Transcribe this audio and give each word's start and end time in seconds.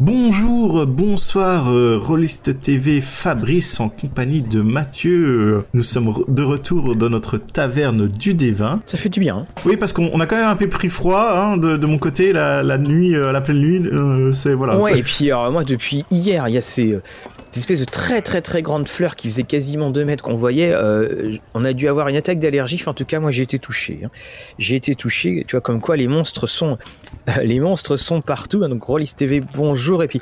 Bonjour, 0.00 0.86
bonsoir, 0.86 1.72
euh, 1.72 1.98
Rollist 1.98 2.60
TV 2.60 3.00
Fabrice 3.00 3.80
en 3.80 3.88
compagnie 3.88 4.42
de 4.42 4.60
Mathieu. 4.60 5.64
Nous 5.74 5.82
sommes 5.82 6.22
de 6.28 6.42
retour 6.44 6.94
dans 6.94 7.10
notre 7.10 7.36
taverne 7.36 8.06
du 8.06 8.32
Dévin. 8.34 8.80
Ça 8.86 8.96
fait 8.96 9.08
du 9.08 9.18
bien. 9.18 9.38
Hein. 9.38 9.46
Oui, 9.66 9.76
parce 9.76 9.92
qu'on 9.92 10.20
a 10.20 10.26
quand 10.26 10.36
même 10.36 10.46
un 10.46 10.54
peu 10.54 10.68
pris 10.68 10.88
froid 10.88 11.32
hein, 11.34 11.56
de, 11.56 11.84
mon 11.84 11.98
côté, 11.98 12.32
la, 12.32 12.78
nuit, 12.78 13.16
euh, 13.16 13.32
la 13.32 13.40
pleine 13.40 13.60
lune, 13.60 13.88
euh, 13.88 14.32
c'est 14.32 14.54
voilà. 14.54 14.78
Ouais, 14.78 15.00
et 15.00 15.02
puis 15.02 15.32
moi 15.50 15.64
depuis 15.64 16.04
hier, 16.12 16.46
il 16.46 16.54
y 16.54 16.58
a 16.58 16.62
ces, 16.62 17.00
ces 17.50 17.60
espèces 17.60 17.80
de 17.80 17.84
très 17.86 18.20
très 18.20 18.42
très 18.42 18.62
grandes 18.62 18.88
fleurs 18.88 19.16
qui 19.16 19.28
faisaient 19.28 19.42
quasiment 19.42 19.90
2 19.90 20.04
mètres 20.04 20.22
qu'on 20.22 20.34
voyait. 20.34 20.72
Euh, 20.72 21.36
on 21.54 21.64
a 21.64 21.72
dû 21.72 21.88
avoir 21.88 22.08
une 22.08 22.16
attaque 22.16 22.38
d'allergie. 22.38 22.82
en 22.86 22.94
tout 22.94 23.04
cas, 23.04 23.20
moi 23.20 23.30
j'ai 23.30 23.42
été 23.42 23.58
touché. 23.58 24.00
Hein. 24.04 24.10
J'ai 24.58 24.76
été 24.76 24.94
touché. 24.94 25.44
Tu 25.46 25.52
vois, 25.52 25.60
comme 25.60 25.80
quoi 25.80 25.96
les 25.96 26.08
monstres 26.08 26.46
sont, 26.46 26.78
les 27.42 27.60
monstres 27.60 27.96
sont 27.96 28.20
partout. 28.20 28.66
Donc 28.66 28.82
Rollis 28.84 29.12
TV, 29.16 29.42
bonjour. 29.54 29.87
Et 30.02 30.08
puis 30.08 30.20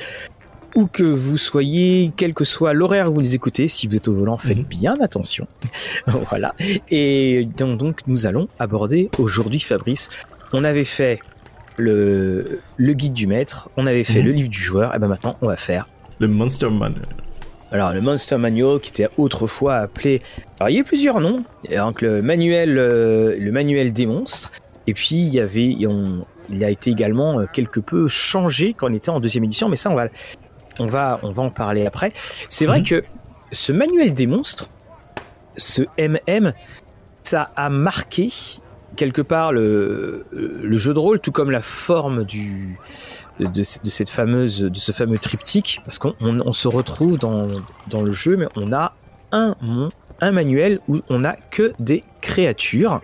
où 0.75 0.87
que 0.87 1.03
vous 1.03 1.39
soyez, 1.39 2.13
quel 2.17 2.35
que 2.35 2.45
soit 2.45 2.75
l'horaire 2.75 3.11
où 3.11 3.15
vous 3.15 3.21
les 3.21 3.35
écoutez, 3.35 3.67
si 3.67 3.87
vous 3.87 3.97
êtes 3.97 4.09
au 4.09 4.13
volant, 4.13 4.37
faites 4.37 4.59
mhm. 4.59 4.65
bien 4.65 4.95
attention. 5.01 5.47
voilà. 6.07 6.55
Et 6.91 7.49
donc, 7.57 7.79
donc 7.79 8.01
nous 8.07 8.27
allons 8.27 8.49
aborder 8.59 9.11
aujourd'hui, 9.19 9.61
Fabrice. 9.61 10.11
On 10.53 10.65
avait 10.65 10.85
fait 10.85 11.19
le, 11.79 12.61
le 12.77 12.93
guide 12.93 13.15
du 13.15 13.27
maître, 13.27 13.71
on 13.77 13.87
avait 13.87 14.05
fait 14.05 14.21
mhm. 14.21 14.27
le 14.27 14.33
livre 14.33 14.49
du 14.51 14.61
joueur, 14.61 14.95
et 14.95 14.99
ben 14.99 15.09
maintenant 15.09 15.37
on 15.41 15.47
va 15.47 15.57
faire 15.57 15.89
le 16.19 16.29
Monster 16.29 16.71
Manual. 16.71 17.07
Alors 17.73 17.93
le 17.93 18.01
Monster 18.01 18.37
Manual 18.39 18.81
qui 18.81 18.91
était 18.91 19.09
autrefois 19.17 19.77
appelé... 19.77 20.23
Alors 20.61 20.71
il 20.71 20.77
y 20.77 20.81
a 20.81 20.85
plusieurs 20.85 21.21
noms. 21.21 21.45
Donc 21.71 22.01
le 22.01 22.23
manuel, 22.23 22.79
euh, 22.79 23.37
le 23.39 23.53
manuel 23.53 23.93
des 23.93 24.07
monstres. 24.07 24.53
Et 24.87 24.95
puis 24.95 25.17
il 25.17 25.29
y 25.29 25.41
avait... 25.41 25.75
il 26.51 26.65
a 26.65 26.71
été 26.71 26.91
également 26.91 27.41
euh, 27.41 27.47
quelque 27.53 27.81
peu 27.81 28.09
changé 28.09 28.75
quand 28.75 28.91
on 28.91 28.95
était 28.95 29.11
en 29.11 29.21
deuxième 29.21 29.45
édition. 29.45 29.69
Mais 29.69 29.77
ça 29.77 29.91
on 29.91 29.95
va, 29.95 30.09
on 30.79 30.87
va, 30.87 31.21
on 31.23 31.31
va 31.31 31.43
en 31.43 31.51
parler 31.51 31.87
après. 31.87 32.11
C'est 32.49 32.67
vrai 32.67 32.81
mhm. 32.81 32.87
que 32.87 33.05
ce 33.53 33.73
manuel 33.73 34.15
des 34.15 34.27
monstres, 34.27 34.69
ce 35.57 35.83
MM, 35.99 36.53
ça 37.23 37.51
a 37.57 37.69
marqué 37.71 38.29
quelque 38.97 39.23
part 39.23 39.53
le, 39.53 40.27
le 40.33 40.77
jeu 40.77 40.95
de 40.95 40.99
rôle, 40.99 41.21
tout 41.21 41.33
comme 41.33 41.51
la 41.51 41.61
forme 41.61 42.25
du, 42.25 42.79
de, 43.39 43.63
cette 43.63 44.09
fameuse, 44.09 44.61
de 44.61 44.79
ce 44.79 44.93
fameux 44.93 45.19
triptyque, 45.19 45.81
parce 45.85 45.99
qu'on 45.99 46.15
on, 46.21 46.53
se 46.53 46.69
retrouve 46.69 47.19
dans, 47.19 47.47
dans, 47.89 48.03
le 48.03 48.11
jeu, 48.11 48.37
mais 48.37 48.47
on 48.57 48.73
a 48.73 48.95
un, 49.33 49.55
un 50.21 50.33
manuel 50.33 50.81
où 50.89 51.01
on 51.09 51.25
a 51.25 51.35
que 51.35 51.73
des 51.79 52.03
créatures. 52.21 53.01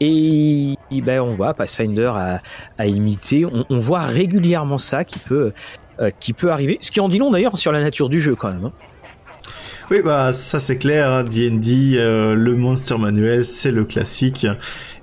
Et, 0.00 0.76
ben 0.90 1.20
on 1.20 1.34
voit 1.34 1.54
Pathfinder 1.54 2.12
à, 2.14 2.42
à 2.78 2.86
imiter, 2.86 3.44
on, 3.46 3.78
voit 3.78 4.00
régulièrement 4.00 4.78
ça 4.78 5.04
qui 5.04 5.18
peut, 5.18 5.52
euh, 6.00 6.10
qui 6.20 6.32
peut 6.32 6.50
arriver. 6.50 6.78
Ce 6.80 6.90
qui 6.90 7.00
en 7.00 7.08
dit 7.08 7.18
long 7.18 7.30
d'ailleurs 7.30 7.58
sur 7.58 7.72
la 7.72 7.80
nature 7.80 8.08
du 8.08 8.20
jeu 8.20 8.34
quand 8.34 8.52
même. 8.52 8.66
Hein. 8.66 8.72
Oui, 9.90 10.02
bah 10.02 10.32
ça 10.32 10.58
c'est 10.58 10.78
clair, 10.78 11.22
D&D, 11.22 11.50
hein, 11.50 12.00
euh, 12.00 12.34
le 12.34 12.56
Monster 12.56 12.98
Manuel, 12.98 13.44
c'est 13.44 13.70
le 13.70 13.84
classique. 13.84 14.44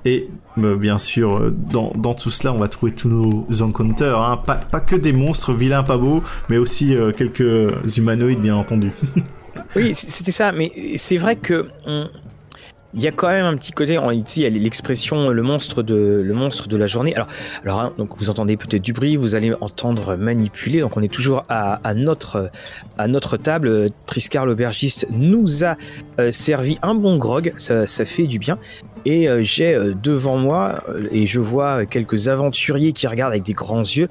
Et 0.03 0.27
euh, 0.57 0.75
bien 0.75 0.97
sûr, 0.97 1.37
euh, 1.37 1.51
dans, 1.51 1.93
dans, 1.95 2.13
tout 2.13 2.31
cela, 2.31 2.51
on 2.51 2.57
va 2.57 2.67
trouver 2.67 2.91
tous 2.91 3.07
nos 3.07 3.61
encounters, 3.61 4.19
hein. 4.19 4.41
pas, 4.45 4.55
pas 4.55 4.81
que 4.81 4.97
des 4.97 5.13
monstres 5.13 5.53
vilains, 5.53 5.83
pas 5.83 5.97
beaux, 5.97 6.21
mais 6.49 6.57
aussi 6.57 6.97
quelques 7.15 7.97
humanoïdes, 7.97 8.41
bien 8.41 8.57
entendu. 8.57 8.91
oui, 9.77 9.95
c'était 9.95 10.33
ça, 10.33 10.51
mais 10.51 10.71
c'est 10.97 11.17
vrai 11.17 11.37
que 11.37 11.67
il 12.95 13.01
y 13.01 13.07
a 13.07 13.11
quand 13.11 13.29
même 13.29 13.45
un 13.45 13.57
petit 13.57 13.71
côté, 13.71 13.99
ici 14.13 14.41
y 14.41 14.45
a 14.45 14.49
l'expression 14.49 15.29
le 15.29 15.41
monstre 15.41 15.81
de 15.83 16.77
la 16.77 16.87
journée. 16.87 17.15
Alors, 17.15 17.81
hein, 17.81 17.93
donc 17.97 18.17
vous 18.17 18.29
entendez 18.29 18.57
peut-être 18.57 18.81
du 18.81 18.93
bruit, 18.93 19.15
vous 19.15 19.35
allez 19.35 19.53
entendre 19.61 20.15
manipuler. 20.15 20.81
Donc 20.81 20.95
on 20.97 21.01
est 21.01 21.13
toujours 21.13 21.45
à, 21.49 21.79
notre 21.95 23.37
table. 23.37 23.89
Triscar 24.05 24.45
l'aubergiste 24.45 25.07
nous 25.09 25.63
a 25.63 25.75
euh, 26.19 26.31
servi 26.31 26.77
un 26.81 26.95
bon 26.95 27.17
grog, 27.17 27.53
ça, 27.57 27.87
ça 27.87 28.05
fait 28.05 28.27
du 28.27 28.39
bien. 28.39 28.57
Et 29.05 29.27
euh, 29.27 29.43
j'ai 29.43 29.73
euh, 29.73 29.93
devant 30.01 30.37
moi 30.37 30.83
et 31.11 31.25
je 31.25 31.39
vois 31.39 31.85
quelques 31.85 32.27
aventuriers 32.27 32.93
qui 32.93 33.07
regardent 33.07 33.33
avec 33.33 33.43
des 33.43 33.53
grands 33.53 33.81
yeux 33.81 34.07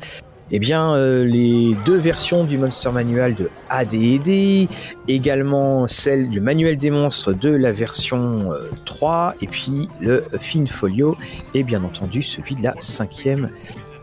eh 0.55 0.59
bien, 0.59 0.95
euh, 0.95 1.25
les 1.25 1.75
deux 1.87 1.97
versions 1.97 2.45
du 2.45 2.59
Monster 2.59 2.91
Manual 2.91 3.35
de 3.35 3.49
AD&D, 3.71 4.69
également 5.09 5.87
celle 5.87 6.29
du 6.29 6.43
Manuel 6.43 6.77
des 6.77 6.91
monstres 6.91 7.33
de 7.33 7.49
la 7.49 7.71
version 7.71 8.51
3, 8.85 9.29
euh, 9.35 9.39
et 9.41 9.47
puis 9.47 9.89
le 10.01 10.25
Fin 10.39 10.67
Folio, 10.67 11.17
et 11.55 11.63
bien 11.63 11.83
entendu 11.83 12.23
celui 12.23 12.55
de 12.55 12.65
la 12.65 12.75
cinquième, 12.79 13.49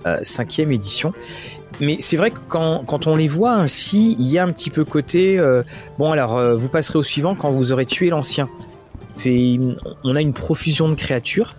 euh, 0.08 0.24
édition. 0.58 1.14
Mais 1.82 1.98
c'est 2.02 2.18
vrai 2.18 2.32
que 2.32 2.40
quand, 2.48 2.84
quand, 2.84 3.06
on 3.06 3.16
les 3.16 3.28
voit 3.28 3.54
ainsi, 3.54 4.16
il 4.18 4.26
y 4.26 4.40
a 4.40 4.44
un 4.44 4.52
petit 4.52 4.72
peu 4.72 4.84
côté... 4.84 5.40
bon 6.00 6.12
alors, 6.12 6.56
vous 6.58 6.68
passerez 6.68 6.98
au 6.98 7.04
suivant 7.04 7.36
quand 7.36 7.52
vous 7.52 7.72
aurez 7.72 7.86
tué 7.86 8.10
l'ancien. 8.10 8.50
On 10.04 10.16
a 10.16 10.22
une 10.22 10.34
profusion 10.34 10.90
de 10.90 10.96
créatures 10.96 11.56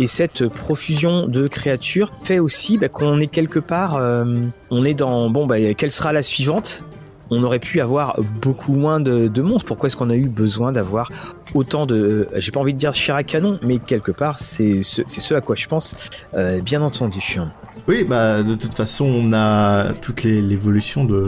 et 0.00 0.06
cette 0.06 0.48
profusion 0.48 1.28
de 1.28 1.46
créatures 1.46 2.10
fait 2.24 2.38
aussi 2.38 2.78
bah, 2.78 2.88
qu'on 2.88 3.20
est 3.20 3.26
quelque 3.26 3.58
part, 3.58 3.96
euh, 3.96 4.24
on 4.70 4.84
est 4.86 4.94
dans 4.94 5.28
bon 5.28 5.46
bah 5.46 5.74
quelle 5.74 5.90
sera 5.90 6.12
la 6.12 6.22
suivante? 6.22 6.82
On 7.28 7.44
aurait 7.44 7.60
pu 7.60 7.80
avoir 7.80 8.18
beaucoup 8.40 8.72
moins 8.72 8.98
de, 8.98 9.40
monstres. 9.40 9.66
Pourquoi 9.66 9.86
est-ce 9.86 9.96
qu'on 9.96 10.10
a 10.10 10.16
eu 10.16 10.26
besoin 10.28 10.72
d'avoir 10.72 11.12
autant 11.54 11.86
de... 11.86 12.26
J'ai 12.34 12.50
pas 12.50 12.58
envie 12.58 12.72
de 12.72 12.78
dire 12.78 12.92
chair 12.92 13.14
à 13.14 13.22
canon, 13.22 13.60
mais 13.62 13.78
quelque 13.78 14.10
part, 14.10 14.40
c'est 14.40 14.82
ce, 14.82 15.02
ce 15.06 15.34
à 15.34 15.40
quoi 15.40 15.54
je 15.54 15.68
pense, 15.68 15.94
euh, 16.34 16.60
bien 16.60 16.82
entendu. 16.82 17.38
Oui, 17.88 18.04
bah 18.04 18.42
de 18.42 18.54
toute 18.54 18.74
façon, 18.74 19.04
on 19.04 19.32
a 19.32 19.92
toute 19.94 20.22
l'évolution 20.22 21.04
de, 21.04 21.26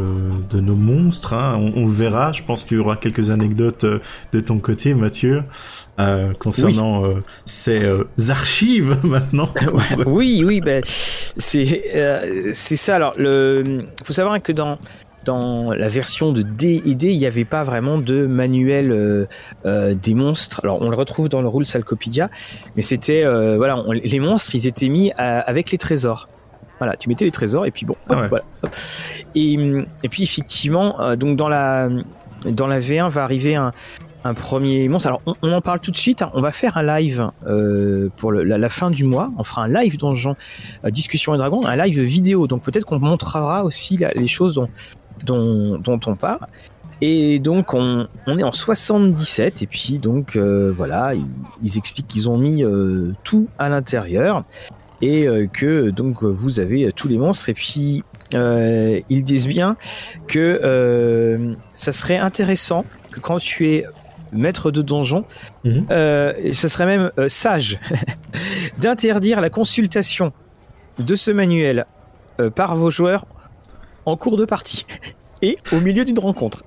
de, 0.50 0.60
nos 0.60 0.76
monstres. 0.76 1.34
Hein. 1.34 1.70
On, 1.76 1.86
verra. 1.86 2.32
Je 2.32 2.42
pense 2.42 2.64
qu'il 2.64 2.78
y 2.78 2.80
aura 2.80 2.96
quelques 2.96 3.30
anecdotes 3.30 3.84
euh, 3.84 4.00
de 4.32 4.40
ton 4.40 4.58
côté, 4.58 4.94
Mathieu. 4.94 5.42
Euh, 6.00 6.32
concernant 6.38 7.04
euh, 7.04 7.22
ces 7.44 7.84
euh, 7.84 8.04
archives 8.30 8.96
maintenant. 9.04 9.50
oui, 10.06 10.42
oui, 10.42 10.62
ben 10.62 10.82
c'est 10.84 11.82
c'est 12.54 12.76
ça. 12.76 12.96
Alors, 12.96 13.14
le 13.18 13.84
faut 14.02 14.14
savoir 14.14 14.40
que 14.42 14.52
dans 14.52 14.78
dans 15.26 15.72
la 15.72 15.88
version 15.88 16.32
de 16.32 16.42
D&D, 16.42 17.10
il 17.10 17.18
n'y 17.18 17.26
avait 17.26 17.44
pas 17.44 17.62
vraiment 17.62 17.98
de 17.98 18.26
manuel 18.26 19.28
des 19.64 20.14
monstres. 20.14 20.60
Alors, 20.64 20.82
on 20.82 20.88
le 20.88 20.96
retrouve 20.96 21.28
dans 21.28 21.42
le 21.42 21.48
Rule 21.48 21.66
Salcopedia, 21.66 22.28
mais 22.74 22.82
c'était 22.82 23.24
voilà, 23.56 23.84
les 24.02 24.18
monstres, 24.18 24.54
ils 24.54 24.66
étaient 24.66 24.88
mis 24.88 25.12
avec 25.12 25.70
les 25.70 25.78
trésors. 25.78 26.28
Voilà, 26.82 26.96
tu 26.96 27.08
mettais 27.08 27.24
les 27.24 27.30
trésors 27.30 27.66
et 27.66 27.70
puis 27.70 27.86
bon, 27.86 27.94
ah 28.08 28.26
voilà. 28.28 28.44
Et, 29.34 29.54
et 29.54 30.08
puis 30.08 30.22
effectivement, 30.22 31.16
donc 31.16 31.36
dans 31.36 31.48
la 31.48 31.88
dans 32.44 32.66
la 32.66 32.80
V1 32.80 33.08
va 33.08 33.22
arriver 33.22 33.54
un, 33.54 33.72
un 34.24 34.34
premier 34.34 34.88
monstre. 34.88 35.08
Alors, 35.08 35.22
on, 35.42 35.52
en 35.52 35.60
parle 35.60 35.80
tout 35.80 35.90
de 35.90 35.96
suite. 35.96 36.22
Hein. 36.22 36.30
On 36.34 36.40
va 36.40 36.50
faire 36.50 36.76
un 36.76 36.82
live 36.82 37.30
euh, 37.46 38.08
pour 38.16 38.32
la, 38.32 38.68
fin 38.68 38.90
du 38.90 39.04
mois. 39.04 39.30
On 39.38 39.44
fera 39.44 39.64
un 39.64 39.68
live 39.68 39.98
donjon, 39.98 40.36
euh, 40.84 40.90
discussion 40.90 41.34
et 41.34 41.38
dragon, 41.38 41.64
un 41.64 41.76
live 41.76 42.00
vidéo. 42.00 42.46
Donc 42.46 42.62
peut-être 42.62 42.84
qu'on 42.84 42.98
montrera 42.98 43.64
aussi 43.64 43.98
les 44.14 44.26
choses 44.26 44.54
dont, 44.54 44.68
dont, 45.24 45.78
dont, 45.78 46.00
on 46.06 46.14
parle. 46.14 46.46
Et 47.00 47.40
donc 47.40 47.74
on, 47.74 48.06
on, 48.28 48.38
est 48.38 48.44
en 48.44 48.52
77 48.52 49.62
et 49.62 49.66
puis 49.66 49.98
donc 49.98 50.36
euh, 50.36 50.72
voilà, 50.76 51.14
ils, 51.62 51.76
expliquent 51.76 52.06
qu'ils 52.06 52.28
ont 52.28 52.38
mis 52.38 52.64
tout 53.24 53.48
à 53.58 53.68
l'intérieur 53.68 54.44
et 55.02 55.26
que 55.52 55.90
donc 55.90 56.22
vous 56.22 56.60
avez 56.60 56.92
tous 56.94 57.08
les 57.08 57.18
monstres 57.18 57.48
et 57.48 57.54
puis 57.54 58.04
ils 58.32 59.24
disent 59.24 59.48
bien 59.48 59.76
que 60.28 61.56
ça 61.74 61.92
serait 61.92 62.18
intéressant 62.18 62.84
que 63.10 63.20
quand 63.20 63.38
tu 63.38 63.68
es 63.68 63.84
maître 64.32 64.70
de 64.70 64.82
donjon, 64.82 65.24
mhm. 65.64 65.86
euh, 65.90 66.32
ce 66.52 66.68
serait 66.68 66.86
même 66.86 67.10
euh, 67.18 67.28
sage 67.28 67.78
d'interdire 68.78 69.40
la 69.40 69.50
consultation 69.50 70.32
de 70.98 71.14
ce 71.14 71.30
manuel 71.30 71.86
euh, 72.40 72.50
par 72.50 72.76
vos 72.76 72.90
joueurs 72.90 73.26
en 74.06 74.16
cours 74.16 74.36
de 74.36 74.44
partie 74.44 74.86
et 75.42 75.56
au 75.72 75.80
milieu 75.80 76.04
d'une 76.04 76.18
rencontre. 76.18 76.64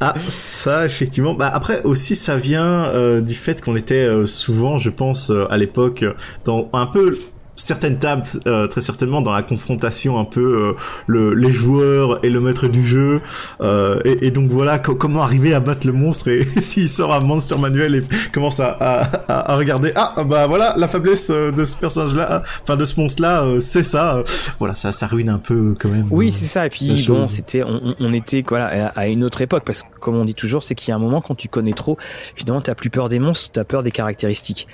Ah, 0.00 0.14
ça, 0.28 0.84
effectivement. 0.84 1.32
Bah, 1.32 1.50
après, 1.52 1.82
aussi, 1.84 2.14
ça 2.14 2.36
vient 2.36 3.20
du 3.20 3.34
fait 3.34 3.62
qu'on 3.62 3.76
était 3.76 4.26
souvent, 4.26 4.76
je 4.76 4.90
pense, 4.90 5.32
à 5.48 5.56
l'époque, 5.56 6.04
dans 6.44 6.68
un 6.74 6.86
peu 6.86 7.18
certaines 7.60 7.98
tables 7.98 8.24
euh, 8.46 8.66
très 8.66 8.80
certainement 8.80 9.22
dans 9.22 9.32
la 9.32 9.42
confrontation 9.42 10.18
un 10.18 10.24
peu 10.24 10.40
euh, 10.40 10.72
le, 11.06 11.34
les 11.34 11.52
joueurs 11.52 12.24
et 12.24 12.30
le 12.30 12.40
maître 12.40 12.68
du 12.68 12.86
jeu. 12.86 13.20
Euh, 13.60 14.00
et, 14.04 14.26
et, 14.26 14.30
donc 14.30 14.50
voilà 14.50 14.78
comment 14.78 15.22
arriver 15.22 15.54
à 15.54 15.60
battre 15.60 15.86
le 15.86 15.92
monstre 15.92 16.28
et 16.28 16.44
s'il 16.60 16.88
sort 16.88 17.14
un 17.14 17.20
monstre 17.20 17.58
manuel 17.58 17.94
et 17.94 18.02
commence 18.32 18.60
à, 18.60 18.70
à, 18.80 19.52
à, 19.52 19.56
regarder 19.56 19.92
ah 19.94 20.24
bah 20.24 20.46
voilà 20.46 20.74
la 20.76 20.88
faiblesse 20.88 21.30
de 21.30 21.64
ce 21.64 21.76
personnage 21.76 22.14
là 22.14 22.42
enfin 22.62 22.76
de 22.76 22.84
ce 22.84 22.98
monstre 22.98 23.22
là 23.22 23.44
c'est 23.60 23.84
ça. 23.84 24.22
Voilà 24.58 24.74
ça 24.74 24.92
ça 24.92 25.06
ruine 25.06 25.28
un 25.28 25.38
peu 25.38 25.74
quand 25.78 25.88
même 25.88 26.06
oui 26.10 26.30
c'est 26.30 26.46
ça. 26.46 26.66
Et 26.66 26.70
puis 26.70 27.04
bon 27.08 27.22
c'était 27.22 27.62
on, 27.62 27.94
on, 28.00 28.12
était 28.12 28.44
voilà 28.48 28.88
à 28.88 29.06
une 29.08 29.24
autre 29.24 29.40
époque 29.40 29.64
parce 29.64 29.82
que 29.82 29.88
comme 30.00 30.16
on 30.16 30.24
dit 30.24 30.34
toujours 30.34 30.62
c'est 30.62 30.74
qu'il 30.74 30.90
y 30.90 30.92
a 30.92 30.96
un 30.96 31.00
moment 31.00 31.20
quand 31.20 31.34
tu 31.34 31.48
connais 31.48 31.72
trop 31.72 31.98
finalement 32.34 32.60
t'as 32.60 32.74
plus 32.74 32.90
peur 32.90 33.08
des 33.08 33.18
monstres 33.18 33.50
t'as 33.52 33.64
peur 33.64 33.82
des 33.82 33.90
caractéristiques 33.90 34.66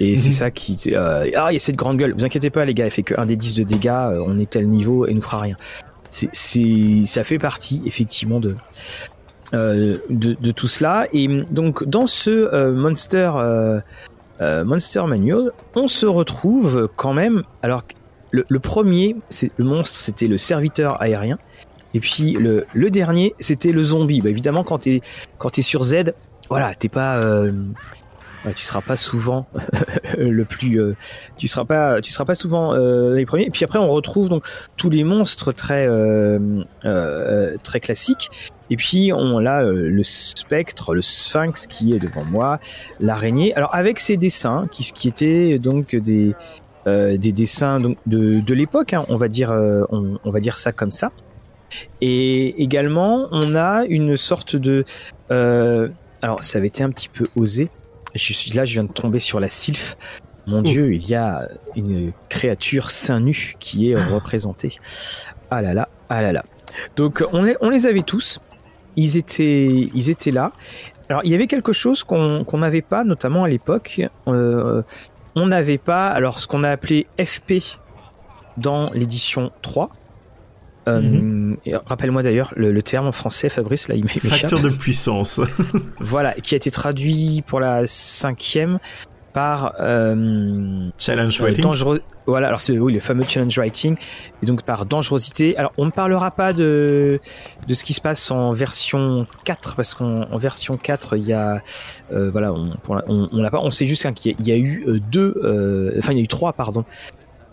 et 0.00 0.16
c'est 0.16 0.30
ça 0.30 0.50
qui. 0.50 0.78
Euh, 0.92 1.30
ah, 1.36 1.50
il 1.50 1.54
y 1.54 1.56
a 1.56 1.60
cette 1.60 1.76
grande 1.76 1.98
gueule. 1.98 2.14
Vous 2.16 2.24
inquiétez 2.24 2.50
pas, 2.50 2.64
les 2.64 2.74
gars, 2.74 2.86
elle 2.86 2.90
fait 2.90 3.02
que 3.02 3.18
1 3.18 3.26
des 3.26 3.36
10 3.36 3.54
de 3.54 3.64
dégâts, 3.64 3.88
euh, 3.88 4.24
on 4.26 4.38
est 4.38 4.50
tel 4.50 4.68
niveau 4.68 5.06
et 5.06 5.14
nous 5.14 5.22
fera 5.22 5.40
rien. 5.40 5.56
c'est, 6.10 7.02
ça 7.06 7.24
fait 7.24 7.38
partie 7.38 7.82
effectivement 7.86 8.40
de, 8.40 8.54
euh, 9.54 9.98
de, 10.10 10.34
de 10.34 10.50
tout 10.50 10.68
cela. 10.68 11.06
Et 11.12 11.28
donc 11.50 11.84
dans 11.84 12.06
ce 12.06 12.30
euh, 12.30 12.72
Monster 12.72 13.30
Monster 14.40 15.04
Manual, 15.06 15.52
on 15.76 15.86
se 15.86 16.06
retrouve 16.06 16.88
quand 16.96 17.14
même. 17.14 17.42
Alors 17.62 17.84
le, 18.32 18.44
le 18.48 18.58
premier, 18.58 19.14
c'est 19.30 19.50
le 19.56 19.64
monstre, 19.64 19.96
c'était 19.96 20.26
le 20.26 20.38
serviteur 20.38 21.00
aérien. 21.00 21.38
Et 21.94 22.00
puis 22.00 22.32
le, 22.32 22.64
le 22.72 22.90
dernier, 22.90 23.34
c'était 23.38 23.70
le 23.70 23.82
zombie. 23.82 24.20
Bah, 24.20 24.30
évidemment, 24.30 24.64
quand 24.64 24.78
t'es 24.78 25.00
quand 25.38 25.50
t'es 25.50 25.62
sur 25.62 25.84
Z, 25.84 26.14
voilà, 26.48 26.74
t'es 26.74 26.88
pas 26.88 27.20
tu 28.54 28.62
seras 28.62 28.80
pas 28.80 28.96
souvent 28.96 29.46
le 30.18 30.44
plus 30.44 30.80
euh, 30.80 30.96
tu 31.36 31.48
seras 31.48 31.64
pas 31.64 32.00
tu 32.00 32.10
seras 32.10 32.24
pas 32.24 32.34
souvent 32.34 32.74
euh, 32.74 33.14
les 33.14 33.26
premiers. 33.26 33.46
Et 33.46 33.50
puis 33.50 33.64
après 33.64 33.78
on 33.78 33.90
retrouve 33.90 34.28
donc 34.28 34.44
tous 34.76 34.90
les 34.90 35.04
monstres 35.04 35.52
très 35.52 35.86
euh, 35.86 36.62
euh, 36.84 37.56
très 37.62 37.80
classiques. 37.80 38.30
Et 38.70 38.76
puis 38.76 39.12
on 39.14 39.44
a 39.44 39.64
euh, 39.64 39.88
le 39.88 40.02
spectre 40.02 40.94
le 40.94 41.02
sphinx 41.02 41.66
qui 41.66 41.94
est 41.94 41.98
devant 41.98 42.24
moi 42.24 42.58
l'araignée. 43.00 43.54
Alors 43.54 43.74
avec 43.74 44.00
ces 44.00 44.16
dessins 44.16 44.66
qui 44.70 44.92
qui 44.92 45.08
étaient 45.08 45.58
donc 45.58 45.94
des 45.94 46.34
euh, 46.88 47.16
des 47.16 47.30
dessins 47.30 47.78
donc 47.78 47.96
de 48.06 48.40
de 48.40 48.54
l'époque 48.54 48.92
hein, 48.92 49.04
on 49.08 49.16
va 49.16 49.28
dire 49.28 49.52
euh, 49.52 49.84
on, 49.90 50.30
va 50.30 50.40
dire 50.40 50.58
ça 50.58 50.72
comme 50.72 50.90
ça. 50.90 51.12
Et 52.00 52.60
également 52.60 53.28
on 53.30 53.54
a 53.54 53.84
une 53.84 54.16
sorte 54.16 54.56
de 54.56 54.84
euh, 55.30 55.88
alors 56.22 56.44
ça 56.44 56.58
avait 56.58 56.66
été 56.66 56.82
un 56.82 56.90
petit 56.90 57.08
peu 57.08 57.24
osé 57.36 57.70
je 58.14 58.32
suis 58.32 58.50
là, 58.52 58.64
je 58.64 58.74
viens 58.74 58.84
de 58.84 58.92
tomber 58.92 59.20
sur 59.20 59.40
la 59.40 59.48
sylphe. 59.48 59.96
Mon 60.46 60.58
Oh. 60.60 60.62
dieu, 60.62 60.92
il 60.94 61.06
y 61.08 61.14
a 61.14 61.48
une 61.76 62.12
créature 62.28 62.90
seins 62.90 63.20
nus 63.20 63.54
qui 63.60 63.90
est 63.90 63.94
représentée. 63.96 64.76
Ah 65.50 65.62
là 65.62 65.72
là, 65.72 65.88
ah 66.08 66.20
là 66.20 66.32
là. 66.32 66.44
Donc 66.96 67.24
on 67.32 67.42
les, 67.42 67.56
on 67.60 67.70
les 67.70 67.86
avait 67.86 68.02
tous. 68.02 68.40
Ils 68.96 69.16
étaient, 69.16 69.66
ils 69.94 70.10
étaient 70.10 70.30
là. 70.32 70.52
Alors 71.08 71.22
il 71.24 71.30
y 71.30 71.34
avait 71.34 71.46
quelque 71.46 71.72
chose 71.72 72.02
qu'on 72.04 72.44
qu'on 72.44 72.58
n'avait 72.58 72.82
pas, 72.82 73.04
notamment 73.04 73.44
à 73.44 73.48
l'époque. 73.48 74.00
Euh, 74.28 74.82
on 75.34 75.46
n'avait 75.46 75.78
pas, 75.78 76.08
alors 76.08 76.38
ce 76.38 76.46
qu'on 76.46 76.64
a 76.64 76.70
appelé 76.70 77.06
FP 77.22 77.78
dans 78.56 78.90
l'édition 78.90 79.50
3. 79.62 79.90
Euh, 80.88 81.54
Rappelle-moi 81.86 82.22
d'ailleurs 82.22 82.52
le, 82.56 82.72
le 82.72 82.82
terme 82.82 83.06
en 83.06 83.12
français, 83.12 83.48
Fabrice, 83.48 83.88
là 83.88 83.94
il. 83.94 84.08
Facteur 84.08 84.60
de 84.60 84.68
puissance. 84.68 85.40
Voilà, 86.00 86.32
qui 86.34 86.54
a 86.54 86.56
été 86.56 86.70
traduit 86.70 87.42
pour 87.46 87.60
la 87.60 87.86
cinquième 87.86 88.78
par 89.32 89.74
euh, 89.80 90.88
Challenge 90.98 91.40
euh, 91.40 91.44
dangereux. 91.62 92.02
Voilà, 92.26 92.48
alors 92.48 92.60
c'est 92.60 92.78
oui 92.78 92.92
le 92.92 93.00
fameux 93.00 93.24
challenge 93.26 93.56
writing 93.58 93.96
et 94.42 94.46
donc 94.46 94.62
par 94.62 94.84
dangerosité. 94.84 95.56
Alors 95.56 95.72
on 95.78 95.86
ne 95.86 95.90
parlera 95.90 96.30
pas 96.32 96.52
de 96.52 97.18
de 97.66 97.74
ce 97.74 97.82
qui 97.84 97.94
se 97.94 98.00
passe 98.02 98.30
en 98.30 98.52
version 98.52 99.26
4 99.44 99.74
parce 99.74 99.94
qu'en 99.94 100.22
en 100.30 100.36
version 100.38 100.76
4 100.76 101.16
il 101.16 101.24
y 101.24 101.32
a 101.32 101.62
euh, 102.12 102.30
voilà 102.30 102.52
on 102.52 102.74
pour 102.82 102.94
la- 102.96 103.04
on, 103.08 103.28
on 103.32 103.40
l'a 103.40 103.50
pas. 103.50 103.60
On 103.60 103.70
sait 103.70 103.86
juste 103.86 104.12
qu'il 104.14 104.36
y 104.40 104.50
y 104.50 104.52
a 104.52 104.56
eu 104.58 105.00
deux, 105.10 105.34
enfin 105.98 106.12
il 106.12 106.18
y 106.18 106.20
a 106.20 106.24
eu 106.24 106.28
trois 106.28 106.52
pardon. 106.52 106.84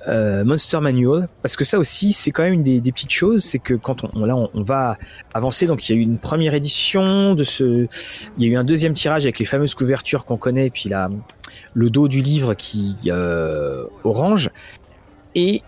Euh, 0.07 0.43
Monster 0.43 0.79
Manual 0.79 1.27
parce 1.41 1.55
que 1.55 1.65
ça 1.65 1.77
aussi 1.77 2.13
c'est 2.13 2.31
quand 2.31 2.43
même 2.43 2.53
une 2.53 2.63
des, 2.63 2.91
petites 2.91 3.11
choses 3.11 3.43
c'est 3.43 3.59
que 3.59 3.73
quand 3.73 4.03
on, 4.03 4.25
là 4.25 4.35
on, 4.35 4.63
va 4.63 4.97
avancer 5.33 5.65
donc 5.67 5.87
il 5.87 5.95
y 5.95 5.97
a 5.97 6.01
eu 6.01 6.03
une 6.03 6.17
première 6.17 6.53
édition 6.53 7.35
de 7.35 7.43
ce 7.43 7.87
il 8.37 8.43
y 8.43 8.47
a 8.47 8.53
eu 8.53 8.55
un 8.55 8.63
deuxième 8.63 8.93
tirage 8.93 9.23
avec 9.23 9.39
les 9.39 9.45
fameuses 9.45 9.75
couvertures 9.75 10.25
qu'on 10.25 10.37
connaît 10.37 10.67
et 10.67 10.69
puis 10.69 10.89
la 10.89 11.09
le 11.73 11.89
dos 11.89 12.07
du 12.07 12.21
livre 12.21 12.53
qui 12.53 12.95
euh, 13.07 13.85
orange. 14.03 14.49
Et 15.35 15.61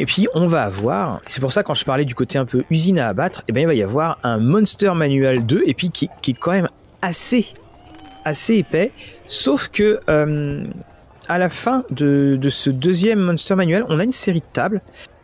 et 0.00 0.06
puis 0.06 0.28
on 0.34 0.46
va 0.46 0.62
avoir 0.62 1.20
c'est 1.26 1.40
pour 1.40 1.52
ça 1.52 1.62
quand 1.62 1.74
je 1.74 1.84
parlais 1.84 2.04
du 2.04 2.14
côté 2.14 2.38
un 2.38 2.44
peu 2.44 2.64
usine 2.70 2.98
à 2.98 3.08
abattre 3.08 3.42
et 3.48 3.52
ben 3.52 3.62
il 3.62 3.66
va 3.66 3.74
y 3.74 3.82
avoir 3.82 4.18
un 4.22 4.38
Monster 4.38 4.92
Manual 4.94 5.44
2 5.44 5.62
et 5.66 5.74
puis 5.74 5.90
qui, 5.90 6.08
qui 6.22 6.32
est 6.32 6.38
quand 6.38 6.52
même 6.52 6.68
assez 7.02 7.54
assez 8.24 8.56
épais. 8.56 8.92
Sauf 9.26 9.68
que 9.68 10.00
euh, 10.08 10.64
à 11.28 11.38
la 11.38 11.48
fin 11.48 11.84
de, 11.90 12.36
de 12.40 12.48
ce 12.48 12.70
deuxième 12.70 13.20
Monster 13.20 13.54
Manual 13.54 13.84
on 13.88 13.98
a 13.98 14.04
une 14.04 14.12
série 14.12 14.40
de 14.40 14.52
tables 14.52 14.80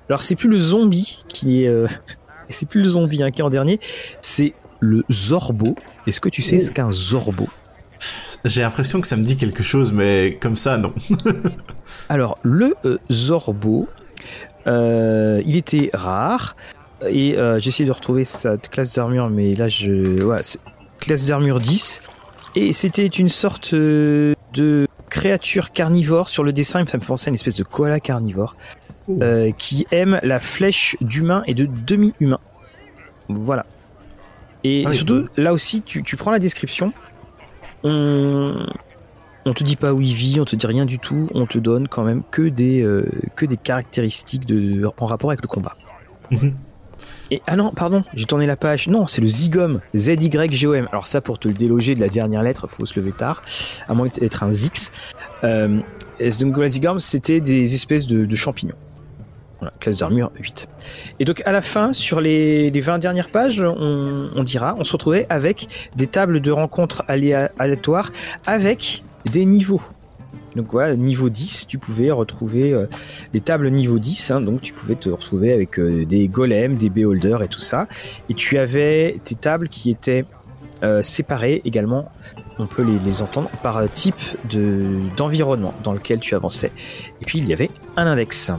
alors 0.09 0.23
c'est 0.23 0.37
plus 0.37 0.49
le 0.49 0.59
zombie 0.59 1.25
qui 1.29 1.65
est 1.65 1.69
euh, 1.69 1.87
c'est 2.49 2.69
plus 2.69 2.83
le 2.83 2.89
zombie 2.89 3.23
hein, 3.23 3.31
qui 3.31 3.41
est 3.41 3.45
en 3.45 3.51
dernier 3.51 3.81
c'est 4.21 4.53
le 4.81 5.05
Zorbo 5.11 5.77
est-ce 6.07 6.21
que 6.21 6.29
tu 6.29 6.43
sais 6.43 6.61
ce 6.61 6.71
qu'est 6.71 6.83
un 6.83 6.93
Zorbo? 6.93 7.49
J'ai 8.45 8.61
l'impression 8.61 9.01
que 9.01 9.07
ça 9.07 9.17
me 9.17 9.25
dit 9.25 9.37
quelque 9.37 9.63
chose, 9.63 9.93
mais 9.93 10.37
comme 10.41 10.57
ça, 10.57 10.77
non. 10.77 10.93
Alors, 12.11 12.37
le 12.43 12.75
euh, 12.85 12.99
Zorbo, 13.11 13.89
euh, 14.67 15.41
il 15.47 15.57
était 15.57 15.89
rare. 15.95 16.57
Et 17.09 17.37
j'ai 17.59 17.69
essayé 17.69 17.87
de 17.87 17.93
retrouver 17.93 18.25
sa 18.25 18.57
classe 18.57 18.95
d'armure, 18.95 19.29
mais 19.29 19.51
là, 19.51 19.69
je. 19.69 20.23
Ouais, 20.23 20.41
classe 21.01 21.27
d'armure 21.27 21.61
10. 21.61 22.03
Et 22.57 22.73
c'était 22.73 23.07
une 23.07 23.29
sorte 23.29 23.75
de 23.75 24.35
créature 25.11 25.73
carnivore 25.73 26.29
sur 26.29 26.45
le 26.45 26.53
dessin. 26.53 26.85
Ça 26.87 26.97
me 26.97 27.03
fait 27.03 27.07
penser 27.09 27.29
à 27.29 27.31
une 27.31 27.35
espèce 27.35 27.57
de 27.57 27.65
koala 27.65 28.01
carnivore. 28.01 28.57
euh, 29.21 29.53
qui 29.59 29.87
aime 29.91 30.19
la 30.23 30.41
flèche 30.41 30.97
d'humain 31.03 31.43
et 31.47 31.53
de 31.55 31.67
demi-humain. 31.67 32.39
Voilà. 33.29 33.67
Et 34.65 34.85
Ah 34.87 34.91
oui. 34.91 34.97
surtout, 34.97 35.27
là 35.37 35.53
aussi, 35.53 35.83
tu, 35.83 36.03
tu 36.03 36.17
prends 36.17 36.31
la 36.31 36.39
description. 36.39 36.91
On, 37.83 38.65
on 39.45 39.53
te 39.53 39.63
dit 39.63 39.77
pas 39.77 39.93
où 39.93 40.01
il 40.01 40.15
vit, 40.15 40.41
on 40.41 40.47
te 40.47 40.57
dit 40.57 40.67
rien 40.67 40.87
du 40.87 40.99
tout. 40.99 41.29
On 41.35 41.45
te 41.45 41.59
donne 41.59 41.87
quand 41.87 42.03
même 42.03 42.23
que 42.31 42.49
des, 42.49 42.81
euh, 42.81 43.07
que 43.37 43.45
des 43.45 43.59
caractéristiques 43.59 44.47
de, 44.47 44.89
en 44.99 45.05
rapport 45.05 45.31
avec 45.31 45.43
le 45.43 45.49
combat. 45.49 45.77
Mhm. 46.31 46.55
Et 47.31 47.43
ah 47.47 47.57
non, 47.57 47.71
pardon, 47.71 48.05
j'ai 48.15 48.27
tourné 48.27 48.47
la 48.47 48.57
page. 48.57 48.89
Non, 48.89 49.07
c'est 49.07 49.21
le 49.21 49.27
Zygom, 49.27 49.81
Z-Y-G-O-M. 49.95 50.89
Alors 50.91 51.07
ça, 51.07 51.21
pour 51.21 51.39
te 51.39 51.49
le 51.49 51.55
déloger 51.55 51.95
de 51.95 52.01
la 52.01 52.09
dernière 52.09 52.43
lettre, 52.43 52.67
faut 52.69 52.87
se 52.87 52.99
lever 52.99 53.13
tard, 53.13 53.43
à 53.89 53.95
moins 53.95 54.09
d'être 54.09 54.43
un 54.43 54.51
Zix. 54.51 54.93
Euh, 55.43 55.81
donc 56.41 56.57
le 56.57 56.69
Zygom, 56.69 56.99
c'était 56.99 57.41
des 57.41 57.75
espèces 57.75 58.07
de, 58.07 58.35
champignons. 58.35 58.77
Voilà, 59.61 59.73
classe 59.81 59.99
d'armure 59.99 60.31
8. 60.39 60.69
Et 61.21 61.25
donc 61.25 61.43
à 61.47 61.53
la 61.53 61.63
fin, 61.63 61.93
sur 61.93 62.21
les, 62.21 62.71
les 62.71 62.81
20 62.81 62.99
dernières 62.99 63.31
pages, 63.31 63.61
on, 63.61 64.29
on 64.35 64.43
dira, 64.43 64.75
on 64.79 64.85
se 64.85 64.93
retrouvait 64.93 65.27
avec 65.31 65.91
des 65.97 66.07
tables 66.07 66.41
de 66.41 66.51
rencontres 66.51 67.05
aléa- 67.09 67.51
aléatoires 67.59 68.11
avec 68.47 69.05
des 69.31 69.45
niveaux. 69.45 69.83
Donc 70.55 70.67
voilà, 70.71 70.95
niveau 70.95 71.29
10, 71.29 71.67
tu 71.67 71.79
pouvais 71.79 72.11
retrouver 72.11 72.73
euh, 72.73 72.87
les 73.33 73.41
tables 73.41 73.69
niveau 73.71 73.99
10, 73.99 74.31
hein, 74.31 74.41
donc 74.41 74.61
tu 74.61 74.73
pouvais 74.73 74.95
te 74.95 75.09
retrouver 75.11 75.53
avec 75.53 75.79
euh, 75.81 76.05
des 76.05 76.29
golems, 76.29 76.77
des 76.77 76.91
beholders 76.91 77.43
et 77.43 77.49
tout 77.49 77.61
ça. 77.61 77.89
Et 78.31 78.35
tu 78.35 78.59
avais 78.59 79.17
tes 79.25 79.35
tables 79.35 79.69
qui 79.69 79.91
étaient 79.91 80.25
euh, 80.83 81.03
séparées 81.03 81.63
également, 81.65 82.11
on 82.59 82.67
peut 82.67 82.83
les, 82.85 83.23
entendre, 83.23 83.49
par 83.63 83.79
euh, 83.79 83.87
type 83.93 84.15
de- 84.51 85.01
d'environnement 85.17 85.75
dans 85.83 85.93
lequel 85.93 86.21
tu 86.21 86.35
avançais. 86.35 86.71
Et 87.21 87.25
puis 87.25 87.39
il 87.39 87.49
y 87.49 87.53
avait 87.53 87.71
un 87.97 88.07
index. 88.07 88.53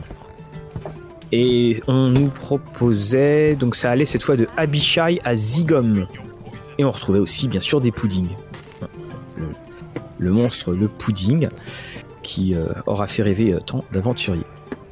Et 1.31 1.81
on 1.87 2.09
nous 2.09 2.27
proposait, 2.27 3.55
donc 3.55 3.75
ça 3.75 3.91
allait 3.91 4.05
cette 4.05 4.23
fois 4.23 4.35
de 4.35 4.47
Abishai 4.57 5.19
à 5.23 5.35
Zygom. 5.35 6.07
Et 6.77 6.83
on 6.85 6.91
retrouvait 6.91 7.19
aussi 7.19 7.47
bien 7.47 7.61
sûr 7.61 7.79
des 7.79 7.91
puddings. 7.91 8.29
Le, 10.19 10.31
monstre, 10.31 10.71
le 10.73 10.87
pudding, 10.87 11.49
qui 12.23 12.55
euh, 12.55 12.67
aura 12.87 13.07
fait 13.07 13.21
rêver 13.23 13.53
euh, 13.53 13.59
tant 13.59 13.83
d'aventuriers. 13.93 14.43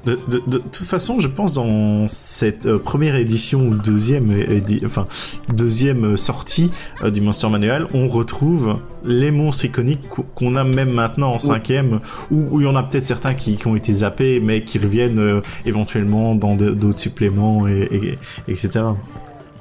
De, 0.05 0.19
de- 0.27 0.43
de 0.45 0.57
toute 0.57 0.85
façon, 0.85 1.21
je 1.21 1.29
pense 1.29 1.53
dans 1.53 2.09
cette 2.09 2.65
euh, 2.65 2.77
première 2.77 3.15
édition 3.15 3.61
ou 3.67 3.73
deuxième, 3.73 4.33
édi- 4.33 4.81
enfin 4.85 5.07
deuxième 5.47 6.17
sortie 6.17 6.71
euh, 7.03 7.09
du 7.09 7.21
Monster 7.21 7.47
Manual, 7.47 7.87
on 7.93 8.09
retrouve 8.09 8.79
les 9.05 9.31
monstres 9.31 9.63
iconiques 9.63 10.07
qu'o- 10.09 10.25
qu'on 10.35 10.57
a 10.57 10.65
même 10.65 10.91
maintenant 10.91 11.31
en 11.31 11.39
cinquième, 11.39 12.01
où 12.31 12.43
où 12.51 12.59
il 12.59 12.65
y 12.65 12.67
en 12.67 12.75
a 12.75 12.83
peut-être 12.83 13.05
certains 13.05 13.33
qui, 13.33 13.55
qui 13.55 13.65
ont 13.67 13.77
été 13.77 13.93
zappés, 13.93 14.41
mais 14.41 14.65
qui 14.65 14.77
reviennent 14.77 15.19
euh, 15.19 15.39
éventuellement 15.65 16.35
dans 16.35 16.55
d'autres 16.55 16.97
suppléments 16.99 17.65
et, 17.69 17.87
et- 17.89 18.51
etc. 18.51 18.81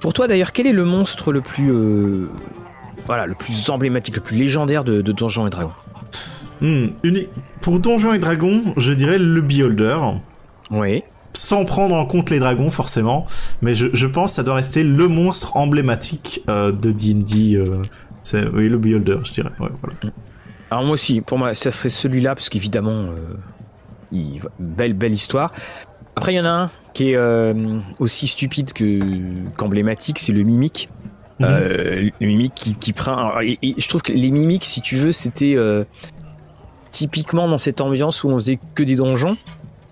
Pour 0.01 0.13
toi 0.13 0.27
d'ailleurs, 0.27 0.51
quel 0.51 0.67
est 0.67 0.73
le 0.73 0.85
monstre 0.85 1.33
le 1.33 1.41
plus, 1.41 1.71
voilà, 3.07 3.27
le 3.27 3.35
plus 3.35 3.69
emblématique, 3.71 4.17
le 4.17 4.23
plus 4.23 4.37
légendaire 4.37 4.85
de, 4.85 5.03
de 5.03 5.13
Donjons 5.13 5.47
et 5.47 5.51
Dragons 5.51 5.73
Hmm, 6.61 6.89
Pour 7.61 7.81
Donjons 7.81 8.13
et 8.15 8.19
Dragons, 8.21 8.63
je 8.77 8.93
dirais 8.93 9.19
le 9.19 9.41
Beholder. 9.41 9.97
Oui. 10.71 11.03
sans 11.35 11.65
prendre 11.65 11.95
en 11.97 12.05
compte 12.07 12.31
les 12.31 12.39
dragons 12.39 12.71
forcément, 12.71 13.27
mais 13.63 13.75
je, 13.75 13.89
je 13.93 14.07
pense 14.07 14.33
que 14.33 14.37
ça 14.37 14.43
doit 14.43 14.55
rester 14.55 14.85
le 14.85 15.09
monstre 15.09 15.57
emblématique 15.57 16.43
euh, 16.49 16.71
de 16.73 16.93
D&D. 16.93 17.57
euh, 17.57 17.83
c'est 18.23 18.47
oui 18.49 18.69
le 18.69 18.79
Beholder, 18.79 19.19
je 19.25 19.33
dirais. 19.33 19.51
Ouais, 19.59 19.69
voilà. 19.81 19.97
Alors 20.71 20.85
moi 20.85 20.93
aussi, 20.95 21.21
pour 21.21 21.39
moi, 21.39 21.55
ça 21.55 21.71
serait 21.71 21.89
celui-là 21.89 22.35
parce 22.37 22.49
qu'évidemment, 22.49 22.91
euh, 22.93 23.35
il- 24.13 24.41
belle 24.61 24.93
belle 24.93 25.13
histoire. 25.13 25.53
Après, 26.17 26.33
il 26.35 26.37
y 26.37 26.41
en 26.41 26.45
a 26.45 26.49
un 26.51 26.71
qui 26.95 27.13
est 27.13 27.19
aussi 27.99 28.27
stupide 28.29 28.73
que 28.75 29.01
qu'emblématique, 29.57 30.19
c'est 30.19 30.33
le 30.33 30.43
mimique. 30.43 30.91
Mhm. 31.43 32.11
Euh, 32.23 32.49
qui, 32.55 32.75
qui 32.77 32.93
prend. 32.93 33.15
alors, 33.15 33.41
et- 33.43 33.59
et 33.63 33.75
je 33.79 33.89
trouve 33.89 34.03
que 34.03 34.13
les 34.13 34.31
mimiques, 34.31 34.65
si 34.65 34.81
tu 34.81 34.97
veux, 34.97 35.13
c'était 35.13 35.55
euh, 35.57 35.85
typiquement 36.91 37.49
dans 37.49 37.59
cette 37.59 37.81
ambiance 37.81 38.23
où 38.25 38.29
on 38.29 38.35
faisait 38.37 38.59
que 38.75 38.83
des 38.83 38.97
donjons. 38.97 39.37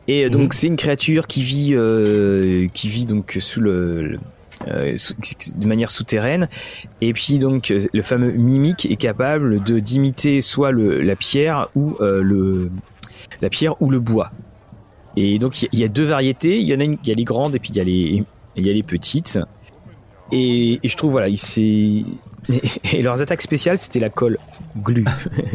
Et 0.09 0.28
donc 0.30 0.42
mhm. 0.42 0.52
c'est 0.52 0.66
une 0.66 0.76
créature 0.76 1.26
qui 1.26 1.42
vit, 1.42 1.71
euh, 1.75 2.66
qui 2.75 2.88
vit 2.88 3.07
donc 3.07 3.37
sous 3.40 3.61
le, 3.61 4.19
euh, 4.69 4.97
de 5.54 5.66
manière 5.66 5.90
souterraine. 5.90 6.49
Et 7.00 7.12
puis 7.12 7.38
donc 7.38 7.73
le 7.92 8.02
fameux 8.02 8.33
mimique 8.33 8.87
est 8.90 8.97
capable 8.97 9.62
de 9.62 9.78
d'imiter 9.78 10.40
soit 10.40 10.73
le, 10.73 11.00
la 11.00 11.16
pierre 11.16 11.69
ou 11.75 11.97
euh, 12.00 12.23
le 12.23 12.71
la 13.40 13.50
pierre 13.50 13.80
ou 13.80 13.90
le 13.90 14.00
bois. 14.00 14.30
Et 15.16 15.38
donc 15.38 15.62
il 15.62 15.78
y, 15.78 15.85
a 15.85 15.88
deux 15.88 16.04
variétés. 16.04 16.59
Il 16.61 16.69
y 16.69 16.75
en 16.75 16.80
a 16.80 16.85
une, 16.85 16.99
il 17.02 17.09
y 17.09 17.12
a 17.12 17.14
les 17.14 17.25
grandes 17.25 17.54
et 17.54 17.59
puis 17.59 17.71
il 17.71 17.76
y 17.76 17.80
a 17.80 17.85
les 17.85 18.25
il 18.57 18.66
y 18.66 18.71
a 18.71 18.73
les 18.73 18.83
petites. 18.83 19.38
Et, 20.33 20.81
je 20.83 20.97
trouve 20.97 21.13
voilà, 21.13 21.29
il 21.29 21.37
s'est 21.37 22.05
et 22.93 23.03
leurs 23.03 23.21
attaques 23.21 23.43
spéciales, 23.43 23.79
c'était 23.79 24.01
la 24.01 24.11
colle 24.11 24.39
glue. 24.77 25.05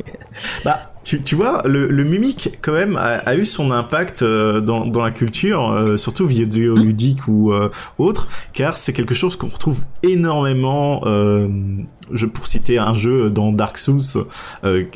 bah, 0.66 0.95
tu, 1.06 1.36
vois, 1.36 1.62
le, 1.66 2.04
mimique, 2.04 2.58
quand 2.62 2.74
même, 2.74 2.98
a, 2.98 3.36
eu 3.36 3.46
son 3.46 3.70
impact 3.72 4.24
euh, 4.24 4.60
dans, 4.60 4.90
la 5.04 5.12
culture, 5.12 5.72
euh, 5.72 5.98
surtout 5.98 6.26
vidéoludique 6.26 7.28
mmh. 7.28 7.32
ou 7.32 7.54
euh, 7.54 7.70
autre, 8.00 8.28
car 8.54 8.76
c'est 8.76 8.92
quelque 8.92 9.14
chose 9.14 9.36
qu'on 9.36 9.50
retrouve 9.50 9.82
énormément, 10.02 11.02
euh, 11.06 11.48
je, 12.12 12.26
pour 12.26 12.48
citer 12.48 12.80
un 12.80 12.96
jeu 12.96 13.30
dans 13.30 13.52
Dark 13.52 13.78
Souls, 13.78 14.02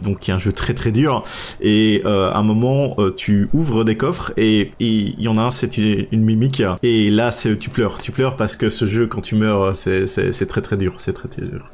donc 0.04 0.20
qui 0.20 0.32
est 0.32 0.34
un 0.34 0.40
jeu 0.40 0.52
très 0.52 0.74
très 0.74 0.92
dur, 0.92 1.24
et 1.62 2.02
à 2.06 2.38
un 2.38 2.44
moment, 2.44 2.96
tu 3.16 3.50
ouvres 3.54 3.84
des 3.84 3.98
coffres, 3.98 4.32
et 4.38 4.72
il 4.80 5.20
y 5.20 5.28
en 5.28 5.38
a 5.38 5.42
un, 5.42 5.52
c'est 5.52 5.78
une, 5.78 6.24
mimique, 6.24 6.64
et 6.84 7.10
là, 7.10 7.32
c'est 7.32 7.58
tu 7.58 7.70
pleures, 7.70 8.00
tu 8.00 8.12
pleures 8.12 8.36
parce 8.36 8.56
que 8.56 8.70
ce 8.70 8.86
jeu, 8.86 9.08
quand 9.08 9.22
tu 9.22 9.36
meurs, 9.36 9.76
c'est 9.76 10.48
très 10.48 10.62
très 10.62 10.78
dur, 10.78 10.96
c'est 10.98 11.14
très 11.14 11.28
très 11.28 11.44
dur. 11.44 11.72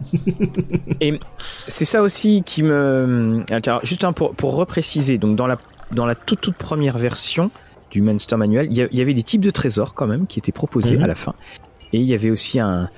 et 1.01 1.19
c'est 1.67 1.85
ça 1.85 2.01
aussi 2.01 2.43
qui 2.45 2.63
me... 2.63 3.43
juste 3.83 4.03
un 4.03 4.13
pour, 4.25 4.35
pour 4.35 4.55
repréciser, 4.55 5.17
donc 5.17 5.35
dans 5.35 5.47
la, 5.47 5.57
dans 5.91 6.05
la 6.05 6.15
toute, 6.15 6.41
toute 6.41 6.55
première 6.55 6.97
version 6.97 7.51
du 7.91 8.01
Monster 8.01 8.35
Manual, 8.37 8.67
il 8.69 8.77
y, 8.77 9.01
avait 9.01 9.13
des 9.13 9.23
types 9.23 9.41
de 9.41 9.51
trésors 9.51 9.93
quand 9.93 10.07
même 10.07 10.27
qui 10.27 10.39
étaient 10.39 10.51
proposés 10.51 10.97
mhm. 10.97 11.03
à 11.03 11.07
la 11.07 11.15
fin. 11.15 11.33
Et 11.93 11.99
il 11.99 12.05
y 12.05 12.13
avait 12.13 12.31
aussi 12.31 12.59
un, 12.59 12.89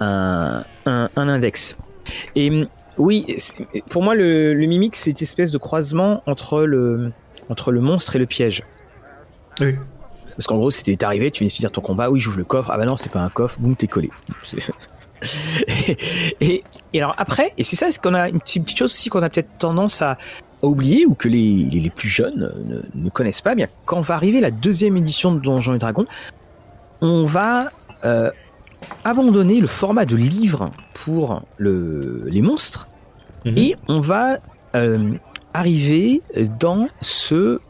un, 0.00 0.64
un, 0.86 1.08
index. 1.16 1.76
Et 2.34 2.66
oui, 2.96 3.26
pour 3.90 4.02
moi, 4.02 4.14
le, 4.14 4.54
le 4.54 4.66
mimique, 4.66 4.96
c'est 4.96 5.10
une 5.10 5.22
espèce 5.22 5.50
de 5.50 5.58
croisement 5.58 6.22
entre 6.26 6.62
le, 6.62 7.12
entre 7.50 7.72
le 7.72 7.80
monstre 7.80 8.16
et 8.16 8.18
le 8.18 8.26
piège. 8.26 8.62
Oui. 9.60 9.74
Parce 10.36 10.46
qu'en 10.46 10.56
gros, 10.56 10.70
c'était 10.70 11.04
arrivé, 11.04 11.30
tu 11.30 11.42
viens 11.42 11.48
de 11.48 11.52
finir 11.52 11.72
ton 11.72 11.80
combat, 11.80 12.10
oui, 12.10 12.20
j'ouvre 12.20 12.38
le 12.38 12.44
coffre, 12.44 12.70
ah 12.72 12.78
bah 12.78 12.84
non, 12.84 12.96
c'est 12.96 13.10
pas 13.10 13.20
un 13.20 13.28
coffre, 13.28 13.58
boum, 13.58 13.74
t'es 13.74 13.88
collé. 13.88 14.08
et, 16.40 16.62
et, 16.92 17.02
alors 17.02 17.14
après, 17.18 17.52
et 17.58 17.64
c'est 17.64 17.74
ça, 17.74 17.90
c'est 17.90 18.00
qu'on 18.00 18.14
a 18.14 18.28
une 18.28 18.38
petite 18.38 18.78
chose 18.78 18.92
aussi 18.92 19.10
qu'on 19.10 19.22
a 19.22 19.28
peut-être 19.28 19.58
tendance 19.58 20.00
à, 20.00 20.16
oublier 20.62 21.06
ou 21.06 21.14
que 21.14 21.28
les, 21.28 21.68
les, 21.70 21.90
plus 21.90 22.08
jeunes 22.08 22.52
ne, 22.66 22.80
ne, 22.94 23.10
connaissent 23.10 23.40
pas, 23.40 23.54
bien 23.54 23.68
quand 23.84 24.00
va 24.00 24.14
arriver 24.14 24.40
la 24.40 24.50
deuxième 24.50 24.96
édition 24.96 25.32
de 25.32 25.40
Donjons 25.40 25.74
et 25.74 25.78
Dragons, 25.78 26.06
on 27.00 27.24
va 27.24 27.70
euh, 28.04 28.30
abandonner 29.04 29.60
le 29.60 29.66
format 29.66 30.04
de 30.04 30.16
livre 30.16 30.70
pour 30.94 31.42
le, 31.56 32.24
les 32.26 32.42
monstres 32.42 32.88
mhm. 33.44 33.54
et 33.56 33.76
on 33.88 34.00
va 34.00 34.38
euh, 34.74 35.12
arriver 35.54 36.22
dans 36.58 36.88
ce 37.00 37.60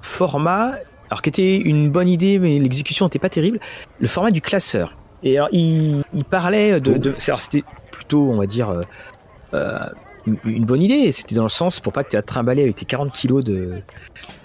format, 0.00 0.74
alors 1.10 1.22
qui 1.22 1.28
était 1.28 1.58
une 1.58 1.90
bonne 1.90 2.08
idée 2.08 2.38
mais 2.38 2.58
l'exécution 2.58 3.06
n'était 3.06 3.18
pas 3.18 3.30
terrible, 3.30 3.60
le 4.00 4.08
format 4.08 4.30
du 4.30 4.40
classeur. 4.40 4.96
Et 5.22 5.36
alors 5.36 5.48
il, 5.52 6.02
il 6.14 6.24
parlait 6.24 6.80
de, 6.80 6.94
de 6.94 7.14
c'était 7.18 7.62
plutôt 7.92 8.30
on 8.30 8.38
va 8.38 8.46
dire 8.46 8.82
euh, 9.54 9.86
euh 10.28 10.34
une 10.44 10.64
bonne 10.64 10.82
idée. 10.82 11.10
C'était 11.12 11.34
dans 11.34 11.42
le 11.42 11.48
sens 11.48 11.80
pour 11.80 11.92
pas 11.92 12.04
que 12.04 12.10
tu 12.10 12.16
aies 12.16 12.18
à 12.18 12.22
trimballer 12.22 12.62
avec 12.62 12.76
tes 12.76 12.84
40 12.84 13.12
kilos 13.12 13.44
de, 13.44 13.72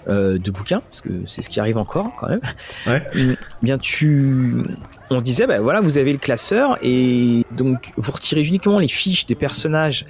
euh, 0.08 0.38
de 0.38 0.50
bouquins, 0.50 0.80
parce 0.80 1.00
que 1.00 1.10
c'est 1.26 1.42
ce 1.42 1.48
qui 1.48 1.60
arrive 1.60 1.78
encore 1.78 2.12
quand 2.18 2.28
même. 2.28 2.40
Ouais. 2.86 3.02
Euh, 3.16 3.34
bien, 3.62 3.78
tu. 3.78 4.64
On 5.10 5.20
disait, 5.20 5.46
ben 5.46 5.60
voilà, 5.60 5.80
vous 5.80 5.98
avez 5.98 6.12
le 6.12 6.18
classeur 6.18 6.78
et 6.82 7.44
donc 7.52 7.92
vous 7.96 8.12
retirez 8.12 8.46
uniquement 8.46 8.78
les 8.78 8.88
fiches 8.88 9.26
des 9.26 9.34
personnages, 9.34 10.04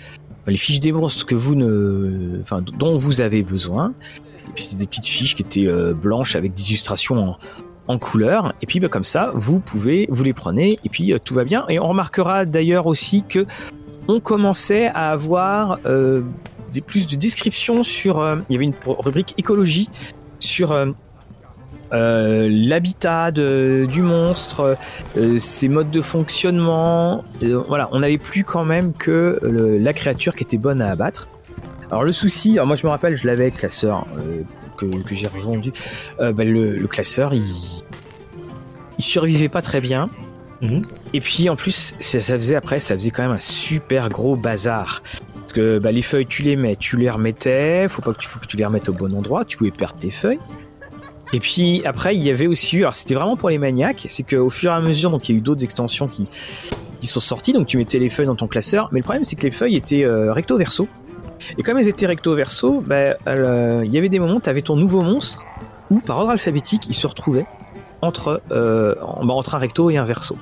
les 0.46 0.56
fiches 0.56 0.80
des 0.80 0.92
monstres 0.92 1.26
que 1.26 1.34
vous 1.34 1.54
ne, 1.54 2.40
enfin, 2.40 2.62
dont 2.62 2.96
vous 2.96 3.20
avez 3.20 3.42
besoin. 3.42 3.92
C'était 4.56 4.76
des 4.76 4.86
petites 4.86 5.06
fiches 5.06 5.36
qui 5.36 5.42
étaient 5.42 5.68
euh, 5.68 5.92
blanches 5.92 6.34
avec 6.34 6.54
des 6.54 6.70
illustrations 6.70 7.16
en, 7.16 7.38
en 7.86 7.98
couleur. 7.98 8.54
Et 8.62 8.66
puis 8.66 8.80
bah, 8.80 8.88
comme 8.88 9.04
ça, 9.04 9.30
vous 9.34 9.60
pouvez, 9.60 10.06
vous 10.10 10.24
les 10.24 10.32
prenez 10.32 10.78
et 10.84 10.88
puis 10.88 11.14
tout 11.24 11.34
va 11.34 11.44
bien. 11.44 11.64
Et 11.68 11.78
on 11.78 11.88
remarquera 11.88 12.44
d'ailleurs 12.44 12.86
aussi 12.86 13.22
que 13.28 13.46
on 14.08 14.20
commençait 14.20 14.86
à 14.86 15.10
avoir 15.10 15.78
euh, 15.86 16.22
des, 16.72 16.80
plus 16.80 17.06
de 17.06 17.14
descriptions 17.14 17.82
sur. 17.82 18.18
Euh, 18.18 18.36
il 18.48 18.54
y 18.54 18.56
avait 18.56 18.64
une 18.64 18.74
rubrique 18.86 19.34
écologie 19.36 19.90
sur 20.40 20.72
euh, 20.72 22.48
l'habitat 22.50 23.30
du 23.30 24.02
monstre, 24.02 24.74
ses 25.36 25.68
modes 25.68 25.90
de 25.90 26.00
fonctionnement. 26.00 27.24
voilà, 27.68 27.88
on 27.92 28.00
n'avait 28.00 28.18
plus 28.18 28.44
quand 28.44 28.64
même 28.64 28.92
que 28.94 29.38
la 29.42 29.92
créature 29.92 30.34
qui 30.34 30.44
était 30.44 30.58
bonne 30.58 30.82
à 30.82 30.90
abattre. 30.90 31.28
Alors 31.90 32.02
le 32.02 32.12
souci, 32.12 32.58
moi 32.64 32.76
je 32.76 32.86
me 32.86 32.90
rappelle, 32.90 33.16
je 33.16 33.26
l'avais 33.26 33.50
classeur 33.50 34.06
que, 34.76 34.84
que 34.84 35.14
j'ai 35.14 35.26
revendu. 35.26 35.72
Bah, 36.18 36.44
le, 36.44 36.86
classeur, 36.86 37.32
il 37.34 37.44
survivait 38.98 39.48
pas 39.48 39.62
très 39.62 39.80
bien. 39.80 40.10
Mhm. 40.60 40.82
Et 41.14 41.20
puis 41.20 41.48
en 41.48 41.56
plus, 41.56 41.94
ça, 42.00 42.20
faisait 42.20 42.56
après, 42.56 42.80
ça 42.80 42.94
faisait 42.94 43.10
quand 43.10 43.22
même 43.22 43.32
un 43.32 43.40
super 43.40 44.08
gros 44.08 44.36
bazar. 44.36 45.02
Parce 45.34 45.52
que 45.52 45.78
bah, 45.78 45.92
les 45.92 46.02
feuilles, 46.02 46.26
tu 46.26 46.42
les 46.42 46.56
mets, 46.56 46.76
tu 46.76 46.96
les 46.96 47.08
remettais, 47.08 47.86
faut 47.88 48.02
pas 48.02 48.12
que 48.12 48.18
tu, 48.18 48.28
que 48.28 48.46
tu 48.46 48.56
les 48.56 48.64
remettes 48.64 48.88
au 48.88 48.92
bon 48.92 49.14
endroit, 49.14 49.44
tu 49.44 49.56
pouvais 49.56 49.70
perdre 49.70 49.98
tes 49.98 50.10
feuilles. 50.10 50.40
Et 51.32 51.40
puis 51.40 51.82
après, 51.84 52.16
il 52.16 52.22
y 52.22 52.30
avait 52.30 52.46
aussi, 52.46 52.78
alors 52.78 52.94
c'était 52.94 53.14
vraiment 53.14 53.36
pour 53.36 53.50
les 53.50 53.58
maniaques, 53.58 54.06
c'est 54.08 54.22
qu'au 54.22 54.50
fur 54.50 54.72
et 54.72 54.74
à 54.74 54.80
mesure, 54.80 55.10
donc 55.10 55.28
il 55.28 55.32
y 55.32 55.34
a 55.34 55.38
eu 55.38 55.42
d'autres 55.42 55.62
extensions 55.62 56.08
qui, 56.08 56.26
sont 57.02 57.20
sorties, 57.20 57.52
donc 57.52 57.66
tu 57.66 57.76
mettais 57.76 57.98
les 57.98 58.08
feuilles 58.08 58.26
dans 58.26 58.34
ton 58.34 58.46
classeur, 58.46 58.88
mais 58.92 59.00
le 59.00 59.04
problème 59.04 59.24
c'est 59.24 59.36
que 59.36 59.42
les 59.42 59.50
feuilles 59.50 59.76
étaient 59.76 60.04
euh, 60.04 60.32
recto 60.32 60.56
verso. 60.56 60.88
Et 61.56 61.62
comme 61.62 61.78
elles 61.78 61.88
étaient 61.88 62.06
recto 62.06 62.34
verso, 62.34 62.82
bah, 62.84 63.16
euh, 63.26 63.82
il 63.84 63.92
y 63.92 63.98
avait 63.98 64.08
des 64.08 64.18
moments, 64.18 64.40
tu 64.40 64.48
avais 64.48 64.62
ton 64.62 64.76
nouveau 64.76 65.02
monstre, 65.02 65.44
où 65.90 66.00
par 66.00 66.18
ordre 66.18 66.30
alphabétique, 66.30 66.84
il 66.88 66.94
se 66.94 67.06
retrouvait 67.06 67.46
entre, 68.02 68.40
euh, 68.50 68.94
bah, 68.94 69.34
entre 69.34 69.54
un 69.54 69.58
recto 69.58 69.90
et 69.90 69.96
un 69.96 70.04
verso. 70.04 70.36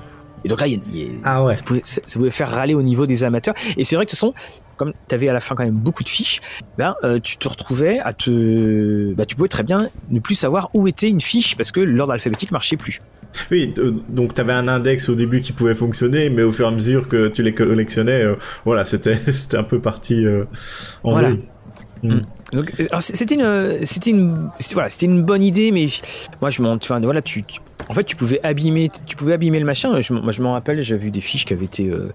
Et 0.45 0.49
donc 0.49 0.61
là, 0.61 0.67
il 0.69 0.81
ah 1.25 1.45
ouais. 1.45 1.55
ça, 1.55 1.63
pouvait, 1.63 1.81
ça, 1.83 2.01
pouvait, 2.13 2.31
faire 2.31 2.51
râler 2.51 2.75
au 2.75 2.83
niveau 2.83 3.07
des 3.07 3.25
amateurs. 3.25 3.55
Et 3.77 3.85
c'est 3.85 3.97
vrai 3.97 4.05
que 4.05 4.13
ce 4.13 4.17
sont, 4.17 4.33
comme 4.77 4.93
tu 5.09 5.15
avais 5.15 5.29
à 5.29 5.33
la 5.33 5.41
fin 5.41 5.55
quand 5.55 5.65
même 5.65 5.75
beaucoup 5.75 6.05
de 6.05 6.09
fiches, 6.09 6.41
ben, 6.79 6.95
euh, 7.03 7.19
tu 7.19 7.37
te 7.37 7.49
retrouvais 7.49 7.99
à 7.99 8.13
te. 8.13 9.13
Ben, 9.15 9.27
tu 9.27 9.35
pouvais 9.35 9.49
très 9.49 9.65
bien 9.65 9.89
ne 10.11 10.21
plus 10.21 10.35
savoir 10.35 10.71
où 10.75 10.87
était 10.87 11.09
une 11.09 11.21
fiche 11.21 11.57
parce 11.57 11.73
que 11.73 11.81
l'ordre 11.81 12.13
alphabétique 12.13 12.53
marchait 12.53 12.77
plus. 12.77 13.01
Oui, 13.51 13.73
donc 14.09 14.35
tu 14.35 14.41
avais 14.41 14.53
un 14.53 14.69
index 14.69 15.09
au 15.09 15.15
début 15.15 15.41
qui 15.41 15.53
pouvait 15.53 15.75
fonctionner, 15.75 16.31
mais 16.31 16.43
au 16.43 16.53
fur 16.53 16.67
et 16.67 16.69
à 16.69 16.73
mesure 16.73 17.09
que 17.09 17.29
tu 17.29 17.43
les 17.43 17.55
collectionnais, 17.55 18.23
euh, 18.23 18.37
voilà, 18.65 18.85
c'était 18.85 19.17
c'était 19.33 19.57
un 19.57 19.65
peu 19.65 19.81
parti 19.81 20.25
euh, 20.25 20.45
en 21.03 21.13
voilà. 21.13 21.33
Donc, 22.53 22.73
c'était 23.01 23.35
une, 23.35 23.85
c'était 23.85 24.11
une, 24.11 24.51
voilà, 24.73 24.89
c'était 24.89 25.07
une 25.07 25.23
bonne 25.23 25.43
idée, 25.43 25.73
mais 25.73 25.87
moi 26.41 26.51
je 26.51 26.63
m'en, 26.63 26.73
enfin 26.73 27.01
voilà, 27.01 27.21
tu, 27.21 27.43
tu, 27.43 27.61
en 27.89 27.95
fait, 27.95 28.05
tu 28.05 28.17
pouvais 28.17 28.41
abîmer, 28.45 28.91
tu 29.07 29.17
pouvais 29.17 29.33
abîmer 29.33 29.59
le 29.59 29.67
machin. 29.67 30.01
Je, 30.01 30.13
moi, 30.13 30.33
je 30.33 30.43
m'en 30.43 30.53
rappelle, 30.53 30.81
j'ai 30.83 30.97
vu 30.97 31.11
des 31.11 31.21
fiches 31.21 31.45
qui 31.45 31.53
avaient 31.53 31.65
été, 31.65 31.89
euh, 31.89 32.13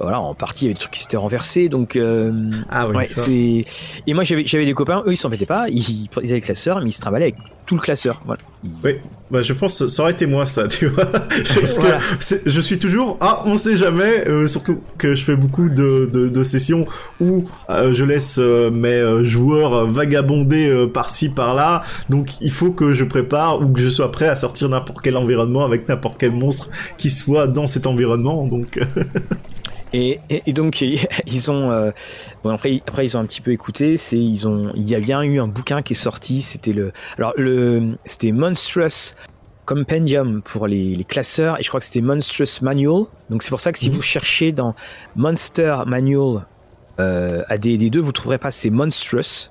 voilà, 0.00 0.20
en 0.20 0.34
partie, 0.34 0.64
il 0.64 0.68
y 0.68 0.70
avait 0.70 0.74
des 0.74 0.80
trucs 0.80 0.92
qui 0.92 1.00
s'étaient 1.00 1.16
renversés. 1.16 1.68
Donc, 1.68 1.96
euh, 1.96 2.32
ah 2.70 2.88
oui, 2.88 2.96
ouais, 2.96 3.04
c'est. 3.04 3.62
Et 4.06 4.14
moi, 4.14 4.24
j'avais, 4.24 4.44
j'avais 4.46 4.64
des 4.64 4.74
copains, 4.74 5.02
eux, 5.06 5.12
ils 5.12 5.16
s'embêtaient 5.16 5.46
pas, 5.46 5.68
ils, 5.68 6.04
ils 6.04 6.08
avaient 6.16 6.34
le 6.34 6.40
classeur, 6.40 6.80
mais 6.80 6.90
ils 6.90 6.92
se 6.92 7.00
travaillaient 7.00 7.26
avec 7.26 7.36
tout 7.66 7.74
le 7.76 7.80
classeur. 7.80 8.20
Voilà. 8.26 8.40
Oui, 8.84 8.96
bah, 9.30 9.40
je 9.40 9.52
pense 9.52 9.78
que 9.78 9.88
ça 9.88 10.02
aurait 10.02 10.12
été 10.12 10.26
moi 10.26 10.44
ça, 10.46 10.68
tu 10.68 10.86
vois. 10.86 11.06
Parce 11.06 11.78
voilà. 11.78 11.98
que 11.98 12.36
je 12.46 12.60
suis 12.60 12.78
toujours, 12.78 13.16
ah, 13.20 13.42
on 13.46 13.56
sait 13.56 13.76
jamais, 13.76 14.28
euh, 14.28 14.46
surtout 14.46 14.80
que 14.98 15.14
je 15.14 15.24
fais 15.24 15.36
beaucoup 15.36 15.68
de, 15.68 16.08
de, 16.12 16.28
de 16.28 16.42
sessions 16.42 16.86
où 17.20 17.44
euh, 17.70 17.92
je 17.92 18.04
laisse 18.04 18.38
euh, 18.38 18.70
mes 18.70 19.24
joueurs 19.24 19.86
vagabonder 19.86 20.68
euh, 20.68 20.86
par-ci 20.86 21.28
par-là, 21.28 21.82
donc 22.08 22.40
il 22.40 22.50
faut 22.50 22.72
que 22.72 22.92
je 22.92 23.04
prépare 23.04 23.60
ou 23.62 23.68
que 23.68 23.80
je 23.80 23.88
sois 23.88 24.12
prêt 24.12 24.28
à 24.28 24.36
sortir 24.36 24.68
n'importe 24.68 25.00
quel 25.02 25.16
environnement 25.16 25.64
avec 25.64 25.88
n'importe 25.88 26.18
quel 26.18 26.32
monstre 26.32 26.68
qui 26.98 27.10
soit 27.10 27.46
dans 27.46 27.66
cet 27.66 27.86
environnement, 27.86 28.46
donc. 28.46 28.80
Et, 29.92 30.20
et, 30.30 30.42
et, 30.46 30.52
donc 30.52 30.80
ils 31.26 31.50
ont 31.50 31.70
euh, 31.70 31.90
bon 32.42 32.50
après 32.50 32.80
après 32.86 33.04
ils 33.04 33.16
ont 33.16 33.20
un 33.20 33.26
petit 33.26 33.42
peu 33.42 33.52
écouté 33.52 33.98
c'est 33.98 34.18
ils 34.18 34.48
ont 34.48 34.72
il 34.74 34.88
y 34.88 34.94
a 34.94 35.00
bien 35.00 35.22
eu 35.22 35.38
un 35.38 35.48
bouquin 35.48 35.82
qui 35.82 35.92
est 35.92 35.96
sorti 35.96 36.40
c'était 36.40 36.72
le 36.72 36.92
alors 37.18 37.34
le 37.36 37.96
c'était 38.06 38.32
Monstrous 38.32 39.14
Compendium 39.64 40.42
pour 40.42 40.66
les, 40.66 40.96
les, 40.96 41.04
classeurs 41.04 41.58
et 41.58 41.62
je 41.62 41.68
crois 41.68 41.78
que 41.78 41.86
c'était 41.86 42.00
Monstrous 42.00 42.62
Manual. 42.62 43.04
Donc 43.30 43.44
c'est 43.44 43.50
pour 43.50 43.60
ça 43.60 43.70
que 43.70 43.78
si 43.78 43.90
mmh. 43.90 43.92
vous 43.92 44.02
cherchez 44.02 44.50
dans 44.50 44.74
Monster 45.14 45.76
Manual 45.86 46.46
euh, 46.98 47.44
à 47.48 47.58
des, 47.58 47.78
des 47.78 47.88
deux 47.88 48.00
vous 48.00 48.12
trouverez 48.12 48.38
pas 48.38 48.50
c'est 48.50 48.70
Monstrous. 48.70 49.50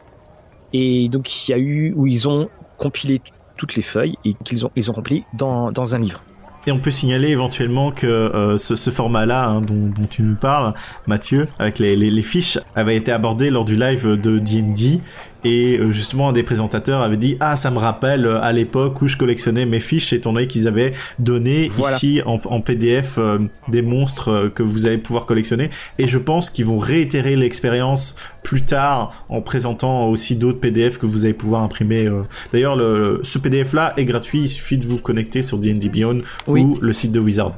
Et 0.73 1.07
donc 1.07 1.47
il 1.47 1.51
y 1.51 1.53
a 1.53 1.57
eu 1.57 1.93
où 1.95 2.07
ils 2.07 2.27
ont 2.27 2.49
compilé 2.77 3.21
toutes 3.55 3.75
les 3.75 3.81
feuilles 3.81 4.17
et 4.25 4.33
qu'ils 4.33 4.65
ont 4.65 4.71
ils 4.75 4.91
ont 4.91 4.93
rempli 4.93 5.23
dans 5.33 5.71
dans 5.71 5.95
un 5.95 5.99
livre 5.99 6.21
et 6.67 6.71
on 6.71 6.79
peut 6.79 6.91
signaler 6.91 7.29
éventuellement 7.29 7.91
que 7.91 8.07
euh, 8.07 8.57
ce, 8.57 8.89
format-là 8.89 9.45
hein, 9.45 9.61
dont, 9.61 9.91
tu 10.09 10.21
nous 10.23 10.35
parles, 10.35 10.73
Mathieu, 11.07 11.47
avec 11.59 11.79
les, 11.79 11.95
les, 11.95 12.11
les, 12.11 12.21
fiches, 12.21 12.59
avait 12.75 12.95
été 12.95 13.11
abordé 13.11 13.49
lors 13.49 13.65
du 13.65 13.75
live 13.75 14.19
de 14.19 14.39
D&D 14.39 15.01
et 15.43 15.77
euh, 15.77 15.91
justement 15.91 16.29
un 16.29 16.33
des 16.33 16.43
présentateurs 16.43 17.01
avait 17.01 17.17
dit 17.17 17.37
ah 17.39 17.55
ça 17.55 17.71
me 17.71 17.77
rappelle 17.77 18.25
euh, 18.25 18.41
à 18.41 18.51
l'époque 18.51 19.01
où 19.01 19.07
je 19.07 19.17
collectionnais 19.17 19.65
mes 19.65 19.79
fiches 19.79 20.13
étant 20.13 20.33
donné 20.33 20.47
qu'ils 20.47 20.67
avaient 20.67 20.91
donné 21.19 21.69
ici 21.77 22.21
en, 22.25 22.39
en 22.45 22.61
PDF 22.61 23.19
des 23.67 23.81
monstres 23.81 24.51
que 24.53 24.63
vous 24.63 24.87
allez 24.87 24.97
pouvoir 24.97 25.25
collectionner 25.25 25.69
et 25.97 26.07
je 26.07 26.17
pense 26.17 26.49
qu'ils 26.49 26.65
vont 26.65 26.79
réitérer 26.79 27.35
l'expérience 27.35 28.15
plus 28.43 28.61
tard 28.61 29.25
en 29.29 29.41
présentant 29.41 30.07
aussi 30.07 30.35
d'autres 30.35 30.59
PDF 30.59 30.97
que 30.97 31.05
vous 31.05 31.25
allez 31.25 31.33
pouvoir 31.33 31.61
imprimer. 31.63 32.09
D'ailleurs 32.53 32.75
le, 32.75 33.21
ce 33.23 33.37
PDF 33.37 33.73
là 33.73 33.93
est 33.97 34.05
gratuit, 34.05 34.41
il 34.41 34.49
suffit 34.49 34.77
de 34.77 34.87
vous 34.87 34.97
connecter 34.97 35.41
sur 35.41 35.57
D&D 35.57 35.89
Beyond 35.89 36.21
ou 36.47 36.77
le 36.81 36.91
site 36.91 37.11
de 37.11 37.19
Wizard. 37.19 37.53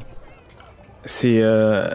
C'est 1.06 1.42
euh, 1.42 1.90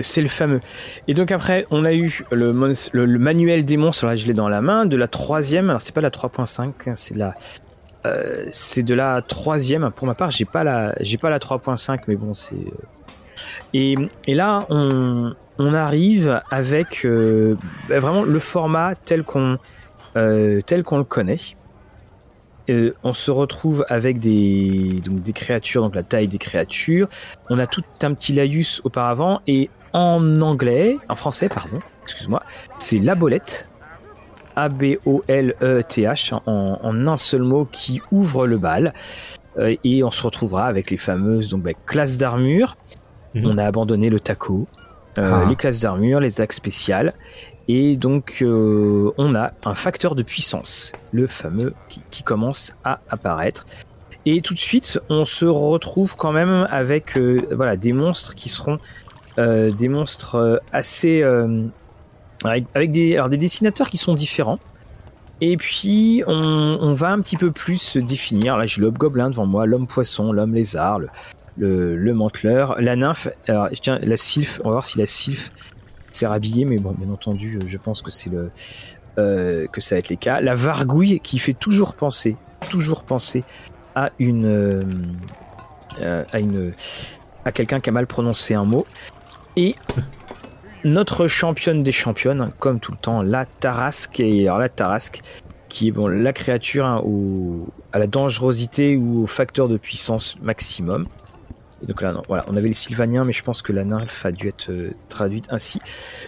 c'est 0.00 0.22
le 0.22 0.28
fameux. 0.28 0.60
Et 1.06 1.14
donc 1.14 1.30
après, 1.30 1.66
on 1.70 1.84
a 1.84 1.92
eu 1.92 2.24
le, 2.32 2.52
le, 2.92 3.18
manuel 3.18 3.64
des 3.64 3.76
monstres. 3.76 4.06
Là, 4.06 4.16
je 4.16 4.26
l'ai 4.26 4.34
dans 4.34 4.48
la 4.48 4.60
main. 4.60 4.84
De 4.84 4.96
la 4.96 5.08
troisième. 5.08 5.70
Alors 5.70 5.80
c'est 5.80 5.94
pas 5.94 6.00
la 6.00 6.10
3.5, 6.10 6.72
hein, 6.86 6.92
c'est 6.96 7.16
la 7.16 7.34
euh, 8.04 8.46
c'est 8.50 8.82
de 8.82 8.94
la 8.94 9.22
troisième. 9.22 9.90
Pour 9.92 10.08
ma 10.08 10.14
part, 10.14 10.30
j'ai 10.30 10.44
pas 10.44 10.64
la 10.64 10.94
j'ai 11.00 11.18
pas 11.18 11.30
la 11.30 11.38
3.5, 11.38 12.00
mais 12.08 12.16
bon, 12.16 12.34
c'est 12.34 12.54
euh. 12.54 12.70
et, 13.74 13.94
et 14.26 14.34
là 14.34 14.66
on 14.70 15.34
on 15.58 15.74
arrive 15.74 16.40
avec 16.50 17.06
bah, 17.06 18.00
vraiment 18.00 18.24
le 18.24 18.40
format 18.40 18.94
tel 18.96 19.22
qu'on 19.22 19.58
tel 20.14 20.82
qu'on 20.82 20.98
le 20.98 21.04
connaît. 21.04 21.38
Euh, 22.70 22.90
on 23.02 23.12
se 23.12 23.30
retrouve 23.30 23.84
avec 23.88 24.20
des, 24.20 25.00
donc 25.04 25.22
des 25.22 25.32
créatures, 25.32 25.82
donc 25.82 25.94
la 25.94 26.02
taille 26.02 26.28
des 26.28 26.38
créatures. 26.38 27.08
On 27.50 27.58
a 27.58 27.66
tout 27.66 27.82
un 28.02 28.14
petit 28.14 28.32
laïus 28.32 28.80
auparavant 28.84 29.40
et 29.46 29.70
en 29.92 30.40
anglais, 30.40 30.96
en 31.08 31.16
français, 31.16 31.48
pardon, 31.48 31.78
excuse-moi, 32.04 32.42
c'est 32.78 32.98
la 32.98 33.14
bolette. 33.14 33.68
A-B-O-L-E-T-H 34.54 36.34
en, 36.44 37.06
un 37.06 37.16
seul 37.16 37.42
mot 37.42 37.66
qui 37.70 38.02
ouvre 38.10 38.46
le 38.46 38.58
bal. 38.58 38.92
Euh, 39.58 39.74
et 39.84 40.02
on 40.04 40.10
se 40.10 40.22
retrouvera 40.22 40.66
avec 40.66 40.90
les 40.90 40.96
fameuses 40.96 41.48
donc, 41.48 41.62
bah, 41.62 41.72
classes 41.86 42.18
d'armure. 42.18 42.76
Mhm. 43.34 43.46
On 43.46 43.58
a 43.58 43.64
abandonné 43.64 44.10
le 44.10 44.20
taco, 44.20 44.66
euh, 45.18 45.42
ah. 45.44 45.48
les 45.48 45.56
classes 45.56 45.80
d'armure, 45.80 46.20
les 46.20 46.40
actes 46.40 46.54
spéciales. 46.54 47.14
Et 47.74 47.96
donc, 47.96 48.42
euh, 48.42 49.12
on 49.16 49.34
a 49.34 49.52
un 49.64 49.74
facteur 49.74 50.14
de 50.14 50.22
puissance, 50.22 50.92
le 51.10 51.26
fameux 51.26 51.72
qui, 52.10 52.22
commence 52.22 52.76
à 52.84 52.98
apparaître. 53.08 53.64
Et 54.26 54.42
tout 54.42 54.52
de 54.52 54.58
suite, 54.58 55.00
on 55.08 55.24
se 55.24 55.46
retrouve 55.46 56.14
quand 56.14 56.32
même 56.32 56.66
avec 56.68 57.16
euh, 57.16 57.48
voilà, 57.50 57.78
des 57.78 57.94
monstres 57.94 58.34
qui 58.34 58.50
seront 58.50 58.78
euh, 59.38 59.70
des 59.70 59.88
monstres 59.88 60.60
assez. 60.70 61.24
Avec, 62.44 62.92
des, 62.92 63.14
alors 63.14 63.30
des 63.30 63.38
dessinateurs 63.38 63.88
qui 63.88 63.96
sont 63.96 64.12
différents. 64.12 64.58
Et 65.40 65.56
puis, 65.56 66.22
on, 66.26 66.92
va 66.92 67.08
un 67.08 67.22
petit 67.22 67.38
peu 67.38 67.52
plus 67.52 67.80
se 67.80 67.98
définir. 67.98 68.58
Là, 68.58 68.66
j'ai 68.66 68.82
le 68.82 68.90
gobelin 68.90 69.30
devant 69.30 69.46
moi, 69.46 69.64
l'homme 69.64 69.86
poisson, 69.86 70.30
l'homme 70.30 70.54
lézard, 70.54 70.98
le, 71.56 71.96
le, 71.96 72.12
manteleur, 72.12 72.78
la 72.82 72.96
nymphe. 72.96 73.28
Alors, 73.48 73.70
tiens, 73.80 73.98
la 74.02 74.18
sylphe, 74.18 74.60
on 74.62 74.68
va 74.68 74.72
voir 74.72 74.84
si 74.84 74.98
la 74.98 75.06
sylphe 75.06 75.52
c'est 76.12 76.26
rhabillé, 76.26 76.64
mais 76.64 76.78
bon, 76.78 76.92
bien 76.92 77.10
entendu, 77.10 77.56
euh, 77.56 77.66
je 77.66 77.78
pense 77.78 78.02
que 78.02 78.10
c'est 78.10 78.30
le 78.30 78.50
euh, 79.18 79.66
que 79.66 79.80
ça 79.80 79.94
va 79.94 79.98
être 79.98 80.08
les 80.08 80.16
cas. 80.16 80.40
La 80.40 80.54
vargouille 80.54 81.20
qui 81.20 81.38
fait 81.38 81.52
toujours 81.52 81.94
penser, 81.94 82.36
toujours 82.70 83.02
penser 83.02 83.44
à 83.94 84.10
une 84.18 84.46
euh, 86.00 86.24
à 86.32 86.38
une 86.38 86.72
à 87.44 87.52
quelqu'un 87.52 87.80
qui 87.80 87.90
a 87.90 87.92
mal 87.92 88.06
prononcé 88.06 88.54
un 88.54 88.64
mot. 88.64 88.86
Et 89.56 89.74
notre 90.84 91.28
championne 91.28 91.82
des 91.82 91.92
championnes, 91.92 92.52
comme 92.58 92.80
tout 92.80 92.92
le 92.92 92.98
temps, 92.98 93.22
la 93.22 93.44
Tarasque. 93.44 94.20
Et 94.20 94.42
alors 94.48 94.58
la 94.58 94.68
Tarasque 94.68 95.20
qui 95.68 95.88
est 95.88 95.90
bon 95.90 96.06
la 96.06 96.34
créature 96.34 96.84
hein, 96.84 97.02
à 97.92 97.98
la 97.98 98.06
dangerosité 98.06 98.96
ou 98.96 99.22
au 99.22 99.26
facteur 99.26 99.68
de 99.68 99.78
puissance 99.78 100.36
maximum 100.42 101.06
donc 101.86 102.02
là, 102.02 102.14
voilà, 102.28 102.44
on 102.48 102.56
avait 102.56 102.68
le 102.68 102.74
Sylvanien, 102.74 103.24
mais 103.24 103.32
je 103.32 103.42
pense 103.42 103.62
que 103.62 103.72
la 103.72 103.84
nymphe 103.84 104.24
a 104.24 104.32
dû 104.32 104.48
être 104.48 104.70
euh, 104.70 104.92
traduite 105.08 105.46
ainsi. 105.50 105.80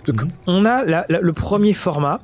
Donc 0.07 0.23
mhm. 0.23 0.31
on 0.47 0.65
a 0.65 1.05
le 1.09 1.33
premier 1.33 1.73
format, 1.73 2.21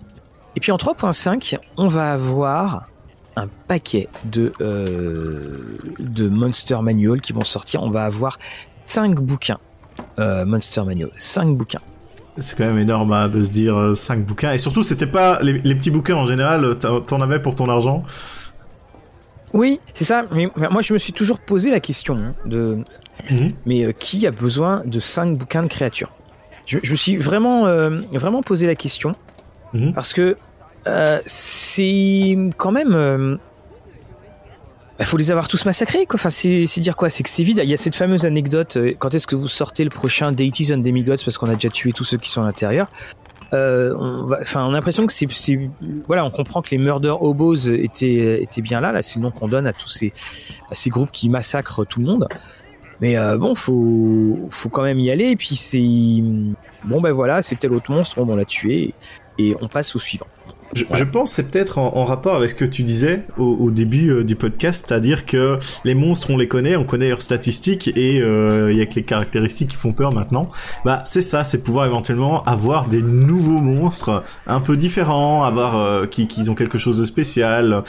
et 0.57 0.61
puis 0.61 0.73
en 0.73 0.77
3.5, 0.77 1.59
on 1.77 1.89
va 1.89 2.13
avoir 2.13 2.89
un 3.37 3.49
paquet 3.69 4.09
de, 4.25 4.53
euh, 4.61 5.79
de 5.99 6.29
Monster 6.29 6.79
Manual 6.83 7.21
qui 7.21 7.33
vont 7.33 7.45
sortir. 7.45 7.83
On 7.83 7.91
va 7.91 8.05
avoir 8.05 8.39
5 8.87 9.21
bouquins 9.21 9.59
euh, 10.19 10.45
Monster 10.45 10.83
Manual, 10.85 11.11
5 11.17 11.57
bouquins. 11.57 11.81
C'est 12.39 12.57
quand 12.57 12.65
même 12.65 12.79
énorme 12.79 13.13
hein, 13.13 13.29
de 13.29 13.43
se 13.43 13.51
dire 13.51 13.93
5 13.95 14.25
bouquins. 14.25 14.53
Et 14.53 14.59
surtout, 14.59 14.83
c'était 14.83 15.07
pas 15.07 15.41
les, 15.43 15.75
petits 15.75 15.91
bouquins 15.91 16.17
en 16.17 16.27
général, 16.27 16.79
t'en 16.79 17.21
avais 17.21 17.41
pour 17.41 17.55
ton 17.55 17.69
argent. 17.69 18.03
Oui, 19.53 19.81
c'est 19.95 20.05
ça. 20.05 20.25
Mais 20.33 20.49
moi, 20.57 20.83
je 20.83 20.93
me 20.93 20.99
suis 20.99 21.13
toujours 21.13 21.39
posé 21.39 21.71
la 21.71 21.81
question 21.81 22.17
hein, 22.17 22.35
de 22.47 22.79
Mhm. 23.31 23.53
Mais 23.67 23.85
euh, 23.85 23.93
qui 23.93 24.27
a 24.27 24.31
besoin 24.31 24.83
de 24.85 25.01
5 25.01 25.37
bouquins 25.37 25.63
de 25.63 25.69
créatures? 25.69 26.13
Je, 26.67 26.79
me 26.79 26.97
suis 26.97 27.17
vraiment, 27.17 27.67
euh, 27.67 27.99
vraiment 28.13 28.43
posé 28.43 28.67
la 28.67 28.77
question. 28.77 29.15
Mhm. 29.73 29.93
Parce 29.93 30.13
que 30.13 30.37
euh, 30.87 31.19
c'est 31.27 32.37
quand 32.57 32.73
même. 32.73 33.39
Il 35.01 35.07
faut 35.07 35.17
les 35.17 35.31
avoir 35.31 35.49
tous 35.49 35.65
massacrés, 35.65 36.05
quoi. 36.07 36.17
Enfin, 36.17 36.29
c'est 36.31 36.81
dire 36.81 36.95
quoi? 36.95 37.09
C'est 37.09 37.23
que 37.23 37.31
c'est 37.31 37.43
vide. 37.43 37.61
Il 37.65 37.71
y 37.71 37.75
a 37.75 37.79
cette 37.79 37.97
fameuse 37.97 38.27
anecdote. 38.27 38.77
Quand 38.99 39.15
est-ce 39.15 39.27
que 39.27 39.35
vous 39.35 39.49
sortez 39.49 39.83
le 39.83 39.91
prochain 39.91 40.31
Deities 40.31 40.73
and 40.75 40.79
Demigods 40.79 41.25
Parce 41.25 41.39
qu'on 41.39 41.49
a 41.49 41.55
déjà 41.55 41.71
tué 41.71 41.93
tous 41.93 42.05
ceux 42.05 42.19
qui 42.19 42.29
sont 42.29 42.43
à 42.43 42.45
l'intérieur. 42.45 42.87
on, 43.53 44.29
enfin, 44.41 44.65
on 44.65 44.69
a 44.69 44.73
l'impression 44.73 45.07
que 45.07 45.13
c'est, 45.13 45.27
voilà, 46.07 46.25
on 46.25 46.31
comprend 46.31 46.61
que 46.61 46.71
les 46.71 46.79
murder 46.79 47.15
hobos 47.19 47.57
étaient, 47.57 48.43
étaient 48.43 48.61
bien 48.61 48.83
là. 48.83 48.93
Là, 48.93 49.01
c'est 49.01 49.17
le 49.17 49.23
nom 49.23 49.31
qu'on 49.31 49.49
donne 49.49 49.67
à 49.67 49.73
tous 49.73 49.89
ces, 49.89 50.13
à 50.71 50.75
ces 50.75 50.91
groupes 50.91 51.11
qui 51.11 51.31
massacrent 51.31 51.87
tout 51.87 52.01
le 52.01 52.07
monde. 52.07 52.29
Mais 53.01 53.17
euh, 53.17 53.37
bon, 53.39 53.55
faut, 53.55 54.49
faut 54.51 54.69
quand 54.69 54.83
même 54.83 54.99
y 55.01 55.11
aller. 55.11 55.31
Et 55.31 55.37
puis 55.37 55.57
c'est 55.57 55.79
bon, 56.85 57.01
ben 57.01 57.13
voilà, 57.13 57.43
c'était 57.43 57.69
l'autre 57.69 57.91
monstre, 57.91 58.19
on 58.19 58.37
l'a 58.37 58.45
tué 58.45 58.95
et 59.39 59.57
on 59.61 59.69
passe 59.69 59.97
au 59.97 59.99
suivant. 59.99 60.27
Je, 60.73 61.05
pense 61.05 61.33
c'est 61.33 61.51
peut-être 61.51 61.79
en, 61.79 62.05
rapport 62.05 62.37
avec 62.37 62.51
ce 62.51 62.55
que 62.55 62.65
tu 62.65 62.83
disais 62.85 63.25
au, 63.39 63.71
début 63.71 64.11
euh, 64.11 64.25
du 64.25 64.37
podcast, 64.37 64.85
c'est-à-dire 64.87 65.27
que 65.27 65.59
les 65.85 65.95
monstres 65.95 66.31
on 66.31 66.37
les 66.37 66.47
connaît, 66.47 66.77
on 66.77 66.85
connaît 66.85 67.09
leurs 67.09 67.23
statistiques 67.23 67.89
et 67.97 68.21
euh, 68.21 68.71
il 68.71 68.79
y 68.79 68.81
a 68.81 68.87
que 68.87 68.95
les 68.95 69.03
caractéristiques 69.03 69.69
qui 69.69 69.77
font 69.77 69.93
peur 69.93 70.13
maintenant. 70.13 70.49
Bah 70.85 71.03
c'est 71.05 71.23
ça, 71.23 71.43
c'est 71.43 71.65
pouvoir 71.65 71.87
éventuellement 71.87 72.45
avoir 72.45 72.87
des 72.87 73.03
nouveaux 73.03 73.61
monstres 73.61 74.23
un 74.47 74.61
peu 74.61 74.77
différents, 74.77 75.43
avoir 75.43 75.77
euh, 75.77 76.07
qui, 76.07 76.29
qui 76.29 76.49
ont 76.49 76.55
quelque 76.55 76.79
chose 76.79 76.99
de 76.99 77.05
spécial 77.05 77.83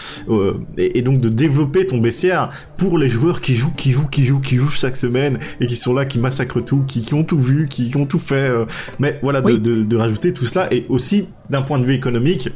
et, 0.78 1.02
donc 1.04 1.20
de 1.20 1.30
développer 1.30 1.86
ton 1.86 2.00
bestiaire 2.00 2.50
pour 2.78 2.98
les 2.98 3.10
joueurs 3.10 3.42
qui 3.42 3.54
jouent, 3.54 3.74
qui 3.76 3.92
jouent, 3.92 4.08
qui 4.08 4.26
jouent, 4.26 4.40
qui 4.40 4.56
jouent 4.56 4.70
chaque 4.70 4.98
semaine 4.98 5.38
et 5.60 5.68
qui 5.68 5.76
sont 5.76 5.94
là, 5.94 6.06
qui 6.06 6.18
massacrent 6.18 6.64
tout, 6.64 6.82
qui, 6.88 7.02
qui 7.02 7.14
ont 7.14 7.24
tout 7.24 7.40
vu, 7.40 7.68
qui, 7.68 7.92
ont 7.96 8.06
tout 8.06 8.20
fait. 8.20 8.52
mais 9.00 9.20
voilà, 9.22 9.42
de, 9.42 9.58
de, 9.58 9.84
de 9.84 9.98
rajouter 9.98 10.34
tout 10.34 10.46
cela 10.46 10.74
et 10.74 10.86
aussi 10.90 11.28
d'un 11.52 11.62
point 11.62 11.78
de 11.78 11.86
vue 11.86 11.94
économique 11.94 12.50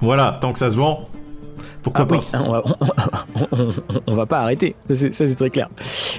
voilà, 0.00 0.38
tant 0.40 0.52
que 0.52 0.58
ça 0.58 0.70
se 0.70 0.76
vend, 0.76 1.04
pourquoi 1.82 2.06
ah 2.10 2.20
pas 2.32 2.64
on, 4.06 4.14
va, 4.14 4.26
pas 4.26 4.40
arrêter, 4.40 4.74
ça 4.88 5.10
c'est 5.10 5.34
très 5.34 5.50
clair. 5.50 5.68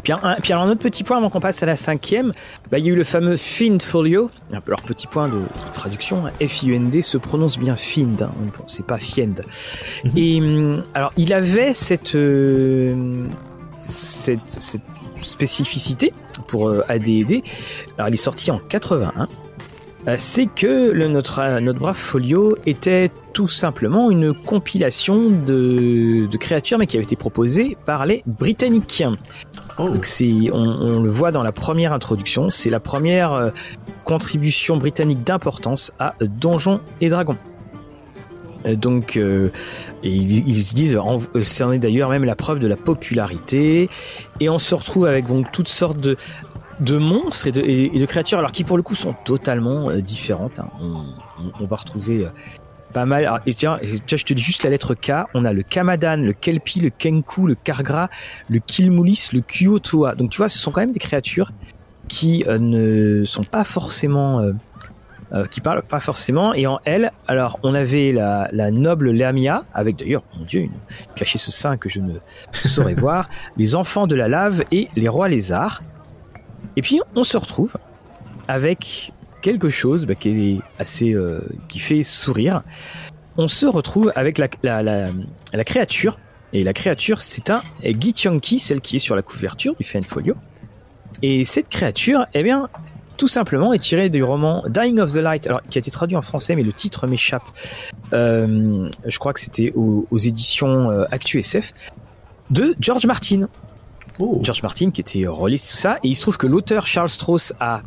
Puis, 0.04 0.14
un, 0.14 0.38
puis 0.42 0.54
alors 0.54 0.66
un 0.66 0.70
autre 0.70 0.82
petit 0.82 1.04
point 1.04 1.18
avant 1.18 1.30
qu'on 1.30 1.40
passe 1.40 1.64
à 1.64 1.66
la 1.66 1.76
cinquième, 1.76 2.32
bah, 2.70 2.78
il 2.78 2.86
y 2.86 2.90
a 2.90 2.92
eu 2.92 2.96
le 2.96 3.04
fameux 3.04 3.36
Find 3.38 3.82
Folio. 3.82 4.30
Alors 4.52 4.82
petit 4.82 5.08
point 5.08 5.30
de 5.30 5.42
traduction, 5.74 6.28
hein. 6.28 6.32
F-I-U-N-D 6.46 7.02
se 7.02 7.18
prononce 7.18 7.58
bien 7.58 7.76
Find, 7.76 8.22
hein. 8.22 8.32
c'est 8.68 8.86
pas 8.86 8.98
Fiend. 8.98 9.42
Mhm. 10.04 10.12
Et 10.16 10.42
hum, 10.42 10.84
alors 10.94 11.12
il 11.18 11.34
avait 11.34 11.74
cette, 11.74 12.16
euh, 12.16 13.26
cette, 13.86 14.40
spécificité 15.24 16.14
pour 16.48 16.70
euh, 16.70 16.84
AD&D. 16.88 17.44
Alors 17.98 18.10
il 18.10 18.14
est 18.14 18.18
sorti 18.18 18.50
en 18.52 18.60
81 18.60 19.24
euh, 19.24 19.26
c'est 20.18 20.48
que 20.48 20.92
le, 20.92 21.08
notre, 21.08 21.40
euh, 21.40 21.60
notre 21.60 21.80
brave 21.80 21.96
folio 21.96 22.58
était 22.66 23.12
tout 23.34 23.48
simplement 23.48 24.10
une 24.10 24.34
compilation 24.34 25.30
de, 25.30 26.28
créatures, 26.38 26.78
mais 26.78 26.88
qui 26.88 26.98
avait 26.98 27.04
été 27.04 27.16
proposée 27.16 27.78
par 27.86 28.06
les 28.06 28.24
Britanniques. 28.26 29.04
Oh. 29.78 29.90
Donc 29.90 30.08
on, 30.54 31.02
le 31.02 31.10
voit 31.10 31.32
dans 31.32 31.44
la 31.44 31.52
première 31.52 31.94
introduction, 31.94 32.50
c'est 32.50 32.70
la 32.70 32.80
première 32.80 33.34
euh, 33.34 33.50
contribution 34.04 34.78
britannique 34.78 35.24
d'importance 35.24 35.94
à 36.00 36.16
Donjons 36.20 36.80
et 37.00 37.10
Dragons. 37.10 37.38
Donc, 38.64 39.16
ils, 39.16 40.48
ils, 40.48 40.64
disent, 40.76 40.96
c'en 41.42 41.72
est 41.72 41.80
d'ailleurs 41.80 42.12
même 42.12 42.26
la 42.26 42.36
preuve 42.36 42.60
de 42.60 42.68
la 42.68 42.76
popularité, 42.76 43.90
et 44.40 44.50
on 44.50 44.60
se 44.60 44.76
retrouve 44.76 45.08
avec 45.08 45.26
donc 45.28 45.52
toutes 45.52 45.68
sortes 45.68 45.98
de, 45.98 46.16
de 46.82 46.98
monstres 46.98 47.48
et 47.48 47.52
de, 47.52 48.06
créatures, 48.06 48.40
alors 48.40 48.52
qui 48.52 48.64
pour 48.64 48.76
le 48.76 48.84
coup 48.84 48.96
sont 48.96 49.14
totalement 49.24 49.90
euh, 49.90 50.02
différentes. 50.02 50.60
Hein. 50.60 50.68
On, 51.60 51.64
va 51.64 51.76
retrouver 51.76 52.26
euh, 52.26 52.30
pas 52.92 53.06
mal. 53.06 53.42
tiens, 53.56 53.80
je 53.82 54.24
te 54.26 54.34
dis 54.34 54.42
juste 54.42 54.64
la 54.64 54.72
lettre 54.72 54.96
K. 54.96 55.12
On 55.36 55.46
a 55.46 55.54
le 55.54 55.62
Kamadan, 55.62 56.18
le 56.18 56.34
Kelpi, 56.34 56.82
le 56.82 56.90
Kenku, 56.90 57.46
le 57.46 57.56
Kargra, 57.56 58.10
le 58.50 58.60
Kilmulis, 58.60 59.30
le 59.32 59.42
Kyotoa. 59.42 60.16
Donc 60.16 60.32
tu 60.32 60.38
vois, 60.38 60.50
ce 60.50 60.58
sont 60.58 60.72
quand 60.72 60.82
même 60.82 60.92
des 60.92 61.00
créatures 61.00 61.52
qui 62.08 62.44
euh, 62.48 62.58
ne 62.58 63.26
sont 63.26 63.44
pas 63.44 63.64
forcément 63.64 64.52
qui 65.50 65.62
parle 65.62 65.82
pas 65.82 66.02
forcément. 66.02 66.54
Et 66.54 66.68
en 66.68 66.82
elle, 66.84 67.14
alors 67.26 67.58
on 67.64 67.74
avait 67.74 68.12
la, 68.12 68.50
la 68.52 68.70
noble 68.70 69.12
Lamia, 69.12 69.64
avec 69.74 69.96
d'ailleurs, 69.96 70.24
mon 70.38 70.44
Dieu, 70.44 70.60
une, 70.60 70.72
caché 71.16 71.38
ce 71.38 71.52
sein 71.52 71.78
que 71.78 71.88
je 71.88 72.02
ne 72.02 72.16
saurais 72.52 72.94
voir, 72.96 73.30
les 73.56 73.76
enfants 73.76 74.08
de 74.08 74.16
la 74.16 74.28
lave 74.28 74.66
et 74.74 74.90
les 74.98 75.08
rois 75.08 75.30
lézards. 75.30 75.82
Et 76.76 76.82
puis 76.82 77.02
on 77.16 77.24
se 77.24 77.38
retrouve 77.38 77.76
avec 78.48 79.12
quelque 79.42 79.70
chose 79.70 80.06
bah, 80.06 80.16
qui 80.16 80.30
est 80.30 80.60
assez, 80.80 81.14
euh, 81.14 81.42
qui 81.68 81.80
fait 81.80 82.04
sourire. 82.04 82.62
On 83.38 83.48
se 83.48 83.66
retrouve 83.66 84.12
avec 84.16 84.38
la, 84.38 84.50
la, 84.62 84.82
la, 85.54 85.64
créature. 85.64 86.18
Et 86.54 86.64
la 86.64 86.74
créature, 86.74 87.22
c'est 87.22 87.50
un 87.50 87.62
Githyanki, 87.82 88.60
celle 88.60 88.82
qui 88.82 88.98
est 88.98 89.00
sur 89.00 89.16
la 89.16 89.22
couverture 89.22 89.76
du 89.80 89.86
Fan 89.86 90.04
Folio. 90.04 90.36
Et 91.22 91.46
cette 91.46 91.70
créature, 91.70 92.26
eh 92.34 92.44
bien, 92.44 92.68
tout 93.18 93.28
simplement 93.28 93.72
est 93.72 93.80
tirée 93.80 94.10
du 94.10 94.24
roman 94.24 94.64
Dying 94.68 95.00
of 95.00 95.14
the 95.14 95.18
Light, 95.18 95.48
alors, 95.48 95.62
qui 95.70 95.78
a 95.78 95.80
été 95.80 95.92
traduit 95.92 96.18
en 96.18 96.22
français, 96.22 96.56
mais 96.56 96.64
le 96.64 96.74
titre 96.74 97.08
m'échappe. 97.08 97.44
Euh, 98.14 98.90
je 99.06 99.20
crois 99.20 99.32
que 99.32 99.40
c'était 99.40 99.72
aux, 99.76 100.18
éditions 100.18 100.92
euh, 100.92 101.06
Actu 101.12 101.40
SF 101.40 101.72
de 102.50 102.76
George 102.80 103.06
Martin. 103.06 103.48
Oh. 104.22 104.40
George 104.44 104.62
Martin 104.62 104.92
qui 104.92 105.02
était 105.02 105.26
rôliste 105.26 105.72
tout 105.72 105.78
ça, 105.78 105.98
et 106.04 106.08
il 106.08 106.16
se 106.16 106.22
trouve 106.22 106.38
que 106.38 106.48
l'auteur 106.48 106.86
Charles 106.86 107.10
Strauss 107.10 107.54
a 107.60 107.82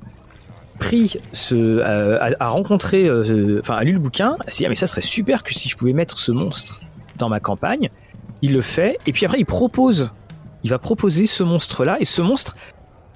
pris 0.81 1.17
ce, 1.33 1.55
euh, 1.55 2.35
a, 2.41 2.49
rencontré, 2.49 3.07
euh, 3.07 3.61
enfin 3.61 3.77
a 3.77 3.85
lu 3.85 3.93
le 3.93 4.01
bouquin, 4.01 4.37
a 4.45 4.51
dit 4.51 4.67
ah 4.67 4.69
mais 4.69 4.75
ça 4.75 4.89
serait 4.89 5.01
super 5.01 5.45
que 5.45 5.55
si 5.55 5.69
je 5.69 5.77
pouvais 5.77 5.93
mettre 5.93 6.19
ce 6.19 6.33
monstre 6.33 6.81
dans 7.17 7.29
ma 7.29 7.39
campagne. 7.39 7.91
Il 8.43 8.53
le 8.53 8.61
fait, 8.61 8.99
et 9.07 9.13
puis 9.13 9.25
après 9.25 9.39
il 9.39 9.47
propose, 9.47 10.11
il 10.65 10.71
va 10.71 10.79
proposer 10.79 11.27
ce 11.27 11.45
monstre-là, 11.45 11.99
et 12.01 12.05
ce 12.05 12.21
monstre 12.21 12.57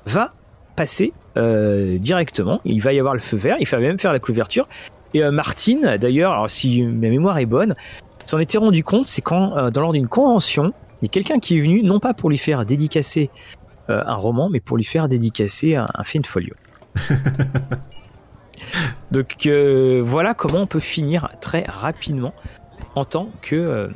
va 0.06 0.30
passer 0.76 1.12
euh, 1.36 1.98
directement. 1.98 2.60
Il 2.64 2.80
va 2.80 2.92
y 2.92 2.98
avoir 2.98 3.14
le 3.14 3.20
feu 3.20 3.36
vert, 3.36 3.56
il 3.58 3.66
va 3.66 3.78
même 3.78 3.98
faire 3.98 4.12
la 4.12 4.20
couverture. 4.20 4.68
Et 5.14 5.24
euh, 5.24 5.30
Martine, 5.30 5.96
d'ailleurs, 6.00 6.50
si 6.50 6.82
ma 6.82 7.08
mémoire 7.08 7.38
est 7.38 7.46
bonne, 7.46 7.74
s'en 8.26 8.38
était 8.38 8.58
rendu 8.58 8.84
compte, 8.84 9.06
c'est 9.06 9.22
quand, 9.22 9.56
euh, 9.56 9.70
dans 9.70 9.80
lors 9.80 9.92
d'une 9.92 10.08
convention, 10.08 10.72
il 11.00 11.04
y 11.04 11.06
a 11.06 11.10
quelqu'un 11.10 11.38
qui 11.38 11.58
est 11.58 11.60
venu, 11.60 11.82
non 11.82 12.00
pas 12.00 12.14
pour 12.14 12.30
lui 12.30 12.38
faire 12.38 12.64
dédicacer 12.66 13.30
euh, 13.90 14.02
un 14.06 14.14
roman, 14.14 14.48
mais 14.50 14.60
pour 14.60 14.76
lui 14.76 14.84
faire 14.84 15.08
dédicacer 15.08 15.76
un, 15.76 15.86
un 15.94 16.04
film 16.04 16.24
folio. 16.24 16.54
Donc 19.12 19.46
euh, 19.46 20.02
voilà 20.04 20.34
comment 20.34 20.58
on 20.60 20.66
peut 20.66 20.80
finir 20.80 21.28
très 21.40 21.64
rapidement 21.66 22.34
en 22.94 23.04
tant 23.04 23.28
que 23.40 23.88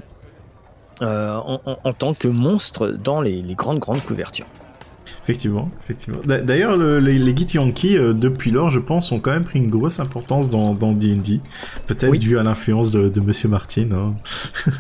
euh, 1.03 1.37
en, 1.37 1.61
en- 1.67 1.79
en 1.83 1.93
tant 1.93 2.15
que 2.15 2.29
monstre 2.29 2.89
dans 2.89 3.21
les, 3.21 3.43
les 3.43 3.55
grandes 3.55 3.81
grandes 3.81 4.03
couvertures. 4.05 4.47
Effectivement, 5.25 5.69
effectivement. 5.85 6.21
D'a- 6.25 6.41
D'ailleurs, 6.41 6.77
le- 6.77 6.99
les, 7.01 7.19
les 7.19 7.37
Githyanki, 7.37 7.99
euh, 7.99 8.13
depuis 8.15 8.51
lors, 8.51 8.71
je 8.71 8.79
pense, 8.81 9.13
ont 9.13 9.19
quand 9.21 9.33
même 9.33 9.45
pris 9.45 9.59
une 9.59 9.69
grosse 9.71 10.01
importance 10.01 10.49
dans 10.51 10.75
dans 10.75 10.93
D&D. 10.93 11.41
Peut-être 11.87 12.11
Oui. 12.13 12.19
dû 12.19 12.39
à 12.39 12.43
l'influence 12.43 12.91
de, 12.93 13.09
de 13.09 13.21
Monsieur 13.21 13.49
Martin. 13.49 13.89
hein. 13.93 14.15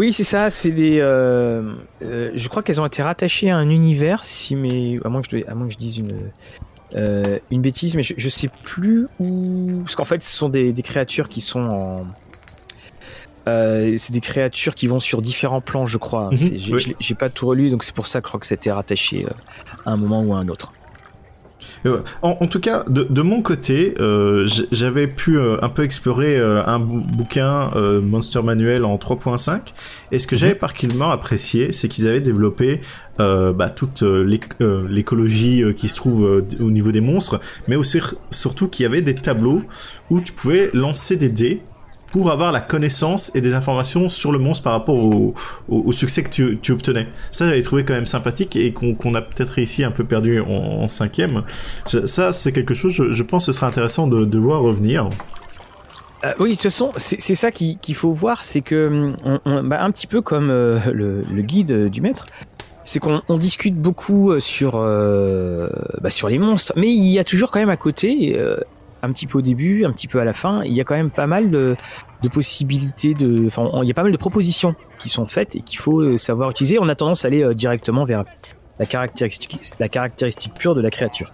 Oui, 0.00 0.14
c'est 0.14 0.24
ça. 0.24 0.48
C'est 0.48 0.72
des. 0.72 0.98
euh, 1.00 1.74
euh, 2.02 2.30
je 2.34 2.48
crois 2.48 2.62
qu'elles 2.62 2.80
ont 2.80 2.86
été 2.86 3.02
rattachées 3.02 3.50
à 3.50 3.56
un 3.58 3.68
univers. 3.68 4.24
Si 4.24 4.56
mais 4.56 4.98
à 5.04 5.10
moins 5.10 5.20
que 5.20 5.28
je, 5.30 5.46
à 5.46 5.54
moins 5.54 5.66
que 5.66 5.74
je 5.74 5.78
dise 5.78 5.98
une 5.98 6.30
euh, 6.94 7.38
une 7.50 7.60
bêtise, 7.60 7.96
mais 7.96 8.02
je, 8.02 8.14
je 8.16 8.28
sais 8.30 8.48
plus 8.62 9.08
où. 9.18 9.80
Parce 9.84 9.94
qu'en 9.96 10.06
fait, 10.06 10.22
ce 10.22 10.34
sont 10.34 10.48
des, 10.48 10.72
des 10.72 10.82
créatures 10.82 11.28
qui 11.28 11.42
sont 11.42 11.60
en. 11.60 12.06
Euh, 13.46 13.94
c'est 13.98 14.12
des 14.14 14.20
créatures 14.22 14.74
qui 14.74 14.86
vont 14.86 15.00
sur 15.00 15.20
différents 15.20 15.60
plans, 15.60 15.84
je 15.84 15.98
crois. 15.98 16.30
Mhm, 16.30 16.36
C'est- 16.38 16.56
J'ai 16.58 16.74
oui. 16.74 17.14
pas 17.18 17.28
tout 17.28 17.46
relu, 17.46 17.68
donc 17.68 17.84
c'est 17.84 17.94
pour 17.94 18.06
ça 18.06 18.20
que 18.22 18.26
je 18.26 18.30
crois 18.30 18.40
que 18.40 18.46
ça 18.46 18.54
a 18.54 18.56
été 18.56 18.70
rattaché 18.72 19.26
à 19.84 19.90
un 19.92 19.96
moment 19.98 20.22
ou 20.22 20.34
à 20.34 20.38
un 20.38 20.48
autre. 20.48 20.72
Euh, 21.86 21.98
En, 22.22 22.36
en 22.40 22.46
tout 22.46 22.60
cas, 22.60 22.84
de, 22.88 23.06
de 23.08 23.22
mon 23.22 23.42
côté, 23.42 23.94
euh, 24.00 24.46
j'avais 24.72 25.06
pu 25.06 25.38
euh, 25.38 25.56
un 25.62 25.68
peu 25.68 25.82
explorer 25.84 26.38
euh, 26.38 26.62
un 26.66 26.78
bou- 26.78 27.00
bouquin 27.00 27.70
Monster 28.02 28.42
Manuel 28.42 28.84
en 28.84 28.96
3.5, 28.96 29.60
et 30.12 30.18
ce 30.18 30.26
que 30.26 30.36
j'avais 30.36 30.54
particulièrement 30.54 31.10
apprécié, 31.10 31.72
c'est 31.72 31.88
qu'ils 31.88 32.06
avaient 32.08 32.20
développé 32.20 32.80
bah, 33.18 33.68
toute 33.74 34.02
l'éc- 34.02 34.54
l'écologie 34.88 35.62
qui 35.76 35.88
se 35.88 35.96
trouve 35.96 36.42
au 36.60 36.70
niveau 36.70 36.90
des 36.90 37.00
monstres, 37.02 37.40
mais 37.68 37.76
aussi 37.76 38.00
surtout 38.30 38.68
qu'il 38.68 38.84
y 38.84 38.86
avait 38.86 39.02
des 39.02 39.14
tableaux 39.14 39.62
où 40.10 40.20
tu 40.20 40.32
pouvais 40.32 40.70
lancer 40.72 41.16
des 41.16 41.28
dés 41.28 41.60
pour 42.10 42.30
avoir 42.30 42.52
la 42.52 42.60
connaissance 42.60 43.34
et 43.34 43.40
des 43.40 43.54
informations 43.54 44.08
sur 44.08 44.32
le 44.32 44.38
monstre 44.38 44.64
par 44.64 44.72
rapport 44.72 44.96
au, 45.68 45.92
succès 45.92 46.22
que 46.22 46.54
tu, 46.54 46.72
obtenais. 46.72 47.06
Ça, 47.30 47.46
j'avais 47.46 47.62
trouvé 47.62 47.84
quand 47.84 47.94
même 47.94 48.06
sympathique 48.06 48.56
et 48.56 48.72
qu'on 48.72 49.14
a 49.14 49.22
peut-être 49.22 49.50
réussi 49.50 49.84
un 49.84 49.90
peu 49.90 50.04
perdu 50.04 50.40
en, 50.40 50.88
cinquième. 50.88 51.42
Ça, 51.86 52.32
c'est 52.32 52.52
quelque 52.52 52.74
chose, 52.74 52.92
je, 52.92 53.12
je 53.12 53.22
pense, 53.22 53.46
ce 53.46 53.52
sera 53.52 53.66
intéressant 53.66 54.06
de, 54.06 54.38
voir 54.38 54.62
revenir. 54.62 55.10
Euh, 56.24 56.32
oui, 56.40 56.50
de 56.50 56.54
toute 56.54 56.64
façon, 56.64 56.92
c'est 56.96 57.34
ça 57.34 57.50
qui- 57.50 57.78
qu'il 57.78 57.94
faut 57.94 58.12
voir, 58.12 58.42
c'est 58.42 58.60
que 58.60 59.14
hum, 59.24 59.68
bah, 59.68 59.82
un 59.82 59.90
petit 59.90 60.06
peu 60.06 60.20
comme 60.20 60.50
euh, 60.50 60.78
le, 60.92 61.42
guide 61.42 61.88
du 61.88 62.00
maître, 62.00 62.26
c'est 62.84 62.98
qu'on 62.98 63.22
on 63.28 63.38
discute 63.38 63.76
beaucoup 63.76 64.32
euh, 64.32 64.40
sur 64.40 64.72
bah, 64.72 66.10
sur 66.10 66.28
les 66.28 66.38
monstres, 66.38 66.72
mais 66.76 66.88
il 66.88 67.06
y 67.06 67.18
a 67.18 67.24
toujours 67.24 67.50
quand 67.50 67.60
même 67.60 67.70
à 67.70 67.76
côté, 67.76 68.38
un 69.02 69.12
petit 69.12 69.26
peu 69.26 69.38
au 69.38 69.42
début, 69.42 69.84
un 69.84 69.92
petit 69.92 70.06
peu 70.06 70.20
à 70.20 70.24
la 70.24 70.32
fin, 70.32 70.62
il 70.64 70.72
y 70.72 70.80
a 70.80 70.84
quand 70.84 70.94
même 70.94 71.10
pas 71.10 71.26
mal 71.26 71.50
de, 71.50 71.76
possibilités 72.32 73.14
de, 73.14 73.46
enfin, 73.46 73.68
il 73.82 73.88
y 73.88 73.90
a 73.90 73.94
pas 73.94 74.02
mal 74.02 74.12
de 74.12 74.16
propositions 74.16 74.74
qui 74.98 75.08
sont 75.08 75.26
faites 75.26 75.56
et 75.56 75.62
qu'il 75.62 75.78
faut 75.78 76.00
euh, 76.00 76.16
savoir 76.16 76.50
utiliser. 76.50 76.78
On 76.78 76.88
a 76.88 76.94
tendance 76.94 77.24
à 77.24 77.28
aller 77.28 77.42
euh, 77.42 77.54
directement 77.54 78.04
vers 78.04 78.24
la 78.78 78.86
caractéristique 78.86 80.54
pure 80.58 80.74
de 80.74 80.80
la 80.80 80.90
créature. 80.90 81.32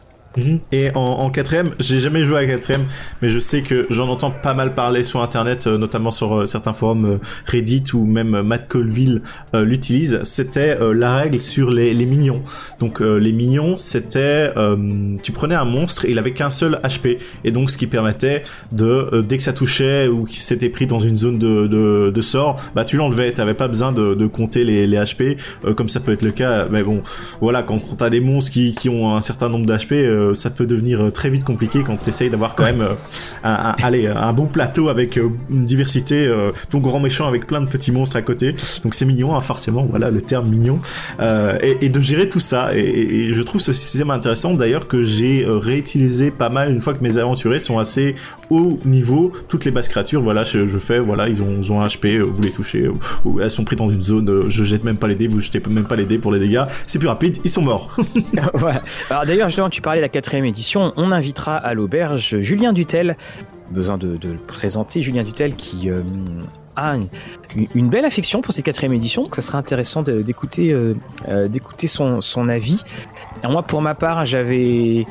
Et 0.72 0.90
en, 0.94 1.00
en 1.00 1.30
quatrième, 1.30 1.70
j'ai 1.78 2.00
jamais 2.00 2.24
joué 2.24 2.38
à 2.38 2.46
quatrième, 2.46 2.84
mais 3.22 3.28
je 3.28 3.38
sais 3.38 3.62
que 3.62 3.86
j'en 3.90 4.08
entends 4.08 4.30
pas 4.30 4.54
mal 4.54 4.74
parler 4.74 5.02
sur 5.04 5.22
internet, 5.22 5.66
euh, 5.66 5.78
notamment 5.78 6.10
sur 6.10 6.34
euh, 6.34 6.46
certains 6.46 6.72
forums 6.72 7.06
euh, 7.06 7.18
Reddit 7.46 7.84
ou 7.94 8.04
même 8.04 8.42
Matt 8.42 8.68
Colville 8.68 9.22
l'utilise. 9.54 10.20
C'était 10.22 10.78
la 10.94 11.16
règle 11.16 11.38
sur 11.38 11.70
les, 11.70 11.94
les 11.94 12.06
minions. 12.06 12.42
Donc 12.80 13.00
les 13.00 13.32
minions, 13.32 13.78
c'était 13.78 14.52
tu 15.22 15.32
prenais 15.32 15.54
un 15.54 15.64
monstre 15.64 16.04
il 16.04 16.18
avait 16.18 16.32
qu'un 16.32 16.50
seul 16.50 16.80
HP, 16.82 17.18
et 17.44 17.50
donc 17.50 17.70
ce 17.70 17.78
qui 17.78 17.86
permettait 17.86 18.44
de 18.72 19.24
dès 19.26 19.36
que 19.36 19.42
ça 19.42 19.52
touchait 19.52 20.08
ou 20.08 20.24
qu'il 20.24 20.38
s'était 20.38 20.68
pris 20.68 20.86
dans 20.86 20.98
une 20.98 21.16
zone 21.16 21.38
de, 21.38 21.66
de, 21.66 22.12
de 22.14 22.20
sort, 22.20 22.60
bah 22.74 22.84
tu 22.84 22.96
l'enlevais. 22.96 23.32
T'avais 23.32 23.54
pas 23.54 23.68
besoin 23.68 23.92
de, 23.92 24.14
de 24.14 24.26
compter 24.26 24.64
les, 24.64 24.86
les 24.86 24.98
HP 24.98 25.36
comme 25.76 25.88
ça 25.88 26.00
peut 26.00 26.12
être 26.12 26.22
le 26.22 26.32
cas. 26.32 26.66
Mais 26.70 26.82
bon, 26.82 27.02
voilà, 27.40 27.62
quand 27.62 27.80
t'as 27.96 28.10
des 28.10 28.20
monstres 28.20 28.52
qui, 28.52 28.74
qui 28.74 28.88
ont 28.88 29.14
un 29.14 29.20
certain 29.20 29.48
nombre 29.48 29.66
d'HP, 29.66 29.92
ça 30.34 30.50
peut 30.50 30.66
devenir 30.66 31.00
euh, 31.00 31.10
très 31.10 31.30
vite 31.30 31.44
compliqué 31.44 31.82
quand 31.84 31.96
tu 31.96 32.08
essayes 32.08 32.30
d'avoir 32.30 32.54
quand 32.54 32.64
même 32.64 32.80
euh, 32.80 32.94
un, 33.44 33.74
allez, 33.82 34.06
un 34.06 34.32
bon 34.32 34.46
plateau 34.46 34.88
avec 34.88 35.18
euh, 35.18 35.30
une 35.50 35.64
diversité, 35.64 36.30
ton 36.70 36.78
grand 36.78 37.00
méchant 37.00 37.26
avec 37.26 37.46
plein 37.46 37.60
de 37.60 37.66
petits 37.66 37.92
monstres 37.92 38.16
à 38.16 38.22
côté. 38.22 38.54
Donc 38.82 38.94
c'est 38.94 39.04
mignon, 39.04 39.34
hein, 39.34 39.40
forcément, 39.40 39.86
voilà 39.88 40.10
le 40.10 40.20
terme 40.20 40.48
mignon. 40.48 40.80
Et, 41.20 41.88
de 41.88 42.00
gérer 42.00 42.28
tout 42.28 42.40
ça. 42.40 42.74
Et, 42.74 43.32
je 43.32 43.42
trouve 43.42 43.60
ce 43.60 43.72
système 43.72 44.10
intéressant 44.10 44.54
d'ailleurs 44.54 44.88
que 44.88 45.02
j'ai 45.02 45.44
réutilisé 45.46 46.30
pas 46.30 46.48
mal 46.48 46.70
une 46.70 46.80
fois 46.80 46.94
que 46.94 47.02
mes 47.02 47.18
aventuriers 47.18 47.58
sont 47.58 47.78
assez 47.78 48.16
haut 48.50 48.78
niveau. 48.84 49.32
Toutes 49.48 49.64
les 49.64 49.70
basses 49.70 49.88
créatures, 49.88 50.20
voilà, 50.20 50.44
je, 50.44 50.66
fais, 50.78 50.98
voilà, 50.98 51.28
ils 51.28 51.42
ont, 51.42 51.80
un 51.80 51.86
HP, 51.86 52.20
vous 52.20 52.42
les 52.42 52.50
touchez, 52.50 52.88
ou 53.24 53.40
elles 53.40 53.50
sont 53.50 53.64
prises 53.64 53.78
dans 53.78 53.90
une 53.90 54.02
zone, 54.02 54.48
je 54.48 54.64
jette 54.64 54.84
même 54.84 54.96
pas 54.96 55.08
les 55.08 55.14
dés, 55.14 55.28
vous 55.28 55.40
jetez 55.40 55.60
même 55.68 55.86
pas 55.86 55.96
les 55.96 56.04
dés 56.04 56.18
pour 56.18 56.32
les 56.32 56.40
dégâts. 56.40 56.64
C'est 56.86 56.98
plus 56.98 57.08
rapide, 57.08 57.38
ils 57.44 57.50
sont 57.50 57.62
morts. 57.62 57.96
voilà. 58.54 58.82
Alors 59.10 59.24
d'ailleurs, 59.24 59.48
justement, 59.48 59.70
tu 59.70 59.80
parlais 59.80 60.00
de 60.00 60.02
la 60.02 60.08
quatrième 60.16 60.46
édition. 60.46 60.94
On 60.96 61.12
invitera 61.12 61.56
à 61.56 61.74
l'auberge 61.74 62.40
Julien 62.40 62.72
Dutel. 62.72 63.18
Besoin 63.70 63.98
de, 63.98 64.16
de 64.16 64.30
le 64.30 64.38
présenter, 64.38 65.02
Julien 65.02 65.24
Dutel 65.24 65.56
qui 65.56 65.90
euh, 65.90 66.00
a 66.76 66.96
une, 66.96 67.08
une 67.74 67.90
belle 67.90 68.06
affection 68.06 68.40
pour 68.40 68.54
cette 68.54 68.64
quatrième 68.64 68.94
édition. 68.94 69.24
Donc 69.24 69.34
ça 69.34 69.42
serait 69.42 69.58
intéressant 69.58 70.02
d'écouter 70.02 70.72
euh, 70.72 70.94
euh, 71.28 71.48
d'écouter 71.48 71.86
son, 71.86 72.22
son 72.22 72.48
avis. 72.48 72.82
Alors 73.40 73.52
moi, 73.52 73.62
pour 73.62 73.82
ma 73.82 73.94
part, 73.94 74.24
j'avais 74.24 75.04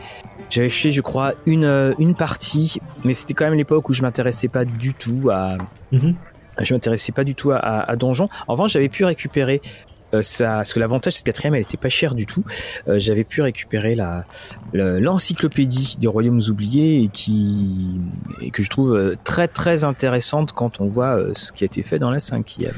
j'avais 0.50 0.70
fait, 0.70 0.90
je 0.92 1.02
crois, 1.02 1.34
une 1.46 1.94
une 2.00 2.16
partie, 2.16 2.80
mais 3.04 3.14
c'était 3.14 3.36
quand 3.36 3.46
même 3.46 3.54
l'époque 3.54 3.88
où 3.90 3.94
je 3.94 4.02
m'intéressais 4.02 4.48
pas 4.48 4.66
du 4.66 4.94
tout 4.96 5.30
à 5.32 5.58
Mhm. 5.92 6.16
je 6.62 6.74
m'intéressais 6.74 7.12
pas 7.12 7.24
du 7.24 7.36
tout 7.36 7.52
à, 7.52 7.58
à, 7.58 7.92
à 7.92 7.96
Donjon. 7.96 8.28
En 8.48 8.54
revanche, 8.54 8.72
j'avais 8.72 8.90
pu 8.90 9.06
récupérer 9.06 9.62
ça, 10.22 10.58
parce 10.58 10.74
que 10.74 10.80
l'avantage 10.80 11.14
de 11.14 11.18
cette 11.18 11.26
quatrième, 11.26 11.56
elle 11.56 11.62
était 11.64 11.78
pas 11.78 11.90
chère 11.90 12.16
du 12.16 12.26
tout. 12.26 12.44
Euh, 12.88 13.00
j'avais 13.00 13.24
pu 13.24 13.42
récupérer 13.42 13.96
la 13.96 14.26
le- 14.74 15.00
l'encyclopédie 15.00 15.98
des 16.00 16.08
royaumes 16.08 16.42
oubliés 16.50 17.04
et 17.04 17.08
qui 17.10 18.00
et 18.42 18.52
que 18.52 18.64
je 18.64 18.70
trouve 18.70 18.96
euh, 18.96 19.16
très 19.24 19.48
très 19.48 19.84
intéressante 19.84 20.54
quand 20.54 20.80
on 20.80 20.86
voit 20.88 21.18
euh, 21.18 21.34
ce 21.36 21.52
qui 21.52 21.64
a 21.64 21.68
été 21.68 21.84
fait 21.84 22.00
dans 22.00 22.12
la 22.12 22.20
cinquième. 22.20 22.74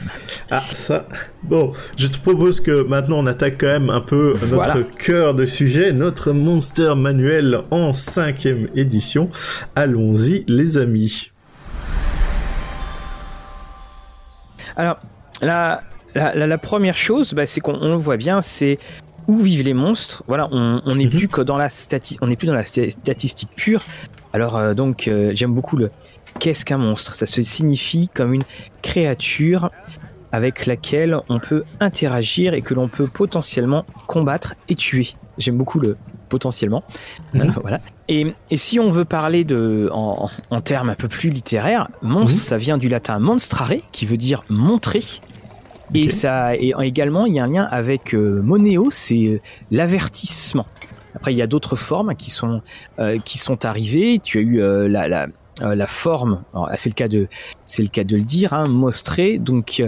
Ah, 0.49 0.63
ça. 0.73 1.07
Bon, 1.43 1.71
je 1.97 2.07
te 2.07 2.17
propose 2.17 2.59
que 2.61 2.81
maintenant 2.83 3.19
on 3.19 3.27
attaque 3.27 3.59
quand 3.59 3.67
même 3.67 3.89
un 3.89 4.01
peu 4.01 4.29
notre 4.33 4.45
Voilà. 4.47 4.77
cœur 4.97 5.35
de 5.35 5.45
sujet, 5.45 5.91
notre 5.93 6.31
Monster 6.31 6.93
Manuel 6.95 7.61
en 7.71 7.93
cinquième 7.93 8.67
édition. 8.75 9.29
Allons-y, 9.75 10.43
les 10.47 10.77
amis. 10.77 11.31
Alors 14.75 14.99
la 15.41 15.83
la, 16.15 16.33
la- 16.35 16.47
la 16.47 16.57
première 16.57 16.95
chose, 16.97 17.33
bah, 17.33 17.45
c'est 17.45 17.61
qu'on 17.61 17.75
on 17.75 17.89
le 17.91 17.97
voit 17.97 18.17
bien, 18.17 18.41
c'est 18.41 18.77
où 19.27 19.37
vivent 19.41 19.65
les 19.65 19.73
monstres. 19.73 20.23
Voilà, 20.27 20.47
on 20.51 20.81
n'est 20.95 21.05
Mhm. 21.05 21.09
plus 21.11 21.27
que 21.27 21.41
dans 21.41 21.57
la 21.57 21.67
stati- 21.67 22.17
on 22.21 22.27
n'est 22.27 22.35
plus 22.37 22.47
dans 22.47 22.53
la 22.53 22.63
sta- 22.63 22.89
statistique 22.89 23.49
pure. 23.55 23.81
Alors 24.33 24.55
euh, 24.57 24.73
donc 24.73 25.07
euh, 25.07 25.31
j'aime 25.33 25.53
beaucoup 25.53 25.75
le 25.77 25.89
qu'est-ce 26.39 26.63
qu'un 26.65 26.77
monstre 26.77 27.15
Ça 27.15 27.25
se 27.25 27.41
signifie 27.41 28.09
comme 28.13 28.33
une 28.33 28.43
créature 28.83 29.69
avec 30.31 30.65
laquelle 30.65 31.19
on 31.29 31.39
peut 31.39 31.63
interagir 31.79 32.53
et 32.53 32.61
que 32.61 32.73
l'on 32.73 32.87
peut 32.87 33.07
potentiellement 33.07 33.85
combattre 34.07 34.55
et 34.69 34.75
tuer. 34.75 35.09
J'aime 35.37 35.57
beaucoup 35.57 35.79
le 35.79 35.97
potentiellement. 36.29 36.83
Mhm. 37.33 37.41
Euh, 37.41 37.45
voilà. 37.61 37.79
Et, 38.07 38.33
et 38.49 38.57
si 38.57 38.79
on 38.79 38.91
veut 38.91 39.05
parler 39.05 39.43
de 39.43 39.89
en, 39.93 40.29
en 40.51 40.61
termes 40.61 40.89
un 40.89 40.95
peu 40.95 41.07
plus 41.07 41.29
littéraires, 41.29 41.89
monstre, 42.01 42.37
Mhm. 42.37 42.43
ça 42.43 42.57
vient 42.57 42.77
du 42.77 42.87
latin 42.89 43.19
monstrare, 43.19 43.73
qui 43.91 44.05
veut 44.05 44.17
dire 44.17 44.43
montrer. 44.49 45.01
Et 45.93 46.09
ça, 46.09 46.55
et 46.55 46.73
également, 46.81 47.25
il 47.25 47.33
y 47.35 47.39
a 47.39 47.43
un 47.45 47.47
lien 47.47 47.63
avec 47.71 48.13
euh, 48.13 48.41
moneo, 48.41 48.89
c'est 48.91 49.25
euh, 49.25 49.39
l'avertissement. 49.71 50.65
Après, 51.15 51.33
il 51.33 51.37
y 51.37 51.41
a 51.41 51.47
d'autres 51.47 51.75
formes 51.75 52.15
qui 52.15 52.29
sont 52.29 52.61
euh, 52.99 53.17
qui 53.19 53.37
sont 53.37 53.65
arrivées. 53.65 54.19
Tu 54.21 54.37
as 54.37 54.41
eu 54.41 54.61
euh, 54.61 54.87
la, 54.89 55.07
la, 55.07 55.27
la 55.61 55.87
forme, 55.87 56.43
c'est 56.75 56.89
le 56.89 56.93
cas 56.93 57.07
de 57.07 57.27
c'est 57.65 57.81
le 57.83 57.87
cas 57.89 58.03
de 58.03 58.15
le 58.17 58.23
dire, 58.23 58.53
hein, 58.53 58.65
mostré, 58.67 59.37
donc 59.39 59.81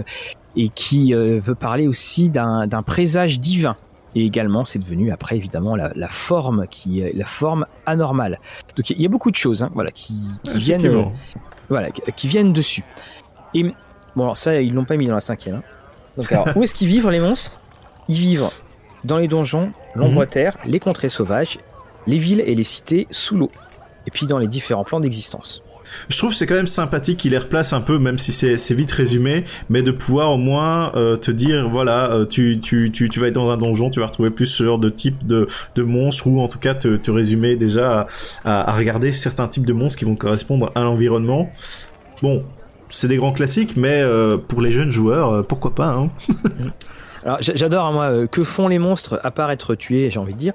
et 0.56 0.68
qui 0.70 1.12
veut 1.12 1.54
parler 1.54 1.86
aussi 1.86 2.30
d'un 2.30 2.82
présage 2.84 3.38
divin. 3.38 3.76
Et 4.16 4.24
également, 4.26 4.64
c'est 4.64 4.80
devenu 4.80 5.12
après 5.12 5.36
évidemment 5.36 5.76
la, 5.76 5.92
la 5.94 6.08
forme 6.08 6.66
qui 6.68 7.04
la 7.14 7.26
forme 7.26 7.66
anormale. 7.86 8.40
Donc 8.76 8.90
il 8.90 9.00
y 9.00 9.06
a 9.06 9.08
beaucoup 9.08 9.30
de 9.30 9.36
choses, 9.36 9.62
hein, 9.62 9.70
voilà, 9.74 9.92
qui, 9.92 10.14
qui 10.42 10.58
viennent, 10.58 10.80
voilà, 11.68 11.90
qui- 11.92 12.02
qui 12.16 12.26
viennent 12.26 12.52
dessus. 12.52 12.82
Et 13.54 13.62
bon, 14.16 14.24
alors 14.24 14.36
ça, 14.36 14.60
ils 14.60 14.74
l'ont 14.74 14.84
pas 14.84 14.96
mis 14.96 15.06
dans 15.06 15.14
la 15.14 15.20
cinquième. 15.20 15.56
hein. 15.56 15.62
Donc 16.16 16.30
alors, 16.32 16.48
où 16.56 16.62
est-ce 16.62 16.74
qu'ils 16.74 16.88
vivent 16.88 17.08
les 17.10 17.20
monstres? 17.20 17.60
Ils 18.08 18.18
vivent 18.18 18.48
dans 19.04 19.18
les 19.18 19.28
donjons, 19.28 19.72
l'ombre 19.94 20.24
terre, 20.24 20.56
les 20.64 20.80
contrées 20.80 21.08
sauvages, 21.08 21.58
les 22.06 22.18
villes 22.18 22.42
et 22.44 22.54
les 22.54 22.64
cités 22.64 23.06
sous 23.10 23.36
l'eau, 23.36 23.50
et 24.06 24.10
puis 24.10 24.26
dans 24.26 24.38
les 24.38 24.48
différents 24.48 24.84
plans 24.84 25.00
d'existence. 25.00 25.62
Je 26.08 26.16
trouve 26.18 26.30
que 26.30 26.36
c'est 26.36 26.46
quand 26.46 26.54
même 26.54 26.68
sympathique 26.68 27.18
qu'il 27.18 27.32
les 27.32 27.38
replace 27.38 27.72
un 27.72 27.80
peu, 27.80 27.98
même 27.98 28.16
si 28.18 28.30
c'est 28.32 28.74
vite 28.74 28.92
résumé, 28.92 29.44
mais 29.68 29.82
de 29.82 29.90
pouvoir 29.90 30.30
au 30.30 30.36
moins 30.36 30.94
euh, 30.94 31.16
te 31.16 31.32
dire, 31.32 31.68
voilà, 31.68 32.10
euh, 32.12 32.26
tu, 32.26 32.60
tu, 32.60 32.92
tu, 32.92 33.08
tu 33.08 33.18
vas 33.18 33.26
être 33.26 33.34
dans 33.34 33.50
un 33.50 33.56
donjon, 33.56 33.90
tu 33.90 33.98
vas 33.98 34.06
retrouver 34.06 34.30
plus 34.30 34.46
ce 34.46 34.62
genre 34.62 34.78
de 34.78 34.88
type 34.88 35.26
de, 35.26 35.48
de 35.74 35.82
monstres, 35.82 36.28
ou 36.28 36.40
en 36.40 36.46
tout 36.46 36.60
cas 36.60 36.74
te, 36.74 36.96
te 36.96 37.10
résumer 37.10 37.56
déjà 37.56 38.02
à, 38.02 38.06
à, 38.44 38.70
à 38.70 38.76
regarder 38.76 39.10
certains 39.10 39.48
types 39.48 39.66
de 39.66 39.72
monstres 39.72 39.98
qui 39.98 40.04
vont 40.04 40.14
correspondre 40.14 40.70
à 40.76 40.82
l'environnement. 40.82 41.50
Bon, 42.22 42.44
c'est 42.90 43.08
des 43.08 43.16
grands 43.16 43.32
classiques, 43.32 43.76
mais 43.76 44.00
euh, 44.02 44.36
pour 44.36 44.60
les 44.60 44.70
jeunes 44.70 44.90
joueurs, 44.90 45.30
euh, 45.32 45.42
pourquoi 45.42 45.74
pas 45.74 45.88
hein 45.88 46.10
Alors 47.24 47.38
j'a- 47.42 47.54
j'adore 47.54 47.84
hein, 47.86 47.92
moi 47.92 48.04
euh, 48.04 48.26
que 48.26 48.42
font 48.44 48.66
les 48.68 48.78
monstres 48.78 49.20
à 49.22 49.30
part 49.30 49.50
être 49.50 49.74
tués, 49.74 50.10
j'ai 50.10 50.18
envie 50.18 50.34
de 50.34 50.38
dire. 50.38 50.52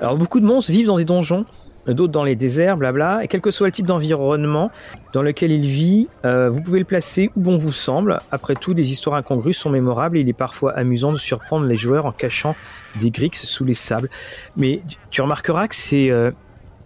Alors 0.00 0.16
beaucoup 0.16 0.40
de 0.40 0.44
monstres 0.46 0.72
vivent 0.72 0.88
dans 0.88 0.96
des 0.98 1.04
donjons, 1.04 1.44
d'autres 1.86 2.12
dans 2.12 2.24
les 2.24 2.34
déserts, 2.34 2.76
blabla, 2.76 3.20
et 3.22 3.28
quel 3.28 3.40
que 3.40 3.50
soit 3.52 3.68
le 3.68 3.72
type 3.72 3.86
d'environnement 3.86 4.70
dans 5.14 5.22
lequel 5.22 5.52
il 5.52 5.66
vit, 5.66 6.08
vous 6.24 6.60
pouvez 6.60 6.80
le 6.80 6.84
placer 6.84 7.30
où 7.36 7.40
bon 7.40 7.56
vous 7.56 7.72
semble. 7.72 8.18
Après 8.32 8.54
tout, 8.56 8.72
les 8.74 8.90
histoires 8.92 9.16
incongrues 9.16 9.54
sont 9.54 9.70
mémorables 9.70 10.18
et 10.18 10.20
il 10.22 10.28
est 10.28 10.32
parfois 10.34 10.72
amusant 10.76 11.12
de 11.12 11.18
surprendre 11.18 11.64
les 11.66 11.76
joueurs 11.76 12.04
en 12.04 12.12
cachant 12.12 12.56
des 13.00 13.10
grixes 13.10 13.44
sous 13.46 13.64
les 13.64 13.74
sables. 13.74 14.10
Mais 14.56 14.82
tu- 15.10 15.22
remarqueras 15.22 15.68
que 15.68 15.74
c'est 15.76 16.10
euh, 16.10 16.30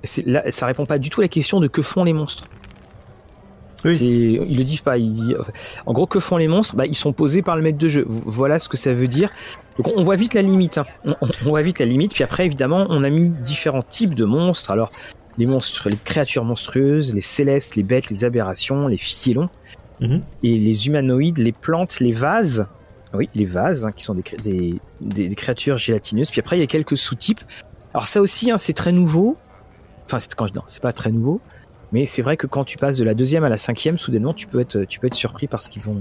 ça 0.05 0.67
répond 0.67 0.85
pas 0.87 0.99
du 0.99 1.11
tout 1.11 1.21
à 1.21 1.25
la 1.25 1.29
question 1.29 1.59
de 1.59 1.69
que 1.69 1.81
font 1.83 2.05
les 2.05 2.13
monstres. 2.13 2.45
Oui. 3.85 3.95
C'est- 3.97 4.05
Ils 4.07 4.57
le 4.57 4.65
disent 4.65 4.81
pas. 4.81 4.97
ils- 4.99 5.37
En 5.87 5.93
gros, 5.93 6.07
que 6.07 6.21
font 6.21 6.37
les 6.37 6.49
monstres? 6.49 6.77
Bah, 6.77 6.87
Ils 6.87 6.95
sont 6.95 7.13
posés 7.13 7.43
par 7.43 7.57
le 7.57 7.63
maître 7.63 7.79
de 7.79 7.89
jeu. 7.89 8.05
Voilà 8.09 8.59
ce 8.59 8.69
que 8.69 8.77
ça 8.77 8.93
veut 8.95 9.09
dire. 9.09 9.31
Donc 9.79 9.89
on 9.97 10.03
voit 10.03 10.17
vite 10.17 10.35
la 10.35 10.43
limite. 10.43 10.79
hein. 10.79 10.87
On, 11.05 11.17
voit 11.43 11.63
vite 11.63 11.79
la 11.79 11.87
limite. 11.87 12.13
Puis 12.15 12.25
après, 12.25 12.47
évidemment, 12.47 12.87
on 12.91 13.03
a 13.05 13.11
mis 13.11 13.31
différents 13.31 13.83
types 13.83 14.15
de 14.15 14.25
monstres. 14.25 14.71
Alors, 14.71 14.93
les 15.39 15.47
monstres, 15.47 15.89
les 15.89 15.97
créatures 15.97 16.45
monstrueuses, 16.45 17.15
les 17.15 17.21
célestes, 17.23 17.77
les 17.77 17.83
bêtes, 17.83 18.11
les 18.11 18.25
aberrations, 18.25 18.87
les 18.87 18.99
fielons, 18.99 19.49
Mhm. 20.01 20.21
et 20.43 20.59
les 20.59 20.87
humanoïdes, 20.89 21.39
les 21.39 21.53
plantes, 21.53 22.01
les 22.01 22.13
vases. 22.13 22.67
Oui, 23.15 23.29
les 23.35 23.45
vases, 23.47 23.85
hein, 23.87 23.93
qui 23.93 24.05
sont 24.05 24.15
des, 24.15 24.23
cré- 24.23 24.37
des, 24.39 24.75
des- 25.01 25.29
des 25.29 25.35
créatures 25.35 25.77
gélatineuses. 25.79 26.31
Puis 26.31 26.41
après, 26.41 26.57
il 26.57 26.61
y 26.61 26.63
a 26.63 26.67
quelques 26.67 26.97
sous-types. 26.97 27.41
Alors 27.95 28.09
ça 28.09 28.21
aussi, 28.21 28.51
hein, 28.51 28.57
c'est 28.59 28.73
très 28.73 28.93
nouveau. 28.93 29.37
Enfin, 30.07 30.19
c'est 30.21 30.35
quand 30.35 30.47
je 30.47 30.55
non, 30.55 30.63
c'est 30.67 30.83
pas 30.83 30.93
très 30.93 31.11
nouveau. 31.11 31.41
Mais 31.93 32.07
c'est 32.07 32.23
vrai 32.23 32.37
que 32.37 32.47
quand 32.47 32.65
tu 32.65 32.79
passes 32.79 32.97
de 32.97 33.05
la 33.05 33.15
deuxième 33.15 33.45
à 33.45 33.49
la 33.49 33.57
cinquième, 33.59 33.99
soudainement, 33.99 34.33
tu 34.35 34.47
peux 34.47 34.61
être, 34.61 34.85
tu 34.85 34.99
peux 34.99 35.07
être 35.09 35.15
surpris 35.15 35.47
par 35.47 35.61
ce 35.63 35.69
qu'ils 35.69 35.83
vont, 35.83 35.97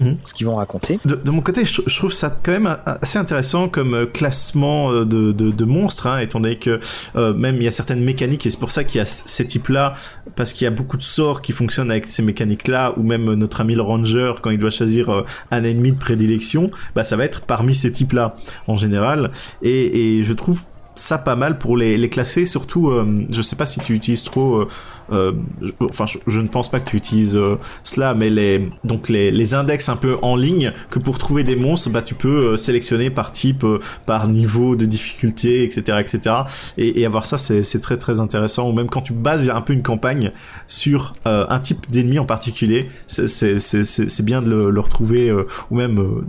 Mhm. 0.00 0.18
ce 0.22 0.34
qu'ils 0.34 0.46
vont 0.46 0.56
raconter. 0.56 0.98
De, 1.06 1.14
de 1.14 1.30
mon 1.30 1.40
côté, 1.40 1.64
je, 1.64 1.80
je 1.86 1.96
trouve 1.96 2.12
ça 2.12 2.34
quand 2.42 2.52
même 2.52 2.76
assez 2.84 3.18
intéressant 3.18 3.68
comme 3.70 3.94
euh, 3.94 4.04
classement 4.06 4.90
euh, 4.92 5.04
de, 5.06 5.32
de, 5.32 5.50
de 5.50 5.64
monstres, 5.64 6.06
hein, 6.06 6.18
étant 6.18 6.38
donné 6.40 6.58
que 6.58 6.80
euh, 7.16 7.32
même 7.32 7.56
il 7.56 7.62
y 7.62 7.66
a 7.66 7.70
certaines 7.70 8.02
mécaniques, 8.04 8.44
et 8.46 8.50
c'est 8.50 8.58
pour 8.60 8.70
ça 8.72 8.84
qu'il 8.84 8.98
y 8.98 9.02
a 9.02 9.06
ces 9.06 9.46
types-là, 9.46 9.94
parce 10.34 10.52
qu'il 10.52 10.64
y 10.66 10.68
a 10.68 10.70
beaucoup 10.70 10.98
de 10.98 11.02
sorts 11.02 11.40
qui 11.40 11.52
fonctionnent 11.52 11.90
avec 11.90 12.06
ces 12.08 12.22
mécaniques-là, 12.22 12.92
ou 12.98 13.02
même 13.02 13.32
notre 13.34 13.60
ami 13.62 13.74
le 13.74 13.80
ranger, 13.82 14.32
quand 14.42 14.50
il 14.50 14.58
doit 14.58 14.68
choisir 14.70 15.24
un 15.50 15.64
ennemi 15.64 15.92
de 15.92 15.98
prédilection, 15.98 16.70
bah 16.94 17.02
ça 17.04 17.16
va 17.16 17.24
être 17.24 17.40
parmi 17.42 17.74
ces 17.74 17.90
types-là, 17.90 18.36
en 18.66 18.76
général, 18.76 19.30
et, 19.62 20.18
et 20.18 20.24
je 20.24 20.32
trouve 20.34 20.60
ça 20.94 21.18
pas 21.18 21.36
mal 21.36 21.58
pour 21.58 21.76
les, 21.76 21.96
les 21.98 22.08
classer, 22.08 22.44
surtout, 22.46 22.88
euh, 22.90 23.26
je 23.30 23.42
sais 23.42 23.56
pas 23.56 23.66
si 23.66 23.80
tu 23.80 23.94
utilises 23.94 24.24
trop... 24.24 24.56
euh, 24.60 24.68
euh, 25.12 25.32
enfin, 25.80 26.04
je, 26.26 26.40
ne 26.40 26.48
pense 26.48 26.70
pas 26.70 26.80
que 26.80 26.88
tu 26.88 26.96
utilises 26.96 27.36
euh, 27.36 27.56
cela, 27.84 28.14
mais 28.14 28.30
les 28.30 28.68
donc 28.84 29.08
les, 29.08 29.30
les 29.30 29.54
index 29.54 29.88
un 29.88 29.96
peu 29.96 30.16
en 30.22 30.36
ligne 30.36 30.72
que 30.90 30.98
pour 30.98 31.18
trouver 31.18 31.44
des 31.44 31.56
monstres, 31.56 31.90
bah 31.90 32.02
tu 32.02 32.14
peux 32.14 32.52
euh, 32.52 32.56
sélectionner 32.56 33.10
par 33.10 33.32
type, 33.32 33.64
par 34.04 34.28
niveau 34.28 34.76
de 34.76 34.86
difficulté, 34.86 35.64
etc., 35.64 35.98
etc. 36.00 36.36
Et, 36.78 37.06
avoir 37.06 37.24
ça, 37.24 37.38
c'est 37.38 37.80
très 37.80 37.96
très 37.96 38.18
intéressant. 38.18 38.68
Ou 38.68 38.72
même 38.72 38.88
quand 38.88 39.02
tu 39.02 39.12
bases 39.12 39.48
un 39.48 39.60
peu 39.60 39.72
une 39.72 39.82
campagne 39.82 40.32
sur 40.66 41.12
un 41.24 41.58
type 41.60 41.88
d'ennemi 41.90 42.18
en 42.18 42.24
particulier, 42.24 42.88
c'est 43.06 44.24
bien 44.24 44.42
de 44.42 44.50
le, 44.50 44.80
retrouver 44.80 45.32
ou 45.70 45.76
même 45.76 46.24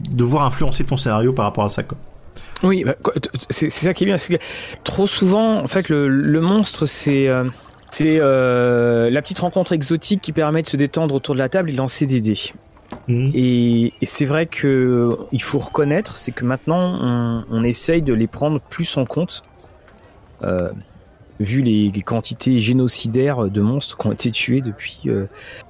de, 0.00 0.24
voir 0.24 0.44
influencer 0.44 0.84
ton 0.84 0.96
scénario 0.96 1.32
par 1.32 1.46
rapport 1.46 1.64
à 1.64 1.68
ça. 1.68 1.82
Oui, 2.62 2.84
bah, 2.84 2.94
c'est 3.48 3.70
ça 3.70 3.92
qui 3.92 4.04
est 4.04 4.06
bien. 4.06 4.16
que 4.16 4.36
trop 4.84 5.08
souvent, 5.08 5.60
en 5.60 5.68
fait, 5.68 5.88
le, 5.88 6.40
monstre, 6.40 6.86
c'est 6.86 7.28
c'est 7.90 8.18
euh, 8.20 9.10
la 9.10 9.22
petite 9.22 9.40
rencontre 9.40 9.72
exotique 9.72 10.20
qui 10.22 10.32
permet 10.32 10.62
de 10.62 10.68
se 10.68 10.76
détendre 10.76 11.14
autour 11.14 11.34
de 11.34 11.40
la 11.40 11.48
table 11.48 11.70
et 11.70 11.72
de 11.72 11.78
lancer 11.78 12.06
des 12.06 12.20
dés. 12.20 12.52
Mhm. 13.08 13.30
Et, 13.34 13.92
et 14.00 14.06
c'est 14.06 14.24
vrai 14.24 14.46
que 14.46 15.16
il 15.32 15.42
faut 15.42 15.58
reconnaître, 15.58 16.16
c'est 16.16 16.32
que 16.32 16.44
maintenant, 16.44 16.98
on, 17.00 17.44
on 17.50 17.64
essaye 17.64 18.02
de 18.02 18.14
les 18.14 18.26
prendre 18.26 18.60
plus 18.60 18.96
en 18.96 19.04
compte. 19.04 19.42
Euh, 20.42 20.70
vu 21.38 21.62
les, 21.62 21.90
les 21.90 22.02
quantités 22.02 22.58
génocidaires 22.58 23.44
de 23.48 23.60
monstres 23.62 23.96
qui 23.96 24.06
ont 24.06 24.12
été 24.12 24.30
tués 24.30 24.60
depuis, 24.60 25.00
euh, 25.06 25.24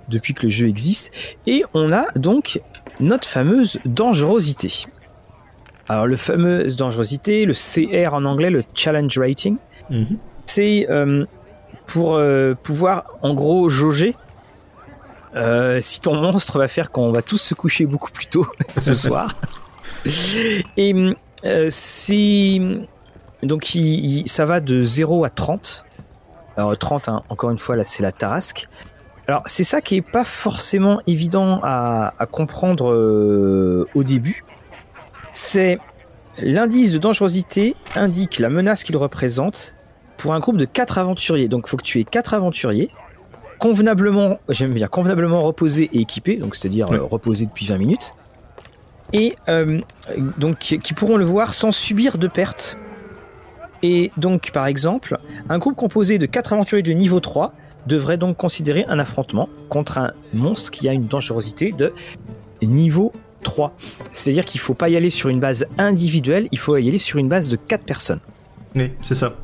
depuis 0.09 0.35
que 0.35 0.42
le 0.44 0.48
jeu 0.48 0.66
existe. 0.66 1.12
Et 1.46 1.62
on 1.74 1.92
a 1.92 2.06
donc 2.16 2.61
notre 2.98 3.28
fameuse 3.28 3.78
dangerosité. 3.85 4.87
Alors, 5.88 6.06
le 6.09 6.16
fameux 6.16 6.72
dangerosité, 6.74 7.44
le 7.46 7.52
CR 7.54 8.14
en 8.14 8.24
anglais, 8.24 8.50
le 8.50 8.64
challenge 8.74 9.16
rating, 9.18 9.56
Mhm. 9.90 10.18
c'est 10.46 10.87
euh, 10.90 11.24
pour 11.92 12.16
euh, 12.16 12.55
pouvoir 12.62 13.05
en 13.22 13.35
gros 13.35 13.68
jauger 13.68 14.14
euh, 15.37 15.81
si 15.81 16.00
ton 16.00 16.14
monstre 16.20 16.59
va 16.59 16.68
faire 16.68 16.90
qu'on 16.90 17.12
va 17.12 17.22
tous 17.22 17.38
se 17.38 17.55
coucher 17.55 17.87
beaucoup 17.87 18.11
plus 18.11 18.26
tôt 18.26 18.46
ce 18.76 18.94
soir. 18.94 19.35
Et 20.76 20.94
euh, 21.44 21.68
c'est 21.70 22.61
donc 23.42 23.74
il- 23.74 24.20
il- 24.22 24.29
ça 24.29 24.44
va 24.44 24.61
de 24.61 24.81
0 24.83 25.24
à 25.24 25.31
30. 25.31 25.85
Alors 26.57 26.76
30 26.76 27.09
hein, 27.09 27.22
encore 27.29 27.50
une 27.50 27.59
fois 27.59 27.76
là 27.76 27.85
c'est 27.85 28.03
la 28.03 28.12
tarasque. 28.12 28.68
Alors 29.29 29.42
c'est 29.46 29.64
ça 29.64 29.81
qui 29.81 29.96
est 29.96 30.03
pas 30.03 30.24
forcément 30.24 31.00
évident 31.07 31.61
à, 31.62 32.12
à 32.18 32.26
comprendre 32.26 32.92
euh, 32.92 33.87
au 33.94 34.03
début. 34.03 34.44
C'est 35.33 35.79
l'indice 36.38 36.92
de 36.92 36.98
dangerosité 36.98 37.76
indique 37.94 38.38
la 38.40 38.48
menace 38.48 38.83
qu'il 38.83 38.96
représente 38.96 39.74
pour 40.20 40.35
un 40.35 40.38
groupe 40.38 40.59
de 40.59 40.66
4 40.66 40.98
aventuriers. 40.98 41.48
Donc 41.48 41.64
il 41.66 41.70
faut 41.70 41.76
que 41.78 41.83
tu 41.83 41.98
aies 41.98 42.04
4 42.04 42.35
aventuriers 42.35 42.90
convenablement, 43.59 44.38
j'aime 44.48 44.72
bien, 44.72 44.88
convenablement 44.88 45.42
reposés 45.42 45.90
et 45.92 46.00
équipés, 46.00 46.37
donc 46.37 46.56
c'est-à-dire 46.56 46.90
euh, 46.92 47.02
reposés 47.02 47.44
depuis 47.44 47.66
20 47.66 47.76
minutes, 47.76 48.14
et 49.12 49.37
euh, 49.50 49.80
donc 50.38 50.59
qui, 50.59 50.78
qui 50.78 50.94
pourront 50.94 51.18
le 51.18 51.26
voir 51.26 51.52
sans 51.52 51.70
subir 51.70 52.16
de 52.16 52.26
pertes. 52.26 52.78
Et 53.83 54.12
donc 54.16 54.50
par 54.52 54.66
exemple, 54.66 55.18
un 55.50 55.59
groupe 55.59 55.76
composé 55.76 56.18
de 56.18 56.24
4 56.24 56.54
aventuriers 56.54 56.83
de 56.83 56.92
niveau 56.92 57.20
3 57.20 57.52
devrait 57.87 58.16
donc 58.16 58.38
considérer 58.38 58.87
un 58.88 58.98
affrontement 58.98 59.50
contre 59.68 59.98
un 59.98 60.12
monstre 60.33 60.70
qui 60.70 60.88
a 60.88 60.94
une 60.94 61.06
dangerosité 61.06 61.72
de 61.72 61.92
niveau 62.62 63.12
3. 63.42 63.74
C'est-à-dire 64.11 64.46
qu'il 64.46 64.61
faut 64.61 64.74
pas 64.74 64.88
y 64.88 64.96
aller 64.96 65.11
sur 65.11 65.28
une 65.28 65.40
base 65.40 65.66
individuelle, 65.76 66.48
il 66.50 66.59
faut 66.59 66.78
y 66.78 66.88
aller 66.88 66.98
sur 66.98 67.18
une 67.18 67.28
base 67.28 67.50
de 67.50 67.56
4 67.56 67.85
personnes. 67.85 68.20
Oui, 68.74 68.90
c'est 69.02 69.14
ça. 69.14 69.35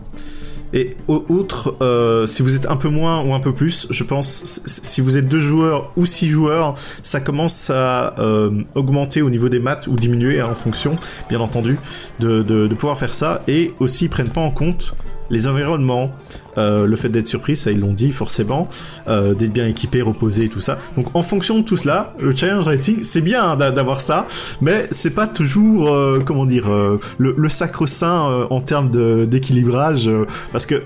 Et 0.77 0.95
outre, 1.09 1.75
euh, 1.81 2.27
si 2.27 2.43
vous 2.43 2.55
êtes 2.55 2.67
un 2.67 2.77
peu 2.77 2.91
moins 2.91 3.23
ou 3.23 3.33
un 3.33 3.41
peu 3.41 3.55
plus, 3.55 3.87
je 3.89 4.05
pense, 4.05 4.61
si 4.67 5.01
vous 5.01 5.17
êtes 5.17 5.27
deux 5.27 5.41
joueurs 5.41 5.91
ou 5.97 6.05
six 6.05 6.29
joueurs, 6.29 6.75
ça 7.03 7.19
commence 7.19 7.71
à 7.71 8.15
euh, 8.19 8.51
augmenter 8.75 9.23
au 9.23 9.31
niveau 9.31 9.49
des 9.49 9.59
maths 9.59 9.87
ou 9.87 9.95
diminuer 9.95 10.39
hein, 10.39 10.49
en 10.51 10.55
fonction, 10.55 10.97
bien 11.31 11.41
entendu, 11.41 11.79
de, 12.21 12.69
pouvoir 12.75 12.99
faire 12.99 13.15
ça. 13.15 13.43
Et 13.49 13.73
aussi, 13.81 14.05
ils 14.05 14.11
prennent 14.11 14.29
pas 14.29 14.43
en 14.43 14.51
compte 14.51 14.95
les 15.31 15.49
environnements, 15.49 16.13
euh, 16.59 16.87
le 16.87 16.97
fait 16.97 17.09
d'être 17.09 17.27
surpris, 17.27 17.57
ça 17.57 17.71
ils 17.71 17.81
l'ont 17.81 17.93
dit 17.93 18.13
forcément, 18.13 18.69
euh, 19.09 19.35
d'être 19.35 19.53
bien 19.53 19.67
équipé, 19.67 20.03
reposé, 20.03 20.49
tout 20.49 20.61
ça. 20.61 20.79
Donc 20.97 21.15
en 21.15 21.23
fonction 21.23 21.59
de 21.59 21.65
tout 21.65 21.77
cela, 21.77 22.15
le 22.19 22.35
challenge 22.35 22.65
rating, 22.65 23.03
c'est 23.03 23.21
bien 23.21 23.51
hein, 23.51 23.57
d'avoir 23.57 24.01
ça, 24.01 24.27
mais 24.61 24.87
c'est 24.91 25.15
pas 25.15 25.27
toujours, 25.27 25.89
euh, 25.89 26.23
comment 26.25 26.47
dire, 26.47 26.69
le, 26.69 27.35
le 27.37 27.49
sacro-saint 27.49 28.31
euh, 28.31 28.47
en 28.51 28.61
termes 28.61 28.91
d'équilibrage, 29.27 30.11
parce 30.53 30.67
que 30.67 30.83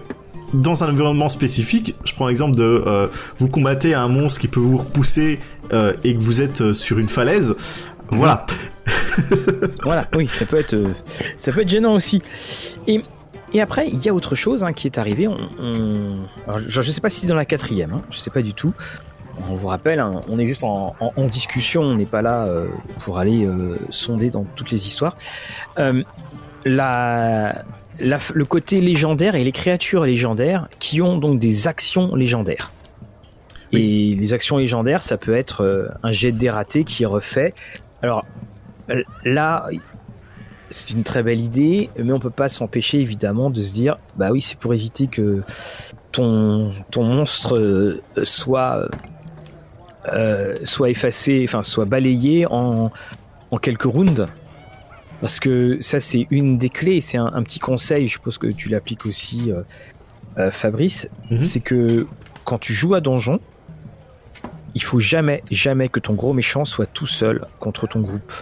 dans 0.53 0.83
un 0.83 0.91
environnement 0.91 1.29
spécifique, 1.29 1.95
je 2.05 2.13
prends 2.15 2.27
l'exemple 2.27 2.57
de 2.57 2.83
vous 3.39 3.49
combattez 3.49 3.95
un 3.95 4.09
monstre 4.09 4.41
qui 4.41 4.49
peut 4.49 4.59
vous 4.59 4.79
repousser 4.79 5.39
et 5.73 6.15
que 6.15 6.21
vous 6.21 6.41
êtes 6.41 6.73
sur 6.73 6.99
une 6.99 7.09
falaise. 7.09 7.55
Voilà. 8.11 8.47
voilà, 9.85 10.09
oui, 10.15 10.27
ça 10.27 10.47
peut 10.47 10.57
être, 10.57 10.77
ça 11.39 11.53
peut 11.53 11.61
être 11.61 11.69
gênant 11.69 11.95
aussi. 11.95 12.21
Et 12.89 13.01
et 13.53 13.61
après, 13.61 13.89
il 13.89 14.05
y 14.05 14.09
a 14.09 14.15
autre 14.15 14.35
chose 14.35 14.63
hein, 14.63 14.73
qui 14.73 14.87
est 14.87 14.99
arrivé. 14.99 15.27
On, 15.29 15.37
je 16.67 16.79
ne 16.79 16.85
sais 16.85 17.01
pas 17.01 17.09
si 17.09 17.21
c'est 17.21 17.27
dans 17.27 17.35
la 17.35 17.45
quatrième, 17.45 17.93
hein, 17.93 18.03
je 18.11 18.17
ne 18.17 18.21
sais 18.21 18.31
pas 18.31 18.43
du 18.43 18.55
tout. 18.55 18.73
On 19.49 19.55
vous 19.55 19.69
rappelle, 19.69 20.01
hein, 20.01 20.21
on 20.29 20.39
est 20.39 20.47
juste 20.47 20.65
en, 20.65 20.95
discussion, 21.27 21.83
on 21.83 21.95
n'est 21.95 22.05
pas 22.05 22.23
là 22.23 22.45
euh, 22.45 22.69
pour 23.01 23.19
aller 23.19 23.45
euh, 23.45 23.77
sonder 23.91 24.31
dans 24.31 24.45
toutes 24.55 24.71
les 24.71 24.87
histoires. 24.87 25.17
Euh, 25.79 26.03
la, 26.65 27.65
le 27.99 28.45
côté 28.45 28.81
légendaire 28.81 29.35
et 29.35 29.45
les 29.45 29.53
créatures 29.53 30.05
légendaires 30.05 30.69
qui 30.79 31.01
ont 31.01 31.17
donc 31.19 31.39
des 31.39 31.69
actions 31.69 32.15
légendaires. 32.15 32.73
Et 33.73 34.17
les 34.17 34.35
actions 34.35 34.57
légendaires, 34.57 35.01
ça 35.01 35.17
peut 35.17 35.35
être 35.35 35.89
un 36.03 36.11
jet 36.11 36.33
de 36.33 36.39
dératé 36.39 36.83
qui 36.83 37.05
est 37.05 37.07
refait. 37.07 37.55
Alors 38.03 38.25
là, 39.25 39.69
c'est 40.71 40.91
une 40.91 41.03
très 41.03 41.23
belle 41.23 41.41
idée, 41.41 41.91
mais 41.99 42.13
on 42.13 42.21
peut 42.21 42.31
pas 42.31 42.49
s'empêcher 42.49 43.01
évidemment 43.01 43.51
de 43.51 43.63
se 43.63 43.73
dire, 43.73 43.99
bah 44.17 44.31
oui, 44.31 44.41
c'est 44.41 44.59
pour 44.59 44.73
éviter 44.73 45.09
que 45.09 45.43
ton, 46.13 46.73
ton 46.91 47.05
monstre 47.05 47.57
euh, 47.57 48.03
soit, 48.23 48.89
euh, 50.13 50.55
soit 50.65 50.91
effacé, 50.91 51.45
enfin 51.47 51.63
soit 51.63 51.85
balayé 51.85 52.47
en, 52.47 52.91
en 53.51 53.57
quelques 53.59 53.83
rounds. 53.83 54.27
Parce 55.21 55.39
que 55.39 55.79
ça, 55.83 56.01
c'est 56.01 56.27
une 56.31 56.57
des 56.57 56.71
clés, 56.71 57.01
c'est 57.01 57.19
un, 57.19 57.43
petit 57.43 57.59
conseil, 57.59 58.07
je 58.07 58.13
suppose 58.13 58.39
que 58.39 58.47
tu 58.47 58.71
l'appliques 58.71 59.05
aussi, 59.05 59.53
euh, 60.39 60.51
Fabrice, 60.51 61.11
mhm. 61.31 61.43
c'est 61.43 61.61
que 61.61 62.07
quand 62.45 62.59
tu 62.59 62.73
joues 62.73 62.95
à 62.95 63.01
donjon, 63.01 63.39
il 64.75 64.83
faut 64.83 65.01
jamais, 65.01 65.43
jamais 65.51 65.89
que 65.89 66.01
ton 66.01 66.15
gros 66.15 66.33
méchant 66.33 66.65
soit 66.65 66.87
tout 66.87 67.07
seul 67.07 67.45
contre 67.59 67.87
ton 67.87 68.01
groupe 68.01 68.33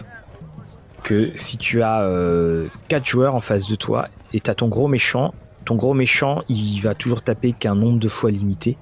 que 1.03 1.31
si 1.35 1.57
tu 1.57 1.81
as 1.81 2.01
euh, 2.01 2.67
4 2.87 3.05
joueurs 3.05 3.35
en 3.35 3.41
face 3.41 3.67
de 3.67 3.75
toi 3.75 4.07
et 4.33 4.39
tu 4.39 4.49
as 4.49 4.55
ton 4.55 4.67
gros 4.67 4.87
méchant, 4.87 5.33
ton 5.65 5.75
gros 5.75 5.93
méchant, 5.93 6.41
il 6.49 6.79
va 6.79 6.95
toujours 6.95 7.21
taper 7.21 7.53
qu'un 7.53 7.75
nombre 7.75 7.99
de 7.99 8.07
fois 8.07 8.31
limité, 8.31 8.77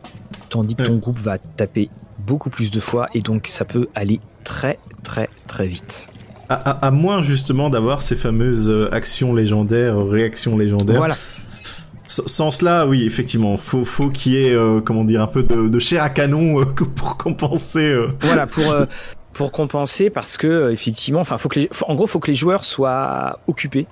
tandis 0.50 0.76
que 0.76 0.84
ton 0.84 0.96
groupe 0.96 1.20
va 1.20 1.38
taper 1.38 1.90
beaucoup 2.20 2.50
plus 2.50 2.72
de 2.72 2.80
fois 2.80 3.10
et 3.14 3.22
donc 3.22 3.48
ça 3.48 3.66
peut 3.66 3.88
aller 3.96 4.20
très 4.44 4.78
très 5.04 5.30
très 5.48 5.68
vite. 5.68 6.10
À, 6.50 6.92
moins 6.92 7.22
justement 7.22 7.70
d'avoir 7.70 8.02
ces 8.02 8.16
fameuses 8.16 8.70
euh, 8.70 8.88
actions 8.94 9.36
légendaires, 9.36 9.98
réactions 9.98 10.58
légendaires. 10.58 10.96
Voilà. 10.96 11.18
Sans 12.06 12.52
cela, 12.52 12.88
oui, 12.88 13.06
effectivement, 13.06 13.58
faut 13.58 13.84
faut 13.84 14.08
qu'il 14.08 14.32
y 14.32 14.46
ait 14.46 14.54
euh, 14.54 14.80
comment 14.80 15.04
dire 15.04 15.22
un 15.22 15.28
peu 15.28 15.44
de, 15.44 15.80
chair 15.80 16.02
à 16.02 16.10
canon 16.10 16.62
euh, 16.62 16.64
pour 16.96 17.18
compenser. 17.18 17.94
Voilà, 18.22 18.48
pour 18.48 18.64
pour 19.38 19.52
compenser 19.52 20.10
parce 20.10 20.36
que 20.36 20.48
euh, 20.48 20.72
effectivement, 20.72 21.22
enfin, 21.22 21.38
faut 21.38 21.48
que 21.48 21.60
les, 21.60 21.70
en 21.88 21.94
gros, 21.94 22.08
faut 22.08 22.18
que 22.20 22.32
les 22.32 22.36
joueurs 22.36 22.66
soient 22.66 23.40
occupés 23.48 23.86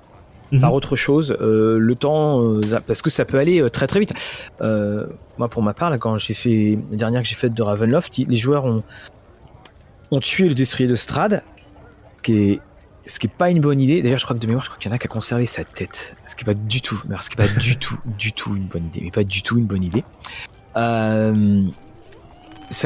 mhm. 0.50 0.60
par 0.60 0.74
autre 0.74 0.96
chose. 0.96 1.36
Euh, 1.40 1.78
le 1.78 1.94
temps, 1.94 2.42
euh, 2.42 2.60
parce 2.86 3.00
que 3.00 3.10
ça 3.10 3.24
peut 3.24 3.38
aller 3.38 3.64
très 3.70 3.86
très 3.86 4.00
vite. 4.00 4.12
moi, 4.60 5.48
pour 5.48 5.62
ma 5.62 5.72
part, 5.72 5.88
là, 5.88 5.98
quand 5.98 6.16
j'ai 6.16 6.34
fait 6.34 6.76
la 6.90 6.96
dernière 6.96 7.22
que 7.22 7.28
j'ai 7.28 7.36
faite 7.36 7.54
de 7.54 7.62
Ravenloft, 7.62 8.18
les 8.18 8.36
joueurs 8.36 8.66
ont 8.66 8.82
ont 10.12 10.20
tué 10.20 10.48
le 10.48 10.54
destrier 10.54 10.88
de 10.88 10.94
Strad, 10.94 11.42
ce 12.18 12.22
qui 12.22 12.52
est 12.52 12.60
ce 13.06 13.18
qui 13.20 13.28
est 13.28 13.36
pas 13.36 13.50
une 13.50 13.60
bonne 13.60 13.80
idée. 13.80 14.02
D'ailleurs, 14.02 14.18
je 14.18 14.24
crois 14.24 14.34
que 14.34 14.40
de 14.40 14.48
mémoire, 14.48 14.64
je 14.64 14.70
crois 14.70 14.80
qu'il 14.80 14.90
y 14.90 14.92
en 14.92 14.96
a 14.96 14.98
qui 14.98 15.06
a 15.06 15.08
conservé 15.08 15.46
sa 15.46 15.62
tête, 15.62 16.16
ce 16.26 16.34
qui 16.34 16.42
est 16.42 16.44
pas 16.44 16.54
du 16.54 16.80
tout, 16.80 17.00
ce 17.20 17.30
qui 17.30 17.40
est 17.40 17.46
pas 17.46 17.60
du 17.60 17.76
tout, 17.78 17.96
du 18.04 18.32
tout 18.32 18.56
une 18.56 18.66
bonne 18.66 18.86
idée, 18.86 19.02
mais 19.04 19.12
pas 19.12 19.22
du 19.22 19.42
tout 19.42 19.58
une 19.58 19.66
bonne 19.66 19.84
idée. 19.84 20.02
ça 20.74 21.20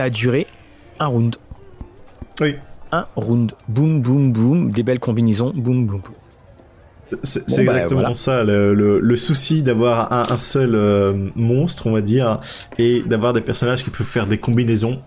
a 0.03 0.11
duré 0.11 0.47
un 0.99 1.07
round. 1.07 1.39
Oui. 2.41 2.57
Un 2.93 3.07
round. 3.17 3.53
Boum, 3.69 4.01
boum, 4.01 4.33
boum. 4.33 4.71
Des 4.73 4.83
belles 4.83 5.01
combinaisons. 5.01 5.53
Boum, 5.55 5.87
boum, 5.87 6.01
boum. 6.01 6.15
C'est 7.23 7.65
bah, 7.65 7.73
exactement 7.73 8.15
ça, 8.15 8.45
le, 8.45 9.17
souci 9.17 9.63
d'avoir 9.63 10.13
un, 10.13 10.37
seul 10.37 10.75
euh, 10.75 11.13
monstre, 11.35 11.87
on 11.87 11.93
va 11.93 12.01
dire, 12.01 12.41
et 12.79 13.03
d'avoir 13.03 13.33
des 13.33 13.41
personnages 13.41 13.83
qui 13.83 13.91
peuvent 13.91 14.07
faire 14.07 14.27
des 14.27 14.39
combinaisons. 14.39 15.03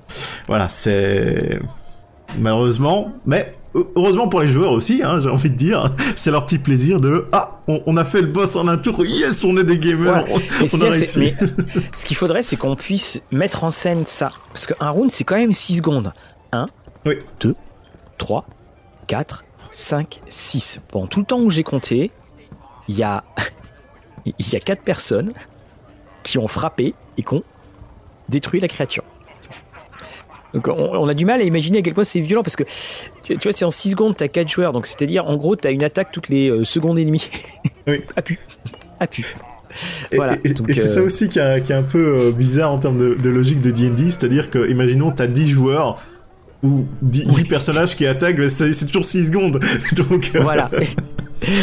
Voilà, 0.47 0.67
c'est 0.69 1.59
malheureusement, 2.39 3.11
mais 3.25 3.55
heureusement 3.95 4.27
pour 4.27 4.41
les 4.41 4.47
joueurs 4.47 4.71
aussi, 4.71 5.01
hein, 5.03 5.19
j'ai 5.19 5.29
envie 5.29 5.49
de 5.49 5.55
dire, 5.55 5.95
c'est 6.15 6.31
leur 6.31 6.45
petit 6.45 6.59
plaisir 6.59 6.99
de 6.99 7.25
ah, 7.31 7.61
on, 7.67 7.97
a 7.97 8.05
fait 8.05 8.21
le 8.21 8.27
boss 8.27 8.55
en 8.55 8.67
un 8.67 8.77
tour, 8.77 9.05
yes, 9.05 9.43
on 9.43 9.55
est 9.57 9.63
des 9.63 9.77
gamers, 9.77 10.25
on, 10.29 10.81
a 10.81 10.89
réussi. 10.89 11.33
ce 11.95 12.05
qu'il 12.05 12.17
faudrait, 12.17 12.43
c'est 12.43 12.57
qu'on 12.57 12.75
puisse 12.75 13.21
mettre 13.31 13.63
en 13.63 13.69
scène 13.69 14.03
ça, 14.05 14.31
parce 14.51 14.67
qu'un 14.67 14.89
round, 14.89 15.09
c'est 15.09 15.23
quand 15.23 15.35
même 15.35 15.53
6 15.53 15.77
secondes. 15.77 16.13
1, 16.51 16.67
oui. 17.05 17.19
2, 17.39 17.55
3, 18.17 18.45
4, 19.07 19.43
5, 19.71 20.21
6. 20.29 20.81
Pendant 20.89 21.07
tout 21.07 21.19
le 21.19 21.25
temps 21.25 21.39
où 21.39 21.49
j'ai 21.49 21.63
compté, 21.63 22.11
il 22.87 22.95
y 22.95 23.03
a, 23.03 23.23
il 24.25 24.49
y 24.51 24.55
a 24.55 24.59
4 24.59 24.81
personnes 24.81 25.31
qui 26.23 26.37
ont 26.37 26.47
frappé 26.47 26.93
et 27.17 27.23
qui 27.23 27.33
ont 27.33 27.43
détruit 28.29 28.59
la 28.59 28.67
créature. 28.67 29.03
Donc 30.53 30.67
on, 30.67 31.07
a 31.07 31.15
du 31.15 31.25
mal 31.25 31.41
à 31.41 31.43
imaginer 31.43 31.79
à 31.79 31.81
quel 31.81 31.95
point 31.95 32.03
c'est 32.03 32.19
violent 32.19 32.43
parce 32.43 32.55
que 32.55 32.63
tu, 33.23 33.35
vois, 33.35 33.51
c'est 33.51 33.65
en 33.65 33.71
6 33.71 33.91
secondes, 33.91 34.15
tu 34.15 34.23
as 34.23 34.27
4 34.27 34.47
joueurs. 34.47 34.71
Donc 34.71 34.85
c'est-à-dire, 34.85 35.25
en 35.25 35.35
gros, 35.35 35.55
tu 35.55 35.67
as 35.67 35.71
une 35.71 35.83
attaque 35.83 36.11
toutes 36.11 36.29
les 36.29 36.49
euh, 36.49 36.63
secondes 36.63 36.99
et 36.99 37.05
demie. 37.05 37.29
Oui. 37.85 38.01
Appu. 38.15 38.39
Appu. 39.01 39.35
Voilà. 40.13 40.37
Et, 40.45 40.73
c'est 40.73 40.87
ça 40.87 41.01
euh, 41.01 41.05
aussi 41.05 41.27
qui 41.27 41.39
est, 41.39 41.71
un 41.71 41.83
peu 41.83 42.27
euh, 42.27 42.31
bizarre 42.31 42.71
en 42.71 42.79
termes 42.79 42.95
de, 42.95 43.15
de 43.15 43.29
logique 43.29 43.59
de 43.59 43.71
D&D, 43.71 44.09
c'est-à-dire 44.09 44.49
que, 44.49 44.69
imaginons, 44.69 45.11
tu 45.11 45.21
as 45.21 45.27
10 45.27 45.47
joueurs, 45.47 46.01
ou 46.63 46.85
10, 47.01 47.43
personnages 47.43 47.95
qui 47.95 48.07
attaquent, 48.07 48.49
c'est 48.49 48.85
toujours 48.85 49.05
6 49.05 49.27
secondes. 49.27 49.59
Donc, 49.95 50.31
euh, 50.33 50.41
Voilà. 50.41 50.69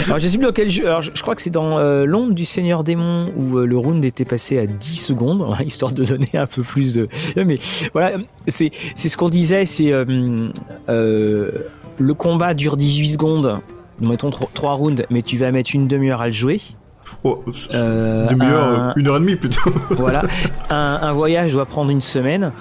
Alors 0.04 0.18
je 0.18 0.28
sais 0.28 0.36
plus 0.36 0.68
jeu. 0.68 0.84
Alors 0.86 1.00
je, 1.00 1.22
crois 1.22 1.34
que 1.34 1.40
c'est 1.40 1.48
dans 1.48 1.78
euh, 1.78 2.04
l'ombre 2.04 2.34
du 2.34 2.44
Seigneur 2.44 2.84
démon 2.84 3.32
où 3.34 3.56
euh, 3.56 3.64
le 3.64 3.78
round 3.78 4.04
était 4.04 4.26
passé 4.26 4.58
à 4.58 4.66
10 4.66 4.96
secondes, 4.96 5.56
histoire 5.64 5.92
de 5.92 6.04
donner 6.04 6.28
un 6.34 6.46
peu 6.46 6.62
plus 6.62 6.92
de. 6.94 7.08
Mais 7.34 7.58
voilà, 7.94 8.18
c'est 8.46 8.70
ce 8.94 9.16
qu'on 9.16 9.30
disait, 9.30 9.64
c'est 9.64 9.90
le 10.86 11.52
combat 12.14 12.52
dure 12.52 12.76
18 12.76 13.08
secondes. 13.08 13.60
Mettons 14.02 14.30
3 14.30 14.74
rounds, 14.74 15.06
mais 15.08 15.22
tu 15.22 15.38
vas 15.38 15.50
mettre 15.50 15.70
une 15.74 15.88
demi-heure 15.88 16.20
à 16.20 16.26
le 16.26 16.32
jouer. 16.32 16.60
Oh, 17.24 17.42
demi-heure, 17.72 18.92
une 18.96 19.08
heure 19.08 19.16
et 19.16 19.20
demie 19.20 19.36
plutôt. 19.36 19.70
voilà, 19.90 20.24
un, 20.68 20.98
un 21.00 21.12
voyage 21.12 21.52
doit 21.52 21.66
prendre 21.66 21.90
une 21.90 22.02
semaine 22.02 22.52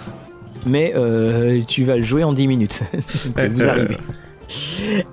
mais 0.65 0.93
euh, 0.95 1.61
tu 1.67 1.83
vas 1.83 1.97
le 1.97 2.03
jouer 2.03 2.23
en 2.23 2.33
10 2.33 2.47
minutes. 2.47 2.83
ça 3.35 3.47
vous 3.47 3.67
arrive. 3.67 3.97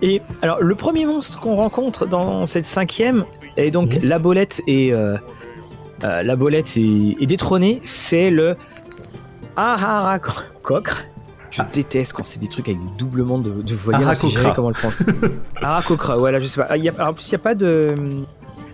Et 0.03 0.23
alors, 0.43 0.61
le 0.63 0.75
premier 0.75 1.05
monstre 1.05 1.41
qu'on 1.41 1.57
rencontre 1.57 2.07
dans 2.07 2.47
cette 2.47 2.65
cinquième, 2.65 3.25
et 3.57 3.71
donc 3.71 3.99
la 4.03 4.19
bolette 4.19 4.63
est, 4.67 4.93
euh, 4.93 5.17
euh, 6.05 6.23
la 6.23 6.37
bolette 6.37 6.77
est, 6.77 7.27
détrônée, 7.27 7.81
c'est 7.83 8.31
le 8.31 8.57
Aharakokre. 9.57 11.05
Je 11.51 11.63
ah. 11.63 11.69
déteste 11.73 12.13
quand 12.13 12.25
c'est 12.25 12.39
des 12.41 12.49
trucs 12.49 12.69
avec 12.69 12.81
des 12.81 12.91
doublements 12.99 13.39
de, 13.39 13.63
de 13.63 13.75
voyelles. 13.75 14.07
comment 14.55 14.69
le 14.69 14.75
pense. 14.75 15.03
Arakokra, 15.63 16.17
voilà, 16.17 16.41
je 16.41 16.47
sais 16.47 16.63
pas. 16.63 16.77
Y 16.77 16.89
a, 16.89 17.09
en 17.09 17.15
plus, 17.15 17.27
il 17.29 17.31
n'y 17.31 17.37
a 17.37 17.39
pas 17.39 17.55
de. 17.55 17.95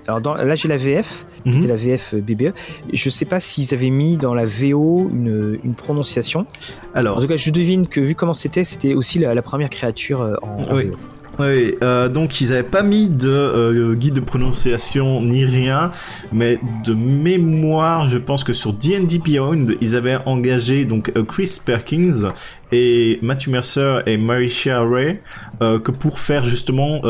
Alors 0.08 0.36
là 0.36 0.54
j'ai 0.54 0.68
la 0.68 0.76
VF, 0.76 1.26
mhm. 1.44 1.52
c'était 1.52 1.68
la 1.68 1.76
VF 1.76 2.14
BBE. 2.14 2.52
Je 2.92 3.10
sais 3.10 3.24
pas 3.24 3.40
s'ils 3.40 3.74
avaient 3.74 3.90
mis 3.90 4.16
dans 4.16 4.34
la 4.34 4.44
VO 4.44 5.10
une, 5.12 5.58
une, 5.62 5.74
prononciation. 5.74 6.46
Alors, 6.94 7.18
en 7.18 7.20
tout 7.20 7.28
cas, 7.28 7.36
je 7.36 7.50
devine 7.50 7.86
que 7.86 8.00
vu 8.00 8.14
comment 8.14 8.34
c'était, 8.34 8.64
c'était 8.64 8.94
aussi 8.94 9.18
la, 9.18 9.42
première 9.42 9.70
créature 9.70 10.22
euh, 10.22 10.34
en, 10.42 10.74
oui. 10.74 10.90
Oui, 11.38 11.74
euh, 11.82 12.08
donc 12.08 12.40
ils 12.40 12.52
avaient 12.52 12.62
pas 12.62 12.82
mis 12.82 13.08
de 13.08 13.28
euh, 13.28 13.94
guide 13.94 14.14
de 14.14 14.20
prononciation 14.20 15.22
ni 15.22 15.44
rien, 15.44 15.92
mais 16.30 16.60
de 16.84 16.92
mémoire, 16.92 18.08
je 18.08 18.18
pense 18.18 18.44
que 18.44 18.52
sur 18.52 18.74
D&D 18.74 19.18
Beyond, 19.18 19.66
ils 19.80 19.96
avaient 19.96 20.18
engagé 20.26 20.84
donc 20.84 21.10
euh, 21.16 21.24
Chris 21.24 21.58
Perkins 21.64 22.32
et 22.70 23.18
Matthew 23.22 23.48
Mercer 23.48 24.00
et 24.06 24.18
Marisha 24.18 24.82
Ray 24.82 25.20
que 25.60 25.90
pour 25.90 26.18
faire 26.18 26.44
justement 26.44 27.02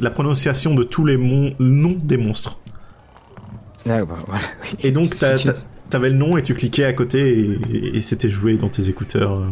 la 0.00 0.10
prononciation 0.10 0.74
de 0.74 0.82
tous 0.82 1.04
les 1.04 1.16
noms 1.16 1.96
des 2.02 2.16
monstres. 2.16 2.58
Ah, 3.88 4.04
bah, 4.04 4.16
voilà. 4.26 4.42
Et 4.82 4.90
donc, 4.90 5.14
t'avais 5.90 6.10
le 6.10 6.16
nom 6.16 6.36
et 6.36 6.42
tu 6.42 6.54
cliquais 6.54 6.84
à 6.84 6.92
côté 6.94 7.58
et, 7.70 7.96
et 7.96 8.00
c'était 8.00 8.30
joué 8.30 8.56
dans 8.56 8.68
tes 8.68 8.88
écouteurs. 8.88 9.42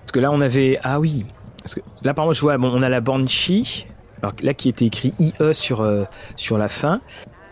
Parce 0.00 0.12
que 0.12 0.20
là, 0.20 0.30
on 0.30 0.40
avait. 0.40 0.78
Ah 0.84 1.00
oui. 1.00 1.26
Parce 1.66 1.74
que 1.74 1.80
là, 2.04 2.14
par 2.14 2.24
exemple, 2.26 2.36
je 2.36 2.40
vois, 2.42 2.58
bon, 2.58 2.70
on 2.72 2.80
a 2.82 2.88
la 2.88 3.00
Banshee. 3.00 3.86
Alors 4.22 4.34
là, 4.40 4.54
qui 4.54 4.68
était 4.68 4.84
écrit 4.86 5.12
IE 5.18 5.32
sur, 5.52 5.80
euh, 5.80 6.04
sur 6.36 6.58
la 6.58 6.68
fin. 6.68 7.00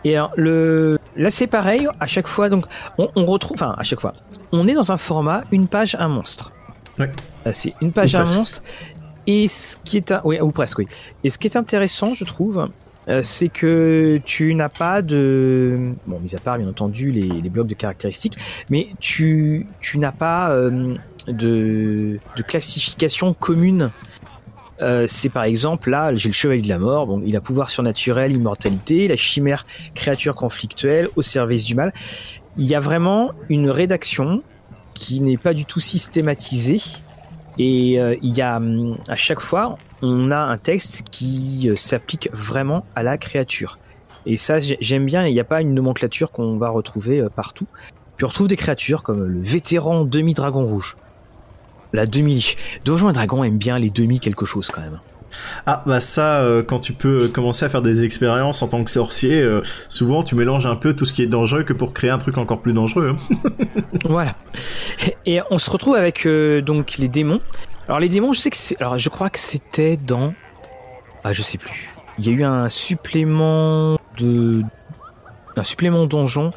Et 0.05 0.15
alors, 0.15 0.31
le... 0.37 0.97
là, 1.17 1.29
c'est 1.29 1.47
pareil. 1.47 1.85
À 1.99 2.05
chaque 2.05 2.27
fois, 2.27 2.47
donc, 2.47 2.65
on, 2.97 3.09
on 3.17 3.25
retrouve. 3.25 3.55
Enfin, 3.55 3.75
à 3.77 3.83
chaque 3.83 3.99
fois. 3.99 4.13
On 4.53 4.67
est 4.69 4.73
dans 4.73 4.93
un 4.93 4.97
format 4.97 5.43
une 5.51 5.67
page, 5.67 5.95
un 5.99 6.07
monstre. 6.07 6.53
Ouais. 6.97 7.11
Là, 7.45 7.51
c'est 7.51 7.73
une 7.81 7.91
page, 7.91 8.13
Ou 8.13 8.17
un 8.17 8.21
presque. 8.21 8.37
monstre. 8.37 8.61
Et 9.27 9.49
ce 9.49 9.75
qui 9.83 9.97
est. 9.97 10.11
un- 10.13 10.21
Oui, 10.23 10.39
ou 10.39 10.49
presque, 10.51 10.79
oui. 10.79 10.87
Et 11.25 11.29
ce 11.29 11.37
qui 11.37 11.47
est 11.47 11.57
intéressant, 11.57 12.13
je 12.13 12.23
trouve. 12.23 12.69
euh, 13.09 13.21
c'est 13.21 13.49
que 13.49 14.19
tu 14.25 14.55
n'as 14.55 14.69
pas 14.69 15.01
de 15.03 15.91
bon 16.07 16.19
mis 16.21 16.33
à 16.35 16.39
part 16.39 16.57
bien 16.57 16.67
entendu 16.69 17.11
les, 17.11 17.21
les 17.27 17.49
blocs 17.49 17.67
de 17.67 17.75
caractéristiques 17.75 18.35
mais 18.71 18.87
tu, 18.99 19.67
tu 19.79 19.99
n'as 19.99 20.11
pas 20.11 20.49
euh, 20.49 20.95
de, 21.27 22.19
classification 22.47 23.33
commune. 23.33 23.91
Euh, 24.81 25.05
c'est 25.07 25.29
par 25.29 25.43
exemple 25.43 25.89
là, 25.89 26.13
j'ai 26.15 26.29
le 26.29 26.33
chevalier 26.33 26.61
de 26.61 26.69
la 26.69 26.79
mort. 26.79 27.07
Bon, 27.07 27.21
il 27.25 27.35
a 27.35 27.41
pouvoir 27.41 27.69
surnaturel, 27.69 28.35
immortalité, 28.35 29.07
la 29.07 29.15
chimère, 29.15 29.65
créature 29.93 30.35
conflictuelle, 30.35 31.09
au 31.15 31.21
service 31.21 31.63
du 31.63 31.75
mal. 31.75 31.93
Il 32.57 32.65
y 32.65 32.75
a 32.75 32.79
vraiment 32.79 33.31
une 33.49 33.69
rédaction 33.69 34.43
qui 34.93 35.21
n'est 35.21 35.37
pas 35.37 35.53
du 35.53 35.65
tout 35.65 35.79
systématisée. 35.79 36.81
Et 37.57 38.01
euh, 38.01 38.17
il 38.21 38.35
y 38.35 38.41
a 38.41 38.57
hum, 38.57 38.97
à 39.07 39.15
chaque 39.15 39.39
fois, 39.39 39.77
on 40.01 40.29
a 40.31 40.37
un 40.37 40.57
texte 40.57 41.03
qui 41.09 41.69
euh, 41.69 41.77
s'applique 41.77 42.29
vraiment 42.33 42.85
à 42.95 43.03
la 43.03 43.17
créature. 43.17 43.77
Et 44.25 44.35
ça, 44.35 44.59
j'ai- 44.59 44.77
j'aime 44.81 45.05
bien. 45.05 45.25
Il 45.25 45.33
n'y 45.33 45.39
a 45.39 45.45
pas 45.45 45.61
une 45.61 45.73
nomenclature 45.73 46.31
qu'on 46.31 46.57
va 46.57 46.69
retrouver 46.69 47.25
partout. 47.33 47.67
Puis 48.17 48.25
on 48.25 48.27
retrouve 48.27 48.47
des 48.47 48.55
créatures 48.57 49.03
comme 49.03 49.23
le 49.23 49.41
vétéran 49.41 50.03
demi-dragon 50.03 50.65
rouge. 50.65 50.97
La 51.95 52.05
demi. 52.05 52.55
Donjons 52.83 53.09
et 53.09 53.13
Dragons 53.13 53.43
aiment 53.45 53.57
bien 53.57 53.79
les 53.79 53.89
demi 53.89 54.19
quelque 54.19 54.45
chose 54.45 54.69
quand 54.69 54.81
même. 54.81 54.99
Ah 55.65 55.81
bah 55.85 56.01
ça, 56.01 56.39
euh, 56.41 56.61
quand 56.61 56.79
tu 56.79 56.91
peux 56.91 57.29
commencer 57.29 57.63
à 57.65 57.69
faire 57.69 57.81
des 57.81 58.03
expériences 58.03 58.61
en 58.61 58.67
tant 58.67 58.83
que 58.83 58.91
sorcier, 58.91 59.41
euh, 59.41 59.61
souvent 59.89 60.21
tu 60.23 60.35
mélanges 60.35 60.65
un 60.65 60.75
peu 60.75 60.93
tout 60.93 61.05
ce 61.05 61.13
qui 61.13 61.21
est 61.23 61.27
dangereux 61.27 61.63
que 61.63 61.73
pour 61.73 61.93
créer 61.93 62.09
un 62.09 62.17
truc 62.17 62.37
encore 62.37 62.61
plus 62.61 62.73
dangereux. 62.73 63.15
hein. 63.15 63.49
Voilà. 64.05 64.35
Et 65.25 65.39
on 65.51 65.57
se 65.57 65.69
retrouve 65.69 65.95
avec 65.95 66.25
euh, 66.25 66.61
donc 66.61 66.97
les 66.97 67.07
démons. 67.07 67.39
Alors 67.87 67.99
les 67.99 68.09
démons, 68.09 68.33
je 68.33 68.39
sais 68.41 68.49
que 68.49 68.57
c'est. 68.57 68.79
Alors 68.81 68.97
je 68.97 69.09
crois 69.09 69.29
que 69.29 69.39
c'était 69.39 69.95
dans. 69.97 70.33
Ah 71.23 71.31
je 71.31 71.41
sais 71.41 71.57
plus. 71.57 71.93
Il 72.19 72.25
y 72.25 72.29
a 72.29 72.31
eu 72.31 72.43
un 72.43 72.67
supplément 72.69 73.97
de. 74.17 74.61
Un 75.57 75.63
supplément 75.63 76.05
donjon 76.05 76.51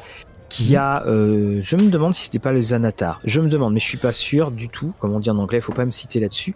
qui 0.49 0.75
a. 0.75 1.05
euh, 1.05 1.59
je 1.61 1.75
me 1.75 1.89
demande 1.89 2.13
si 2.13 2.23
c'était 2.25 2.39
pas 2.39 2.51
le 2.51 2.59
Xanatar. 2.59 3.21
Je 3.23 3.39
me 3.39 3.47
demande, 3.49 3.73
mais 3.73 3.79
je 3.79 3.85
suis 3.85 3.97
pas 3.97 4.13
sûr 4.13 4.51
du 4.51 4.67
tout. 4.67 4.93
Comme 4.99 5.13
on 5.13 5.19
dit 5.19 5.29
en 5.29 5.37
anglais, 5.37 5.61
faut 5.61 5.71
pas 5.73 5.85
me 5.85 5.91
citer 5.91 6.19
là-dessus. 6.19 6.55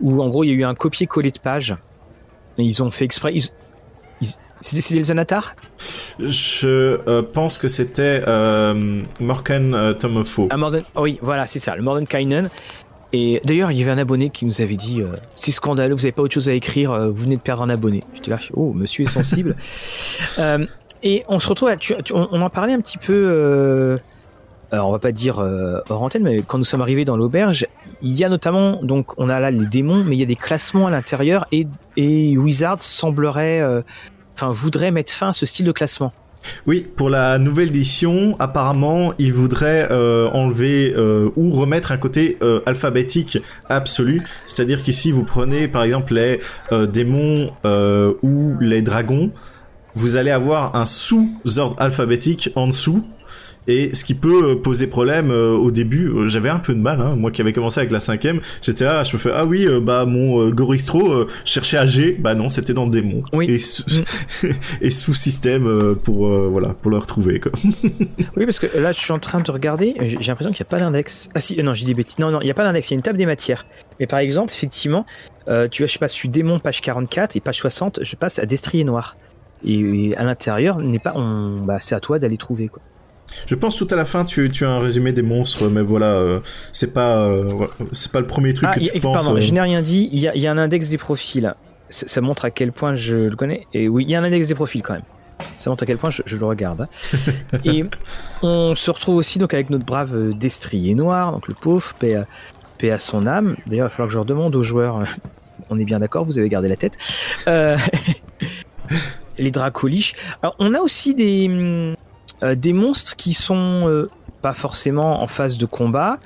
Où 0.00 0.22
en 0.22 0.28
gros 0.28 0.44
il 0.44 0.48
y 0.48 0.50
a 0.50 0.54
eu 0.54 0.64
un 0.64 0.74
copier-coller 0.74 1.30
de 1.30 1.38
page. 1.38 1.74
Et 2.58 2.62
ils 2.62 2.82
ont 2.82 2.90
fait 2.90 3.04
exprès. 3.04 3.32
Ils... 3.34 3.44
ils- 4.20 4.28
C'était 4.60 4.94
le 4.96 5.00
Xanatar 5.02 5.54
Je 6.18 7.00
euh, 7.08 7.22
pense 7.22 7.56
que 7.56 7.68
c'était 7.68 8.22
euh, 8.28 9.02
Morkan 9.20 9.72
euh, 9.72 9.94
Tomofo. 9.94 10.48
Ah, 10.50 10.56
Morden... 10.58 10.82
oh 10.94 11.02
oui, 11.02 11.18
voilà, 11.22 11.46
c'est 11.46 11.58
ça, 11.60 11.74
le 11.76 11.82
Mordenkainen. 11.82 12.50
Et 13.12 13.40
d'ailleurs, 13.44 13.72
il 13.72 13.78
y 13.78 13.82
avait 13.82 13.90
un 13.90 13.98
abonné 13.98 14.30
qui 14.30 14.44
nous 14.44 14.60
avait 14.60 14.76
dit 14.76 15.00
euh, 15.00 15.08
C'est 15.34 15.50
scandaleux, 15.50 15.94
vous 15.94 16.02
n'avez 16.02 16.12
pas 16.12 16.22
autre 16.22 16.34
chose 16.34 16.48
à 16.48 16.52
écrire, 16.52 16.92
vous 17.10 17.22
venez 17.22 17.36
de 17.36 17.40
perdre 17.40 17.62
un 17.62 17.70
abonné. 17.70 18.04
J'étais 18.14 18.30
là, 18.30 18.38
oh, 18.54 18.72
monsieur 18.72 19.02
est 19.02 19.06
sensible. 19.06 19.56
Euh, 20.38 20.64
et 21.02 21.22
on 21.28 21.38
se 21.38 21.48
retrouve, 21.48 21.68
à, 21.68 21.76
on, 22.12 22.40
en 22.40 22.50
parlait 22.50 22.72
un 22.72 22.80
petit 22.80 22.98
peu, 22.98 23.30
euh, 23.32 23.98
alors 24.72 24.88
on 24.88 24.92
va 24.92 24.98
pas 24.98 25.12
dire 25.12 25.40
euh, 25.40 25.80
hors 25.88 26.02
antenne, 26.02 26.22
mais 26.22 26.42
quand 26.42 26.58
nous 26.58 26.64
sommes 26.64 26.82
arrivés 26.82 27.04
dans 27.04 27.16
l'auberge, 27.16 27.66
il 28.02 28.12
y 28.12 28.24
a 28.24 28.28
notamment, 28.28 28.80
donc 28.82 29.18
on 29.18 29.28
a 29.28 29.40
là 29.40 29.50
les 29.50 29.66
démons, 29.66 30.04
mais 30.04 30.16
il 30.16 30.20
y 30.20 30.22
a 30.22 30.26
des 30.26 30.36
classements 30.36 30.86
à 30.86 30.90
l'intérieur 30.90 31.46
et, 31.50 31.66
et 31.96 32.36
Wizard 32.38 32.80
semblerait, 32.80 33.60
euh, 33.60 33.82
enfin, 34.36 34.50
voudrait 34.52 34.90
mettre 34.90 35.12
fin 35.12 35.28
à 35.28 35.32
ce 35.32 35.44
style 35.44 35.66
de 35.66 35.72
classement. 35.72 36.12
Oui, 36.66 36.86
pour 36.96 37.10
la 37.10 37.38
nouvelle 37.38 37.68
édition, 37.68 38.34
apparemment, 38.38 39.12
il 39.18 39.34
voudrait 39.34 39.88
euh, 39.90 40.30
enlever 40.30 40.94
euh, 40.96 41.28
ou 41.36 41.50
remettre 41.50 41.92
un 41.92 41.98
côté 41.98 42.38
alphabétique 42.64 43.38
absolu. 43.68 44.22
C'est-à-dire 44.46 44.82
qu'ici, 44.82 45.12
vous 45.12 45.24
prenez 45.24 45.68
par 45.68 45.82
exemple 45.82 46.14
les 46.14 46.40
démons 46.86 47.52
ou 48.22 48.54
les 48.58 48.80
dragons, 48.80 49.32
vous 49.94 50.16
allez 50.16 50.30
avoir 50.30 50.76
un 50.76 50.84
sous-ordre 50.86 51.76
alphabétique 51.78 52.50
en 52.54 52.66
dessous. 52.66 53.04
Et 53.68 53.94
ce 53.94 54.04
qui 54.04 54.14
peut 54.14 54.50
euh, 54.50 54.54
poser 54.56 54.86
problème 54.86 55.30
euh, 55.30 55.52
au 55.52 55.70
début, 55.70 56.08
euh, 56.08 56.28
j'avais 56.28 56.48
un 56.48 56.58
peu 56.58 56.74
de 56.74 56.80
mal, 56.80 57.00
hein, 57.00 57.14
moi 57.16 57.30
qui 57.30 57.42
avais 57.42 57.52
commencé 57.52 57.78
avec 57.78 57.92
la 57.92 58.00
cinquième, 58.00 58.40
j'étais 58.62 58.84
là, 58.84 59.04
je 59.04 59.12
me 59.12 59.18
fais 59.18 59.30
ah 59.34 59.44
oui, 59.44 59.66
euh, 59.66 59.80
bah 59.80 60.06
mon 60.06 60.48
Goristro 60.50 61.26
cherchait 61.44 61.76
à 61.76 61.86
G, 61.86 62.16
bah 62.18 62.34
non, 62.34 62.48
c'était 62.48 62.72
dans 62.72 62.86
le 62.86 62.90
démon. 62.90 63.22
Oui. 63.32 63.46
Et 63.48 63.58
sous, 63.58 63.84
et 64.80 64.90
sous 64.90 65.14
système 65.14 65.94
pour 66.02 66.28
voilà 66.50 66.70
pour 66.70 66.90
le 66.90 66.98
retrouver 66.98 67.38
quoi. 67.38 67.52
Oui, 68.36 68.44
parce 68.44 68.58
que 68.58 68.78
là, 68.78 68.92
je 68.92 68.98
suis 68.98 69.12
en 69.12 69.18
train 69.18 69.40
de 69.40 69.50
regarder. 69.50 69.94
J'ai 70.00 70.16
l'impression 70.16 70.52
qu'il 70.52 70.64
n'y 70.64 70.68
a 70.68 70.70
pas 70.70 70.78
d'index. 70.78 71.28
Ah 71.34 71.40
si, 71.40 71.60
non, 71.62 71.74
j'ai 71.74 71.84
des 71.84 71.94
bêtises. 71.94 72.18
Non, 72.18 72.30
non, 72.30 72.40
il 72.40 72.44
n'y 72.44 72.50
a 72.50 72.54
pas 72.54 72.64
d'index. 72.64 72.88
Il 72.88 72.92
y 72.92 72.94
a 72.94 72.96
une 72.96 73.02
table 73.02 73.18
des 73.18 73.26
matières. 73.26 73.66
Mais 73.98 74.06
par 74.06 74.20
exemple, 74.20 74.52
effectivement, 74.52 75.04
tu 75.70 75.82
vois, 75.82 75.86
je 75.86 75.98
passe 75.98 76.12
sur 76.12 76.28
démon 76.28 76.58
page 76.58 76.80
44 76.80 77.36
et 77.36 77.40
page 77.40 77.58
60, 77.58 78.00
je 78.02 78.16
passe 78.16 78.38
à 78.38 78.46
destrier 78.46 78.84
noir. 78.84 79.16
Et, 79.64 80.14
à 80.16 80.24
l'intérieur, 80.24 80.78
n'est 80.78 80.98
pas, 80.98 81.12
on, 81.16 81.60
bah, 81.64 81.78
c'est 81.80 81.94
à 81.94 82.00
toi 82.00 82.18
d'aller 82.18 82.36
trouver. 82.36 82.68
Quoi. 82.68 82.82
Je 83.46 83.54
pense 83.54 83.76
tout 83.76 83.86
à 83.90 83.96
la 83.96 84.04
fin 84.04 84.24
tu, 84.24 84.50
tu 84.50 84.64
as 84.64 84.70
un 84.70 84.80
résumé 84.80 85.12
des 85.12 85.22
monstres, 85.22 85.68
mais 85.68 85.82
voilà, 85.82 86.06
euh, 86.06 86.40
c'est 86.72 86.92
pas 86.92 87.20
euh, 87.22 87.66
c'est 87.92 88.10
pas 88.10 88.20
le 88.20 88.26
premier 88.26 88.54
truc 88.54 88.68
Ah, 88.72 88.74
que 88.74 88.80
y 88.80 88.90
tu 88.90 89.00
penses. 89.00 89.22
pardon, 89.22 89.36
euh, 89.36 89.40
je 89.40 89.52
n'ai 89.52 89.60
rien 89.60 89.82
dit. 89.82 90.08
Il 90.12 90.18
y, 90.18 90.26
a, 90.28 90.34
il 90.34 90.42
y 90.42 90.46
a 90.46 90.52
un 90.52 90.58
index 90.58 90.88
des 90.88 90.98
profils. 90.98 91.52
Ça, 91.90 92.08
ça 92.08 92.20
montre 92.20 92.44
à 92.44 92.50
quel 92.50 92.72
point 92.72 92.94
je 92.96 93.14
le 93.28 93.36
connais. 93.36 93.66
Et 93.72 93.88
oui, 93.88 94.04
il 94.04 94.10
y 94.10 94.14
a 94.16 94.20
un 94.20 94.24
index 94.24 94.48
des 94.48 94.54
profils 94.54 94.82
quand 94.82 94.94
même. 94.94 95.02
Ça 95.56 95.70
montre 95.70 95.84
à 95.84 95.86
quel 95.86 95.96
point 95.96 96.10
je, 96.10 96.22
je 96.26 96.36
le 96.36 96.44
regarde. 96.44 96.82
hein. 96.82 97.58
et 97.64 97.84
on 98.42 98.74
se 98.76 98.90
retrouve 98.90 99.16
aussi 99.16 99.38
donc 99.38 99.54
avec 99.54 99.70
notre 99.70 99.84
brave 99.86 100.14
euh, 100.14 100.32
destrier 100.34 100.94
noir, 100.94 101.32
donc 101.32 101.48
le 101.48 101.54
pauvre, 101.54 101.94
paix 101.98 102.14
à, 102.16 102.26
paix 102.78 102.90
à 102.90 102.98
son 102.98 103.26
âme. 103.26 103.56
D'ailleurs, 103.66 103.86
il 103.86 103.88
va 103.88 103.90
falloir 103.90 104.08
que 104.08 104.14
je 104.14 104.18
redemande 104.18 104.54
aux 104.56 104.62
joueurs. 104.62 105.02
On 105.70 105.78
est 105.78 105.84
bien 105.84 106.00
d'accord, 106.00 106.24
vous 106.24 106.38
avez 106.38 106.48
gardé 106.48 106.68
la 106.68 106.76
tête. 106.76 106.98
Les 109.40 109.50
dracoliches. 109.50 110.14
Alors, 110.42 110.54
on 110.58 110.74
a 110.74 110.80
aussi 110.80 111.14
des, 111.14 111.48
euh, 112.42 112.54
des 112.54 112.72
monstres 112.72 113.16
qui 113.16 113.32
sont 113.32 113.88
euh, 113.88 114.10
pas 114.42 114.52
forcément 114.52 115.22
en 115.22 115.26
phase 115.26 115.56
de 115.58 115.66
combat. 115.66 116.18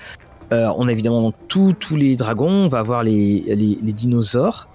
Euh, 0.52 0.68
on 0.76 0.88
a 0.88 0.92
évidemment 0.92 1.32
tous 1.48 1.72
tous 1.78 1.96
les 1.96 2.16
dragons, 2.16 2.50
on 2.50 2.68
va 2.68 2.80
avoir 2.80 3.02
les, 3.04 3.44
les, 3.46 3.78
les 3.80 3.92
dinosaures, 3.92 4.68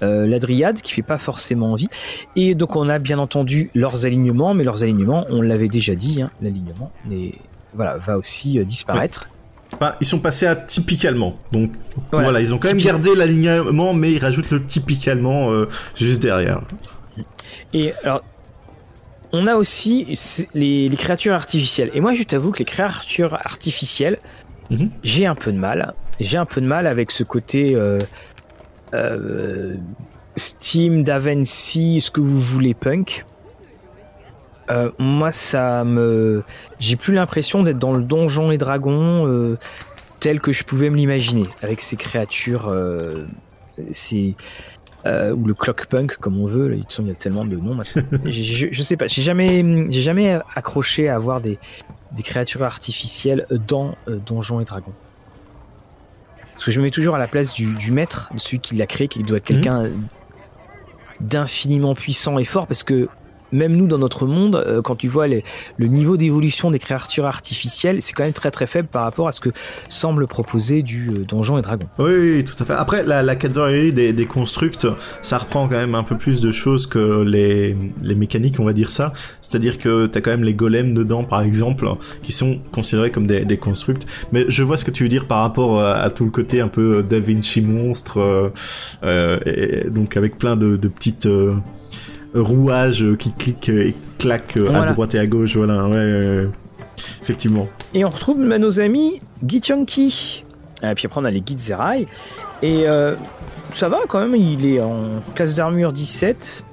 la 0.00 0.38
dryade 0.38 0.82
qui 0.82 0.92
fait 0.92 1.02
pas 1.02 1.16
forcément 1.16 1.72
envie. 1.72 1.88
Et 2.36 2.54
donc 2.54 2.76
on 2.76 2.88
a 2.90 2.98
bien 2.98 3.18
entendu 3.18 3.70
leurs 3.74 4.04
alignements, 4.04 4.52
mais 4.52 4.62
leurs 4.64 4.82
alignements, 4.82 5.24
on 5.30 5.40
l'avait 5.40 5.68
déjà 5.68 5.94
dit, 5.94 6.20
hein, 6.20 6.30
l'alignement 6.42 6.90
mais 7.08 7.32
voilà, 7.74 7.96
va 7.96 8.18
aussi 8.18 8.62
disparaître. 8.66 9.28
enfin, 9.72 9.94
ils 10.02 10.06
sont 10.06 10.18
passés 10.18 10.46
à 10.46 10.56
typiquement. 10.56 11.36
Donc 11.52 11.70
Voilà. 12.10 12.24
voilà, 12.26 12.40
ils 12.42 12.52
ont 12.52 12.58
quand 12.58 12.68
même 12.68 12.76
gardé 12.82 13.14
l'alignement, 13.14 13.94
mais 13.94 14.12
ils 14.12 14.18
rajoutent 14.18 14.50
le 14.50 14.62
typiquement 14.62 15.50
juste 15.96 16.20
derrière. 16.20 16.60
Et 17.74 17.92
alors, 18.04 18.22
on 19.32 19.46
a 19.46 19.56
aussi 19.56 20.16
les, 20.54 20.88
les 20.88 20.96
créatures 20.96 21.34
artificielles. 21.34 21.90
Et 21.92 22.00
moi, 22.00 22.14
je 22.14 22.22
t'avoue 22.22 22.50
que 22.52 22.60
les 22.60 22.64
créatures 22.64 23.34
artificielles, 23.34 24.18
Mhm. 24.70 24.90
j'ai 25.02 25.26
un 25.26 25.34
peu 25.34 25.52
de 25.52 25.58
mal. 25.58 25.92
J'ai 26.20 26.38
un 26.38 26.46
peu 26.46 26.62
de 26.62 26.66
mal 26.66 26.86
avec 26.86 27.10
ce 27.10 27.22
côté 27.22 27.74
euh, 27.74 27.98
euh, 28.94 29.74
Steam, 30.36 31.02
Davency, 31.02 32.00
ce 32.00 32.10
que 32.10 32.20
vous 32.22 32.40
voulez, 32.40 32.72
punk. 32.72 33.26
Euh, 34.70 34.90
moi, 34.98 35.32
ça 35.32 35.84
me. 35.84 36.42
J'ai 36.78 36.96
plus 36.96 37.12
l'impression 37.12 37.62
d'être 37.62 37.78
dans 37.78 37.92
le 37.92 38.02
donjon 38.02 38.50
et 38.52 38.56
dragon 38.56 39.26
euh, 39.28 39.58
tel 40.20 40.40
que 40.40 40.52
je 40.52 40.64
pouvais 40.64 40.88
me 40.88 40.96
l'imaginer, 40.96 41.44
avec 41.60 41.82
ces 41.82 41.96
créatures. 41.96 42.68
euh, 42.68 43.26
ces 43.92 44.34
euh, 45.06 45.34
ou 45.34 45.46
le 45.46 45.54
clockpunk 45.54 46.16
comme 46.16 46.40
on 46.40 46.46
veut. 46.46 46.68
Là, 46.68 46.76
de 46.76 46.80
toute 46.80 46.90
façon, 46.90 47.02
il 47.02 47.08
y 47.08 47.12
a 47.12 47.14
tellement 47.14 47.44
de 47.44 47.56
noms 47.56 47.74
maintenant. 47.74 48.02
je, 48.24 48.68
je, 48.70 48.82
sais 48.82 48.96
pas. 48.96 49.06
J'ai 49.06 49.22
jamais, 49.22 49.64
j'ai 49.90 50.02
jamais 50.02 50.38
accroché 50.54 51.08
à 51.08 51.16
avoir 51.16 51.40
des, 51.40 51.58
des 52.12 52.22
créatures 52.22 52.62
artificielles 52.62 53.46
dans 53.50 53.96
euh, 54.08 54.16
Donjons 54.16 54.60
et 54.60 54.64
Dragons. 54.64 54.94
Parce 56.52 56.66
que 56.66 56.70
je 56.70 56.78
me 56.78 56.84
mets 56.84 56.90
toujours 56.90 57.16
à 57.16 57.18
la 57.18 57.26
place 57.26 57.52
du, 57.52 57.74
du 57.74 57.90
maître, 57.90 58.30
de 58.32 58.38
celui 58.38 58.60
qui 58.60 58.76
l'a 58.76 58.86
créé, 58.86 59.08
qui 59.08 59.22
doit 59.24 59.38
être 59.38 59.44
quelqu'un 59.44 59.90
d'infiniment 61.20 61.94
puissant 61.94 62.38
et 62.38 62.44
fort, 62.44 62.66
parce 62.66 62.84
que 62.84 63.08
même 63.52 63.76
nous 63.76 63.86
dans 63.86 63.98
notre 63.98 64.26
monde, 64.26 64.56
euh, 64.56 64.82
quand 64.82 64.96
tu 64.96 65.08
vois 65.08 65.26
le 65.26 65.86
niveau 65.86 66.16
d'évolution 66.16 66.70
des 66.70 66.78
créatures 66.78 67.26
artificielles, 67.26 68.02
c'est 68.02 68.12
quand 68.12 68.24
même 68.24 68.32
très 68.32 68.50
très 68.50 68.66
faible 68.66 68.88
par 68.88 69.02
rapport 69.02 69.28
à 69.28 69.32
ce 69.32 69.40
que 69.40 69.50
semble 69.88 70.26
proposer 70.26 70.82
du 70.82 71.08
euh, 71.08 71.24
Donjon 71.26 71.58
et 71.58 71.62
Dragon. 71.62 71.86
Oui, 71.98 72.44
tout 72.44 72.60
à 72.62 72.66
fait. 72.66 72.72
Après, 72.72 73.04
la, 73.04 73.36
catégorie 73.36 73.92
des, 73.92 74.12
des 74.12 74.26
constructs, 74.26 74.86
ça 75.22 75.38
reprend 75.38 75.68
quand 75.68 75.76
même 75.76 75.94
un 75.94 76.02
peu 76.02 76.16
plus 76.16 76.40
de 76.40 76.52
choses 76.52 76.86
que 76.86 77.22
les, 77.22 77.76
mécaniques, 78.14 78.58
on 78.58 78.64
va 78.64 78.72
dire 78.72 78.90
ça. 78.90 79.12
C'est-à-dire 79.40 79.78
que 79.78 80.06
t'as 80.06 80.20
quand 80.20 80.30
même 80.30 80.44
les 80.44 80.54
golems 80.54 80.94
dedans, 80.94 81.24
par 81.24 81.42
exemple, 81.42 81.88
qui 82.22 82.32
sont 82.32 82.58
considérés 82.72 83.10
comme 83.10 83.26
des, 83.26 83.44
des 83.44 83.56
constructs. 83.56 84.06
Mais 84.32 84.44
je 84.48 84.62
vois 84.62 84.76
ce 84.76 84.84
que 84.84 84.90
tu 84.90 85.04
veux 85.04 85.08
dire 85.08 85.26
par 85.26 85.40
rapport 85.40 85.80
à, 85.80 85.94
à 85.94 86.10
tout 86.10 86.24
le 86.24 86.30
côté 86.30 86.60
un 86.60 86.68
peu 86.68 87.02
Da 87.02 87.20
Vinci 87.20 87.60
monstre, 87.60 88.18
euh, 88.18 88.50
euh, 89.04 89.90
donc 89.90 90.16
avec 90.16 90.38
plein 90.38 90.56
de 90.56 90.76
petites 90.88 91.28
euh, 92.34 92.42
rouages 92.42 93.04
qui 93.18 93.32
cliquent 93.32 93.68
et 93.68 93.94
claquent 94.18 94.56
à 94.56 94.70
Voilà. 94.70 94.92
droite 94.92 95.14
et 95.14 95.18
à 95.18 95.26
gauche. 95.26 95.56
Voilà, 95.56 95.86
ouais, 95.88 96.48
effectivement. 97.22 97.68
Et 97.94 98.04
on 98.04 98.10
retrouve 98.10 98.38
nos 98.38 98.80
amis 98.80 99.20
Gichunki. 99.46 100.44
Et 100.82 100.94
puis 100.94 101.06
après, 101.06 101.20
on 101.20 101.24
a 101.24 101.30
les 101.30 101.42
Gitzerai. 101.44 102.06
Et 102.62 102.86
euh, 102.88 103.14
ça 103.70 103.88
va 103.88 103.98
quand 104.08 104.20
même, 104.20 104.34
il 104.34 104.66
est 104.66 104.80
en 104.80 105.22
classe 105.34 105.54
d'armure 105.54 105.92
17. 105.92 106.64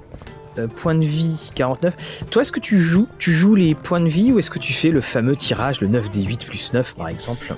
euh, 0.58 0.68
point 0.68 0.96
de 0.96 1.06
vie 1.06 1.52
49. 1.56 2.26
Toi, 2.30 2.42
est-ce 2.42 2.52
que 2.52 2.60
tu 2.60 2.78
joues, 2.80 3.08
tu 3.20 3.32
joues 3.32 3.56
les 3.56 3.74
points 3.74 4.02
de 4.02 4.10
vie 4.10 4.34
ou 4.34 4.40
est-ce 4.40 4.50
que 4.50 4.60
tu 4.60 4.74
fais 4.74 4.90
le 4.90 5.00
fameux 5.00 5.36
tirage, 5.38 5.80
le 5.80 5.88
9 5.88 6.10
des 6.10 6.24
8 6.24 6.46
plus 6.46 6.74
9 6.74 6.96
par 6.96 7.08
exemple? 7.08 7.56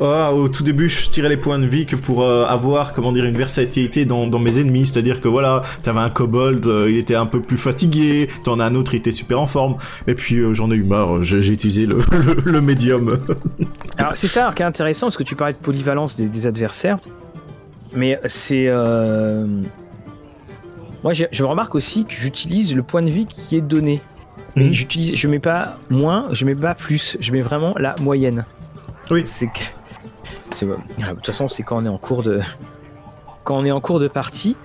Ah, 0.00 0.32
au 0.32 0.48
tout 0.48 0.64
début, 0.64 0.88
je 0.88 1.08
tirais 1.08 1.28
les 1.28 1.36
points 1.36 1.58
de 1.58 1.66
vie 1.66 1.86
que 1.86 1.94
pour 1.94 2.22
euh, 2.24 2.44
avoir, 2.46 2.92
comment 2.94 3.12
dire, 3.12 3.24
une 3.24 3.36
versatilité 3.36 4.04
dans, 4.04 4.26
dans 4.26 4.38
mes 4.40 4.58
ennemis. 4.58 4.86
C'est-à-dire 4.86 5.20
que 5.20 5.28
voilà, 5.28 5.62
t'avais 5.82 6.00
un 6.00 6.10
kobold, 6.10 6.66
euh, 6.66 6.90
il 6.90 6.96
était 6.98 7.14
un 7.14 7.26
peu 7.26 7.40
plus 7.40 7.56
fatigué, 7.56 8.28
t'en 8.42 8.58
as 8.58 8.64
un 8.66 8.74
autre, 8.74 8.94
il 8.94 8.98
était 8.98 9.12
super 9.12 9.40
en 9.40 9.46
forme. 9.46 9.76
Et 10.08 10.14
puis 10.14 10.36
euh, 10.38 10.52
j'en 10.52 10.70
ai 10.72 10.74
eu 10.74 10.82
marre, 10.82 11.22
j'ai 11.22 11.48
utilisé 11.48 11.86
le, 11.86 11.98
le, 12.12 12.42
le 12.44 12.60
médium. 12.60 13.20
Alors 13.98 14.16
c'est 14.16 14.26
ça 14.28 14.52
qui 14.54 14.62
est 14.62 14.66
intéressant 14.66 15.06
parce 15.06 15.16
que 15.16 15.22
tu 15.22 15.36
parlais 15.36 15.54
de 15.54 15.58
polyvalence 15.58 16.16
des, 16.16 16.26
des 16.26 16.46
adversaires, 16.48 16.98
mais 17.94 18.18
c'est 18.26 18.68
moi 21.02 21.12
je, 21.12 21.24
je 21.30 21.44
remarque 21.44 21.74
aussi 21.74 22.04
que 22.04 22.14
j'utilise 22.14 22.74
le 22.74 22.82
point 22.82 23.02
de 23.02 23.10
vie 23.10 23.26
qui 23.26 23.56
est 23.56 23.60
donné. 23.60 24.00
Mais 24.56 24.64
Mhm. 24.66 24.72
j'utilise, 24.72 25.14
je 25.16 25.28
mets 25.28 25.38
pas 25.40 25.76
moins, 25.90 26.28
je 26.32 26.44
mets 26.44 26.54
pas 26.54 26.74
plus, 26.74 27.16
je 27.20 27.32
mets 27.32 27.42
vraiment 27.42 27.74
la 27.78 27.94
moyenne. 28.00 28.44
Oui. 29.10 29.22
C'est 29.26 29.46
que, 29.46 29.60
de 30.50 31.14
toute 31.14 31.26
façon 31.26 31.48
c'est 31.48 31.62
quand 31.62 31.82
on 31.82 31.86
est 31.86 31.88
en 31.88 31.98
cours 31.98 32.22
de, 32.22 32.40
quand 33.44 33.58
on 33.58 33.64
est 33.64 33.72
en 33.72 33.80
cours 33.80 34.00
de 34.00 34.08
partie. 34.08 34.56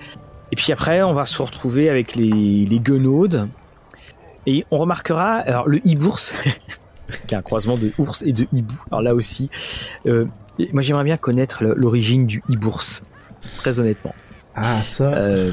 Et 0.52 0.56
puis 0.56 0.72
après 0.72 1.02
on 1.02 1.12
va 1.12 1.26
se 1.26 1.40
retrouver 1.42 1.88
avec 1.88 2.16
les 2.16 2.66
les 2.66 2.80
guenaudes 2.80 3.48
et 4.46 4.66
on 4.70 4.78
remarquera 4.78 5.36
alors 5.36 5.68
le 5.68 5.78
e-bourse 5.78 6.34
qui 7.26 7.34
est 7.34 7.38
un 7.38 7.42
croisement 7.42 7.76
de 7.76 7.92
ours 7.98 8.22
et 8.22 8.32
de 8.32 8.46
hibou. 8.52 8.74
Alors 8.90 9.02
là 9.02 9.14
aussi, 9.14 9.50
euh, 10.06 10.26
moi 10.72 10.82
j'aimerais 10.82 11.04
bien 11.04 11.16
connaître 11.16 11.64
l'origine 11.64 12.26
du 12.26 12.42
e-bourse, 12.50 13.02
très 13.58 13.80
honnêtement. 13.80 14.14
Ah, 14.54 14.82
ça. 14.82 15.14
Euh, 15.14 15.52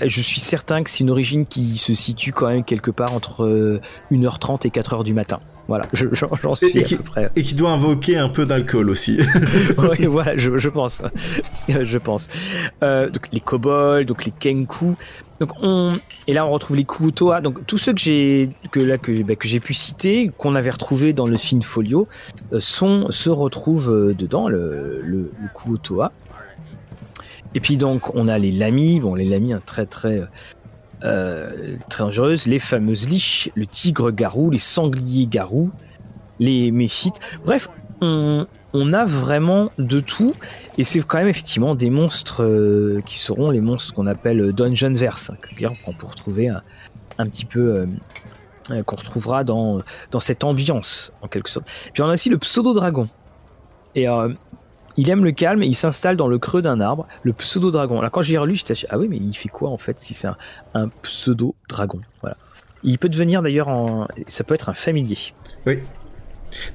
je 0.00 0.20
suis 0.20 0.40
certain 0.40 0.82
que 0.82 0.90
c'est 0.90 1.00
une 1.00 1.10
origine 1.10 1.46
qui 1.46 1.78
se 1.78 1.94
situe 1.94 2.32
quand 2.32 2.48
même 2.48 2.64
quelque 2.64 2.90
part 2.90 3.14
entre 3.14 3.44
euh, 3.44 3.80
1h30 4.10 4.66
et 4.66 4.70
4h 4.70 5.04
du 5.04 5.14
matin. 5.14 5.40
Voilà, 5.66 5.86
je- 5.94 6.08
j'en 6.12 6.54
suis 6.54 6.68
Et 6.76 6.80
à 6.80 6.82
qui- 6.82 6.96
peu 6.96 7.02
près. 7.02 7.30
Et 7.36 7.42
qui 7.42 7.54
doit 7.54 7.70
invoquer 7.70 8.18
un 8.18 8.28
peu 8.28 8.44
d'alcool 8.44 8.90
aussi. 8.90 9.18
oui, 9.78 10.04
voilà, 10.06 10.36
je, 10.36 10.58
je 10.58 10.68
pense. 10.68 11.02
Je 11.68 11.98
pense. 11.98 12.28
Euh, 12.82 13.08
donc 13.08 13.28
les 13.32 13.40
kobolds, 13.40 14.04
donc 14.06 14.26
les 14.26 14.30
kenku. 14.32 14.94
Donc 15.40 15.52
on 15.62 15.94
et 16.26 16.34
là 16.34 16.44
on 16.46 16.50
retrouve 16.52 16.76
les 16.76 16.84
kuotoa. 16.84 17.40
Donc 17.40 17.66
tous 17.66 17.78
ceux 17.78 17.94
que 17.94 17.98
j'ai 18.00 18.50
que 18.70 18.80
là 18.80 18.98
que, 18.98 19.22
bah, 19.22 19.36
que 19.36 19.48
j'ai 19.48 19.60
pu 19.60 19.72
citer, 19.72 20.30
qu'on 20.36 20.54
avait 20.54 20.70
retrouvé 20.70 21.12
dans 21.14 21.26
le 21.26 21.36
film 21.38 21.62
folio, 21.62 22.06
euh, 22.52 22.60
sont 22.60 23.10
se 23.10 23.30
retrouvent 23.30 23.90
euh, 23.90 24.12
dedans 24.14 24.48
le 24.48 25.00
le. 25.02 25.30
Et 27.54 27.60
puis 27.60 27.76
donc 27.76 28.14
on 28.14 28.28
a 28.28 28.38
les 28.38 28.52
lamis. 28.52 29.00
Bon 29.00 29.14
les 29.14 29.24
lamis 29.24 29.52
hein, 29.54 29.62
très 29.64 29.86
très 29.86 30.22
euh, 31.04 31.76
très 31.88 32.04
dangereuses. 32.04 32.46
Les 32.46 32.58
fameuses 32.58 33.08
liches, 33.08 33.50
le 33.54 33.66
tigre 33.66 34.10
garou, 34.10 34.50
les 34.50 34.58
sangliers 34.58 35.26
garous, 35.26 35.70
les 36.38 36.70
méphites. 36.70 37.20
Bref, 37.44 37.68
on, 38.00 38.46
a 38.92 39.04
vraiment 39.04 39.70
de 39.78 40.00
tout. 40.00 40.34
Et 40.78 40.84
c'est 40.84 41.00
quand 41.00 41.18
même 41.18 41.28
effectivement 41.28 41.74
des 41.74 41.90
monstres 41.90 42.42
euh, 42.42 43.00
qui 43.06 43.18
seront 43.18 43.50
les 43.50 43.60
monstres 43.60 43.94
qu'on 43.94 44.06
appelle 44.06 44.52
Dungeon 44.52 44.92
Verse, 44.92 45.30
hein, 45.30 45.36
que 45.40 45.54
bien 45.54 45.72
on 45.86 45.92
peut 45.92 46.06
retrouver 46.06 46.48
un, 46.48 46.62
un 47.18 47.28
petit 47.28 47.44
peu. 47.44 47.86
euh, 48.70 48.82
qu'on 48.86 48.96
retrouvera 48.96 49.44
dans, 49.44 49.80
dans 50.10 50.20
cette 50.20 50.42
ambiance, 50.42 51.12
en 51.20 51.28
quelque 51.28 51.50
sorte. 51.50 51.66
Puis 51.92 52.02
on 52.02 52.08
a 52.08 52.14
aussi 52.14 52.30
le 52.30 52.38
pseudo-dragon. 52.38 53.08
Et 53.94 54.08
il 54.96 55.10
aime 55.10 55.24
le 55.24 55.32
calme 55.32 55.62
et 55.62 55.66
il 55.66 55.74
s'installe 55.74 56.16
dans 56.16 56.28
le 56.28 56.38
creux 56.38 56.62
d'un 56.62 56.80
arbre, 56.80 57.06
le 57.22 57.32
pseudo-dragon. 57.32 57.98
Alors 57.98 58.10
quand 58.10 58.22
j'ai 58.22 58.38
relu, 58.38 58.56
j'étais 58.56 58.74
ah 58.88 58.98
oui, 58.98 59.08
mais 59.08 59.16
il 59.16 59.34
fait 59.34 59.48
quoi 59.48 59.70
en 59.70 59.78
fait 59.78 59.98
si 59.98 60.14
c'est 60.14 60.28
un, 60.74 60.88
pseudo-dragon? 61.02 61.98
Voilà. 62.20 62.36
Il 62.82 62.98
peut 62.98 63.08
devenir 63.08 63.42
d'ailleurs. 63.42 64.08
Ça 64.26 64.44
peut 64.44 64.54
être 64.54 64.68
un 64.68 64.74
familier. 64.74 65.16
Oui. 65.66 65.80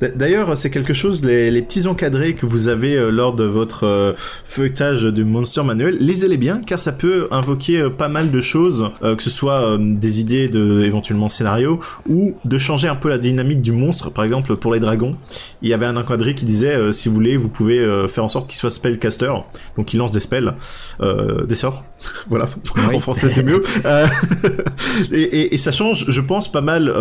D'ailleurs, 0.02 0.56
c'est 0.58 0.70
quelque 0.70 0.94
chose, 0.94 1.24
les, 1.24 1.52
les 1.52 1.62
petits 1.62 1.88
encadrés 1.88 2.34
que 2.36 2.46
vous 2.46 2.68
avez 2.68 2.96
euh, 2.96 3.10
lors 3.10 3.34
de 3.34 3.44
votre 3.44 3.86
euh, 3.86 4.14
feuilletage 4.44 5.04
du 5.04 5.24
Monster 5.24 5.64
Manuel, 5.64 5.98
lisez-les 6.00 6.38
bien, 6.38 6.62
car 6.66 6.80
ça 6.80 6.92
peut 6.92 7.28
invoquer 7.32 7.80
euh, 7.82 7.90
pas 7.90 8.10
mal 8.10 8.32
de 8.32 8.42
choses, 8.42 8.92
que 9.02 9.22
ce 9.24 9.30
soit 9.30 9.78
des 9.80 10.20
idées 10.22 10.48
de 10.50 10.82
éventuellement 10.84 11.30
scénario, 11.30 11.80
ou 12.08 12.36
de 12.46 12.58
changer 12.58 12.88
un 12.88 12.96
peu 12.96 13.10
la 13.10 13.18
dynamique 13.18 13.62
du 13.62 13.72
monstre. 13.72 14.10
Par 14.12 14.24
exemple, 14.24 14.56
pour 14.56 14.74
les 14.74 14.80
dragons, 14.80 15.16
il 15.62 15.70
y 15.70 15.74
avait 15.74 15.86
un 15.86 15.98
encadré 15.98 16.36
qui 16.36 16.46
disait, 16.46 16.92
si 16.92 17.08
vous 17.10 17.16
voulez, 17.16 17.38
vous 17.38 17.50
pouvez 17.50 17.86
faire 18.08 18.24
en 18.24 18.28
sorte 18.30 18.48
qu'il 18.48 18.58
soit 18.58 18.70
spellcaster, 18.72 19.32
donc 19.78 19.94
il 19.94 19.98
lance 19.98 20.12
des 20.12 20.20
spells, 20.20 20.54
des 21.02 21.56
sorts. 21.56 21.84
voilà, 22.30 22.46
Oui. 22.78 22.96
en 22.96 23.00
français 23.00 23.30
c'est 23.30 23.44
mieux. 23.44 23.62
Et, 25.12 25.22
et- 25.22 25.54
et 25.54 25.58
ça 25.58 25.72
change, 25.72 26.06
je 26.08 26.22
pense, 26.22 26.52
pas 26.52 26.62
mal. 26.62 26.94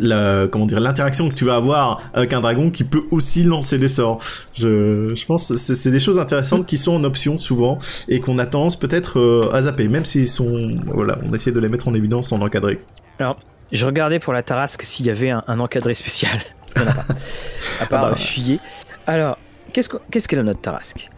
La, 0.00 0.46
comment 0.50 0.66
dire 0.66 0.80
l'interaction 0.80 1.28
que 1.28 1.34
tu 1.34 1.44
vas 1.44 1.56
avoir 1.56 2.02
avec 2.14 2.32
un 2.32 2.40
dragon 2.40 2.70
qui 2.70 2.84
peut 2.84 3.02
aussi 3.10 3.44
lancer 3.44 3.78
des 3.78 3.88
sorts. 3.88 4.20
Je, 4.54 5.14
je 5.14 5.26
pense 5.26 5.48
que 5.48 5.56
c'est 5.56 5.74
c'est 5.74 5.90
des 5.90 5.98
choses 5.98 6.18
intéressantes 6.18 6.66
qui 6.66 6.76
sont 6.78 6.94
en 6.96 7.04
option 7.04 7.38
souvent 7.38 7.78
et 8.08 8.20
qu'on 8.20 8.38
a 8.38 8.46
tendance 8.46 8.76
peut-être 8.76 9.18
euh, 9.18 9.48
à 9.52 9.62
zapper, 9.62 9.88
même 9.88 10.04
s'ils 10.04 10.28
sont 10.28 10.76
voilà, 10.86 11.18
on 11.28 11.32
essaie 11.34 11.52
de 11.52 11.60
les 11.60 11.68
mettre 11.68 11.88
en 11.88 11.94
évidence 11.94 12.32
en 12.32 12.40
encadré. 12.40 12.80
Alors, 13.18 13.38
je 13.72 13.84
regardais 13.86 14.18
pour 14.18 14.32
la 14.32 14.42
Tarasque 14.42 14.82
s'il 14.82 15.06
y 15.06 15.10
avait 15.10 15.30
un, 15.30 15.42
un 15.46 15.60
encadré 15.60 15.94
spécial. 15.94 16.38
En. 16.76 16.80
À 17.80 17.86
part 17.86 18.04
Ah 18.06 18.10
bah. 18.10 18.16
fuyer. 18.16 18.58
Alors, 19.06 19.38
qu'est-ce 19.72 19.88
que- 19.88 19.98
qu'est-ce 20.10 20.26
qu'elle 20.26 20.40
a 20.40 20.42
notre 20.42 20.60
Tarasque? 20.60 21.08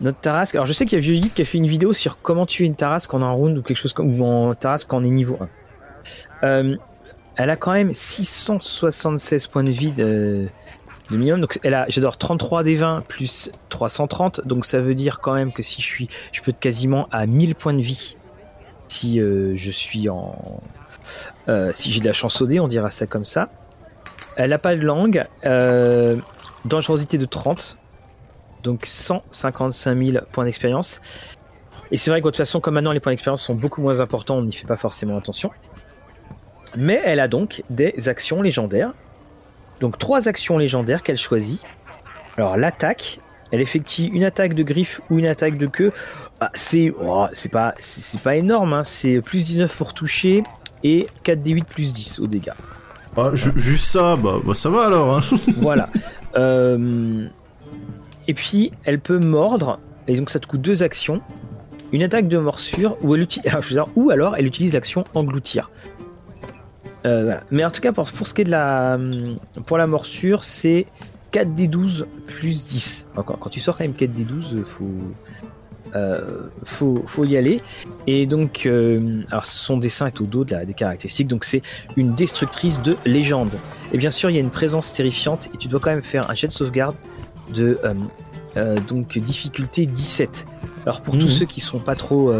Notre 0.00 0.18
Tarasque. 0.20 0.54
Alors, 0.56 0.66
je 0.66 0.72
sais 0.72 0.84
qu'il 0.84 0.94
y 0.98 1.00
a 1.00 1.00
Vieux 1.00 1.14
Geek 1.14 1.34
qui 1.34 1.42
a 1.42 1.44
fait 1.44 1.58
une 1.58 1.66
vidéo 1.66 1.92
sur 1.92 2.20
comment 2.20 2.44
tuer 2.44 2.66
une 2.66 2.74
Tarasque 2.74 3.14
en 3.14 3.22
un 3.22 3.30
round 3.30 3.56
ou 3.56 3.62
quelque 3.62 3.76
chose 3.78 3.92
comme. 3.92 4.20
ou 4.20 4.24
en 4.24 4.54
Tarasque 4.54 4.92
est 4.92 5.00
niveau 5.00 5.38
1. 5.40 5.48
Euh, 6.46 6.76
elle 7.36 7.50
a 7.50 7.56
quand 7.56 7.72
même 7.72 7.92
676 7.92 9.46
points 9.46 9.64
de 9.64 9.70
vie 9.70 9.92
de, 9.92 10.48
minimum. 11.10 11.40
Donc, 11.40 11.58
elle 11.62 11.74
a, 11.74 11.86
j'adore 11.88 12.16
33 12.16 12.62
des 12.62 12.74
20 12.74 13.02
plus 13.06 13.50
330. 13.68 14.46
Donc, 14.46 14.64
ça 14.64 14.80
veut 14.80 14.94
dire 14.94 15.20
quand 15.20 15.34
même 15.34 15.52
que 15.52 15.62
si 15.62 15.80
je 15.80 15.86
suis. 15.86 16.08
Je 16.32 16.40
peux 16.40 16.50
être 16.50 16.60
quasiment 16.60 17.08
à 17.12 17.26
1000 17.26 17.54
points 17.54 17.74
de 17.74 17.82
vie 17.82 18.16
si 18.88 19.20
euh, 19.20 19.54
je 19.54 19.70
suis 19.70 20.08
en. 20.08 20.62
Euh, 21.48 21.70
si 21.72 21.92
j'ai 21.92 22.00
de 22.00 22.06
la 22.06 22.12
chance 22.12 22.40
au 22.40 22.46
dé, 22.46 22.58
on 22.58 22.68
dira 22.68 22.90
ça 22.90 23.06
comme 23.06 23.24
ça. 23.24 23.50
Elle 24.36 24.50
n'a 24.50 24.58
pas 24.58 24.74
de 24.74 24.82
langue. 24.82 25.26
euh, 25.44 26.16
dangerosité 26.64 27.18
de 27.18 27.26
30. 27.26 27.76
Donc 28.62 28.84
155 28.84 29.96
000 29.96 30.24
points 30.32 30.44
d'expérience. 30.44 31.00
Et 31.92 31.96
c'est 31.96 32.10
vrai 32.10 32.20
que 32.20 32.24
de 32.24 32.30
toute 32.30 32.38
façon, 32.38 32.60
comme 32.60 32.74
maintenant 32.74 32.90
les 32.90 32.98
points 32.98 33.12
d'expérience 33.12 33.42
sont 33.42 33.54
beaucoup 33.54 33.80
moins 33.80 34.00
importants, 34.00 34.36
on 34.38 34.42
n'y 34.42 34.52
fait 34.52 34.66
pas 34.66 34.76
forcément 34.76 35.16
attention. 35.16 35.52
Mais 36.76 37.00
elle 37.04 37.20
a 37.20 37.28
donc 37.28 37.62
des 37.70 38.08
actions 38.08 38.42
légendaires. 38.42 38.92
Donc 39.80 39.98
trois 39.98 40.28
actions 40.28 40.58
légendaires 40.58 41.02
qu'elle 41.02 41.16
choisit. 41.16 41.62
Alors 42.36 42.56
l'attaque, 42.56 43.18
elle 43.52 43.60
effectue 43.60 44.02
une 44.04 44.24
attaque 44.24 44.54
de 44.54 44.62
griffe 44.62 45.00
ou 45.10 45.18
une 45.18 45.26
attaque 45.26 45.56
de 45.58 45.66
queue. 45.66 45.92
Ah, 46.40 46.50
c'est 46.54 46.92
oh, 47.00 47.26
c'est 47.32 47.50
pas 47.50 47.74
c'est 47.78 48.20
pas 48.20 48.36
énorme, 48.36 48.72
hein. 48.74 48.84
c'est 48.84 49.20
plus 49.20 49.44
19 49.44 49.74
pour 49.76 49.94
toucher 49.94 50.42
et 50.84 51.06
4d8 51.24 51.64
plus 51.64 51.92
10 51.92 52.20
au 52.20 52.26
dégâts. 52.26 52.52
Ah, 53.16 53.30
ju- 53.34 53.52
juste 53.56 53.86
ça, 53.86 54.16
bah, 54.16 54.36
bah, 54.44 54.52
ça 54.54 54.68
va 54.68 54.86
alors. 54.86 55.16
Hein. 55.16 55.20
voilà. 55.56 55.88
Euh, 56.36 57.26
et 58.28 58.34
puis, 58.34 58.72
elle 58.84 59.00
peut 59.00 59.18
mordre, 59.18 59.78
et 60.06 60.16
donc 60.16 60.28
ça 60.28 60.38
te 60.38 60.46
coûte 60.46 60.60
deux 60.60 60.82
actions. 60.82 61.22
Une 61.92 62.02
attaque 62.02 62.28
de 62.28 62.36
morsure, 62.36 62.98
ou, 63.00 63.14
elle 63.14 63.22
uti- 63.22 63.40
ah, 63.50 63.60
ou 63.96 64.10
alors 64.10 64.36
elle 64.36 64.44
utilise 64.46 64.74
l'action 64.74 65.04
engloutir. 65.14 65.70
Euh, 67.06 67.24
voilà. 67.24 67.42
Mais 67.50 67.64
en 67.64 67.70
tout 67.70 67.80
cas, 67.80 67.92
pour, 67.92 68.10
pour 68.10 68.26
ce 68.26 68.34
qui 68.34 68.42
est 68.42 68.44
de 68.44 68.50
la, 68.50 68.98
pour 69.64 69.78
la 69.78 69.86
morsure, 69.86 70.44
c'est 70.44 70.86
4d12 71.32 72.04
plus 72.26 72.66
10. 72.68 73.08
Encore, 73.16 73.38
quand 73.38 73.50
tu 73.50 73.60
sors 73.60 73.76
quand 73.76 73.84
même 73.84 73.92
4d12, 73.92 74.64
faut. 74.64 74.84
faut, 76.64 77.02
faut 77.06 77.24
y 77.24 77.36
aller. 77.36 77.60
Et 78.06 78.26
donc, 78.26 78.68
alors 79.30 79.46
son 79.46 79.78
dessin 79.78 80.08
est 80.08 80.20
au 80.20 80.24
dos 80.24 80.44
de 80.44 80.52
la, 80.52 80.64
des 80.64 80.74
caractéristiques. 80.74 81.28
Donc 81.28 81.44
c'est 81.44 81.62
une 81.96 82.14
destructrice 82.14 82.82
de 82.82 82.96
légende. 83.06 83.54
Et 83.92 83.98
bien 83.98 84.10
sûr, 84.10 84.28
il 84.30 84.34
y 84.34 84.38
a 84.38 84.42
une 84.42 84.50
présence 84.50 84.92
terrifiante 84.92 85.48
et 85.54 85.56
tu 85.56 85.68
dois 85.68 85.80
quand 85.80 85.90
même 85.90 86.02
faire 86.02 86.30
un 86.30 86.34
jet 86.34 86.48
de 86.48 86.52
sauvegarde 86.52 86.96
de 87.54 87.78
donc 88.88 89.16
difficulté 89.18 89.86
17. 89.86 90.46
Alors 90.84 91.00
pour 91.00 91.14
tous 91.14 91.26
mhm. 91.26 91.28
ceux 91.28 91.46
qui 91.46 91.60
sont 91.60 91.78
pas 91.78 91.94
trop 91.94 92.32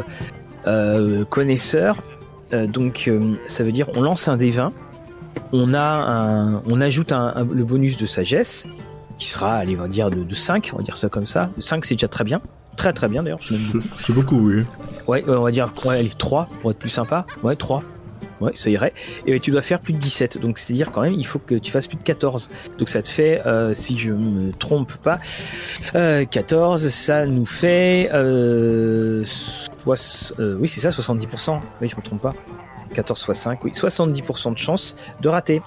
connaisseurs, 1.31 2.03
donc 2.53 3.11
ça 3.49 3.65
veut 3.65 3.73
dire 3.73 3.89
on 3.95 4.03
lance 4.03 4.29
un 4.29 4.37
D20 4.37 4.71
on, 5.53 5.75
a 5.75 5.81
un, 5.81 6.63
on 6.67 6.81
ajoute 6.81 7.13
un, 7.13 7.47
le 7.53 7.65
bonus 7.65 7.97
de 7.97 8.07
sagesse, 8.07 8.67
qui 9.19 9.27
sera, 9.27 9.55
allez, 9.55 9.77
on 9.77 9.83
va 9.83 9.89
dire 9.89 10.11
de, 10.11 10.35
5, 10.35 10.71
on 10.75 10.79
va 10.79 10.83
dire 10.83 10.97
ça 10.97 11.09
comme 11.09 11.27
ça. 11.27 11.51
5, 11.59 11.85
c'est 11.85 11.95
déjà 11.95 12.09
très 12.09 12.25
bien. 12.25 12.41
Très 12.77 12.93
très 12.93 13.09
bien 13.09 13.23
d'ailleurs. 13.23 13.41
C'est 13.41 14.13
beaucoup, 14.13 14.37
oui. 14.37 14.65
Ouais, 15.07 15.25
on 15.27 15.43
va 15.43 15.51
dire 15.51 15.73
ouais, 15.85 16.11
3 16.19 16.49
pour 16.61 16.71
être 16.71 16.79
plus 16.79 16.91
sympa. 16.91 17.25
Ouais, 17.43 17.57
3. 17.57 17.83
Ouais, 18.41 18.53
ça 18.55 18.71
irait. 18.71 18.93
Et 19.27 19.41
tu 19.41 19.51
dois 19.51 19.63
faire 19.63 19.81
plus 19.81 19.93
de 19.93 19.99
17. 19.99 20.39
Donc, 20.39 20.59
c'est-à-dire 20.59 20.93
quand 20.93 21.03
même, 21.03 21.15
il 21.15 21.27
faut 21.27 21.39
que 21.39 21.55
tu 21.55 21.73
fasses 21.73 21.87
plus 21.87 21.97
de 21.97 22.03
14. 22.03 22.51
Donc, 22.79 22.89
ça 22.89 23.03
te 23.03 23.09
fait, 23.09 23.43
euh, 23.47 23.75
si 23.75 23.99
je 23.99 24.13
me 24.13 24.53
trompe 24.53 24.93
pas, 24.97 25.21
14, 25.93 26.85
euh, 26.85 26.89
ça 26.89 27.27
nous 27.27 27.47
fait. 27.47 28.11
Euh, 28.13 29.25
oui, 29.87 30.69
c'est 30.69 30.81
ça, 30.81 30.91
70%. 30.91 31.61
Oui, 31.81 31.89
je 31.89 31.97
me 31.97 32.03
trompe 32.03 32.21
pas. 32.21 32.33
14 32.95 33.27
x 33.29 33.39
5, 33.39 33.65
oui, 33.65 33.73
70% 33.73 34.53
de 34.53 34.59
chance 34.59 34.95
de 35.21 35.29
rater. 35.29 35.63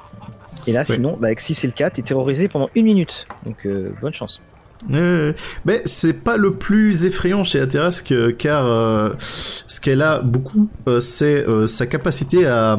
Et 0.68 0.72
là, 0.72 0.84
sinon, 0.84 1.18
bah, 1.20 1.30
si 1.38 1.54
c'est 1.54 1.68
le 1.68 1.74
cas, 1.74 1.90
t'es 1.90 2.02
terrorisé 2.02 2.48
pendant 2.48 2.70
une 2.76 2.86
minute. 2.86 3.28
Donc, 3.46 3.66
euh, 3.66 3.94
bonne 4.02 4.14
chance. 4.14 4.42
Mais 4.88 5.82
c'est 5.86 6.24
pas 6.24 6.38
le 6.38 6.54
plus 6.54 7.06
effrayant 7.06 7.44
chez 7.44 7.60
Aterasque 7.60 8.14
car 8.38 8.66
euh, 8.66 9.10
ce 9.20 9.82
qu'elle 9.82 10.02
a 10.02 10.20
beaucoup, 10.20 10.70
euh, 10.88 11.00
c'est 11.00 11.46
sa 11.68 11.86
capacité 11.86 12.46
à 12.46 12.78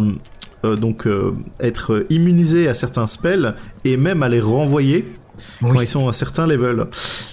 donc 0.63 1.09
être 1.59 2.05
immunisée 2.11 2.69
à 2.69 2.75
certains 2.75 3.07
spells 3.07 3.55
et 3.85 3.97
même 3.97 4.23
à 4.23 4.29
les 4.29 4.41
renvoyer 4.41 5.07
quand 5.63 5.81
ils 5.81 5.87
sont 5.87 6.09
à 6.09 6.13
certains 6.13 6.47
levels. 6.47 6.87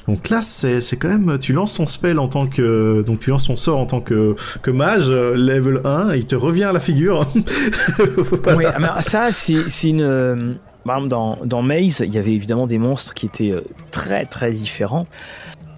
Donc 0.08 0.30
là, 0.30 0.42
c'est, 0.42 0.82
c'est 0.82 0.98
quand 0.98 1.10
même, 1.10 1.38
tu 1.40 1.54
lances 1.54 1.76
ton 1.76 1.88
spell 1.88 2.20
en 2.20 2.28
tant 2.28 2.48
que, 2.48 3.02
donc 3.02 3.20
tu 3.20 3.30
lances 3.30 3.48
ton 3.48 3.58
sort 3.58 3.80
en 3.80 3.86
tant 3.86 4.02
que, 4.02 4.36
que 4.62 4.72
mage, 4.72 5.10
level 5.10 5.82
1, 5.84 6.16
il 6.16 6.26
te 6.26 6.36
revient 6.36 6.66
à 6.66 6.72
la 6.72 6.80
figure. 6.80 7.28
Oui, 8.56 8.64
mais 8.80 8.88
ça, 9.02 9.32
c'est, 9.32 9.70
c'est 9.70 9.90
une, 9.90 10.02
euh, 10.02 10.54
par 10.88 10.98
exemple, 10.98 11.10
dans, 11.10 11.38
dans 11.46 11.62
Maze, 11.62 12.04
il 12.06 12.14
y 12.14 12.18
avait 12.18 12.34
évidemment 12.34 12.66
des 12.66 12.80
monstres 12.80 13.14
qui 13.14 13.28
étaient 13.28 13.52
euh, 13.52 13.62
très 13.92 14.26
très 14.26 14.52
différents. 14.52 15.06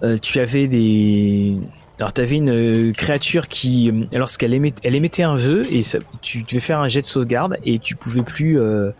Euh, 0.02 0.16
tu 0.16 0.40
avais 0.40 0.66
des, 0.66 1.58
alors, 2.00 2.14
tu 2.14 2.22
avais 2.22 2.36
une 2.36 2.94
créature 2.94 3.46
qui, 3.48 3.92
lorsqu'elle 4.14 4.54
émettait, 4.54 4.80
elle 4.88 4.94
émettait 4.94 5.22
un 5.22 5.34
vœu, 5.34 5.66
et 5.70 5.82
ça, 5.82 5.98
tu 6.22 6.42
devais 6.44 6.60
faire 6.60 6.80
un 6.80 6.88
jet 6.88 7.02
de 7.02 7.06
sauvegarde, 7.06 7.58
et 7.62 7.78
tu 7.78 7.94
pouvais 7.94 8.22
plus, 8.22 8.58
euh, 8.58 8.92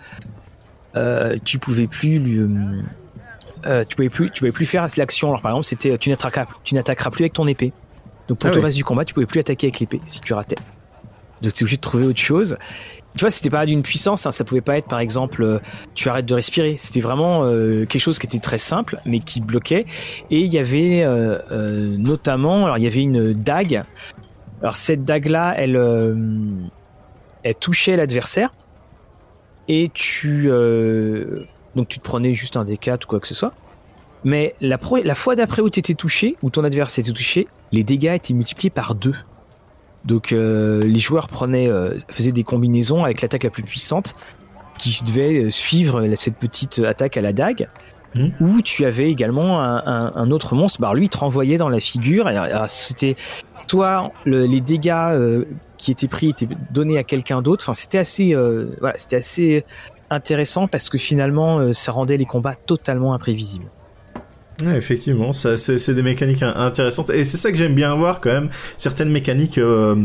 tu 1.42 1.58
pouvais 1.58 1.86
plus 1.86 2.18
lui, 2.18 2.38
euh, 3.66 3.84
tu 3.88 3.96
pouvais 3.96 4.10
plus, 4.10 4.30
tu 4.30 4.40
pouvais 4.40 4.52
plus 4.52 4.66
faire 4.66 4.86
l'action. 4.98 5.28
Alors 5.28 5.40
par 5.40 5.52
exemple, 5.52 5.64
c'était 5.64 5.96
tu 5.96 6.10
n'attaqueras, 6.10 6.46
tu 6.62 6.74
n'attaqueras 6.74 7.10
plus 7.10 7.22
avec 7.22 7.32
ton 7.32 7.46
épée. 7.46 7.72
Donc 8.28 8.38
pour 8.38 8.50
ah 8.50 8.52
tout 8.52 8.58
le 8.58 8.64
reste 8.64 8.76
du 8.76 8.84
combat, 8.84 9.06
tu 9.06 9.14
pouvais 9.14 9.26
plus 9.26 9.40
attaquer 9.40 9.68
avec 9.68 9.80
l'épée 9.80 10.00
si 10.04 10.20
tu 10.20 10.34
ratais. 10.34 10.56
Donc 11.40 11.54
tu 11.54 11.60
es 11.60 11.62
obligé 11.62 11.76
de 11.76 11.80
trouver 11.80 12.06
autre 12.06 12.20
chose. 12.20 12.58
Tu 13.16 13.20
vois, 13.20 13.30
c'était 13.30 13.50
pas 13.50 13.66
d'une 13.66 13.82
puissance, 13.82 14.26
hein, 14.26 14.30
ça 14.30 14.44
pouvait 14.44 14.60
pas 14.60 14.78
être 14.78 14.86
par 14.86 15.00
exemple 15.00 15.42
euh, 15.42 15.58
tu 15.94 16.08
arrêtes 16.08 16.26
de 16.26 16.34
respirer. 16.34 16.76
C'était 16.78 17.00
vraiment 17.00 17.44
euh, 17.44 17.84
quelque 17.84 18.00
chose 18.00 18.18
qui 18.18 18.26
était 18.26 18.38
très 18.38 18.58
simple 18.58 18.98
mais 19.04 19.18
qui 19.18 19.40
bloquait. 19.40 19.84
Et 20.30 20.40
il 20.40 20.52
y 20.52 20.58
avait 20.58 21.04
notamment, 21.50 22.64
alors 22.64 22.78
il 22.78 22.84
y 22.84 22.86
avait 22.86 23.02
une 23.02 23.32
dague. 23.32 23.82
Alors 24.62 24.76
cette 24.76 25.04
dague 25.04 25.26
là, 25.26 25.54
elle, 25.56 25.78
touchait 27.58 27.96
l'adversaire 27.96 28.54
et 29.68 29.90
tu 29.92 30.50
donc 31.76 31.88
tu 31.88 31.98
te 31.98 32.04
prenais 32.04 32.34
juste 32.34 32.56
un 32.56 32.64
D4 32.64 33.04
ou 33.04 33.06
quoi 33.06 33.20
que 33.20 33.26
ce 33.26 33.34
soit. 33.34 33.52
Mais 34.24 34.54
la, 34.60 34.78
la 35.02 35.14
fois 35.14 35.34
d'après 35.34 35.62
où 35.62 35.70
tu 35.70 35.78
étais 35.78 35.94
touché, 35.94 36.36
où 36.42 36.50
ton 36.50 36.64
adversaire 36.64 37.02
était 37.02 37.12
touché, 37.12 37.48
les 37.72 37.84
dégâts 37.84 38.12
étaient 38.14 38.34
multipliés 38.34 38.70
par 38.70 38.94
deux. 38.94 39.14
Donc 40.04 40.32
euh, 40.32 40.80
les 40.82 40.98
joueurs 40.98 41.28
prenaient, 41.28 41.68
euh, 41.68 41.98
faisaient 42.08 42.32
des 42.32 42.44
combinaisons 42.44 43.04
avec 43.04 43.20
l'attaque 43.20 43.44
la 43.44 43.50
plus 43.50 43.62
puissante 43.62 44.14
qui 44.78 45.02
devait 45.04 45.44
euh, 45.44 45.50
suivre 45.50 46.14
cette 46.14 46.36
petite 46.36 46.78
attaque 46.78 47.16
à 47.16 47.22
la 47.22 47.32
dague. 47.32 47.68
Mmh. 48.14 48.28
Ou 48.40 48.62
tu 48.62 48.84
avais 48.86 49.08
également 49.08 49.60
un, 49.60 50.30
autre 50.32 50.56
monstre, 50.56 50.80
bah 50.80 50.92
lui 50.94 51.04
il 51.04 51.08
te 51.08 51.18
renvoyait 51.18 51.58
dans 51.58 51.68
la 51.68 51.78
figure. 51.78 52.28
C'était 52.66 53.14
soit 53.68 54.10
les 54.26 54.60
dégâts 54.60 55.44
qui 55.76 55.92
étaient 55.92 56.08
pris 56.08 56.30
étaient 56.30 56.48
donnés 56.72 56.98
à 56.98 57.04
quelqu'un 57.04 57.40
d'autre. 57.40 57.66
Enfin 57.66 57.74
c'était 57.74 57.98
assez, 57.98 58.34
voilà, 58.80 58.98
c'était 58.98 59.14
assez 59.14 59.64
intéressant 60.10 60.66
parce 60.66 60.88
que 60.88 60.98
finalement, 60.98 61.72
ça 61.72 61.92
rendait 61.92 62.16
les 62.16 62.24
combats 62.24 62.56
totalement 62.56 63.14
imprévisibles. 63.14 63.70
Effectivement, 64.76 65.32
ça, 65.32 65.56
c'est, 65.56 65.94
des 65.94 66.02
mécaniques 66.02 66.42
intéressantes. 66.42 67.10
Et 67.10 67.24
c'est 67.24 67.36
ça 67.36 67.50
que 67.50 67.56
j'aime 67.56 67.74
bien 67.74 67.94
voir 67.94 68.20
quand 68.20 68.30
même 68.30 68.50
certaines 68.76 69.10
mécaniques 69.10 69.58
euh, 69.58 69.96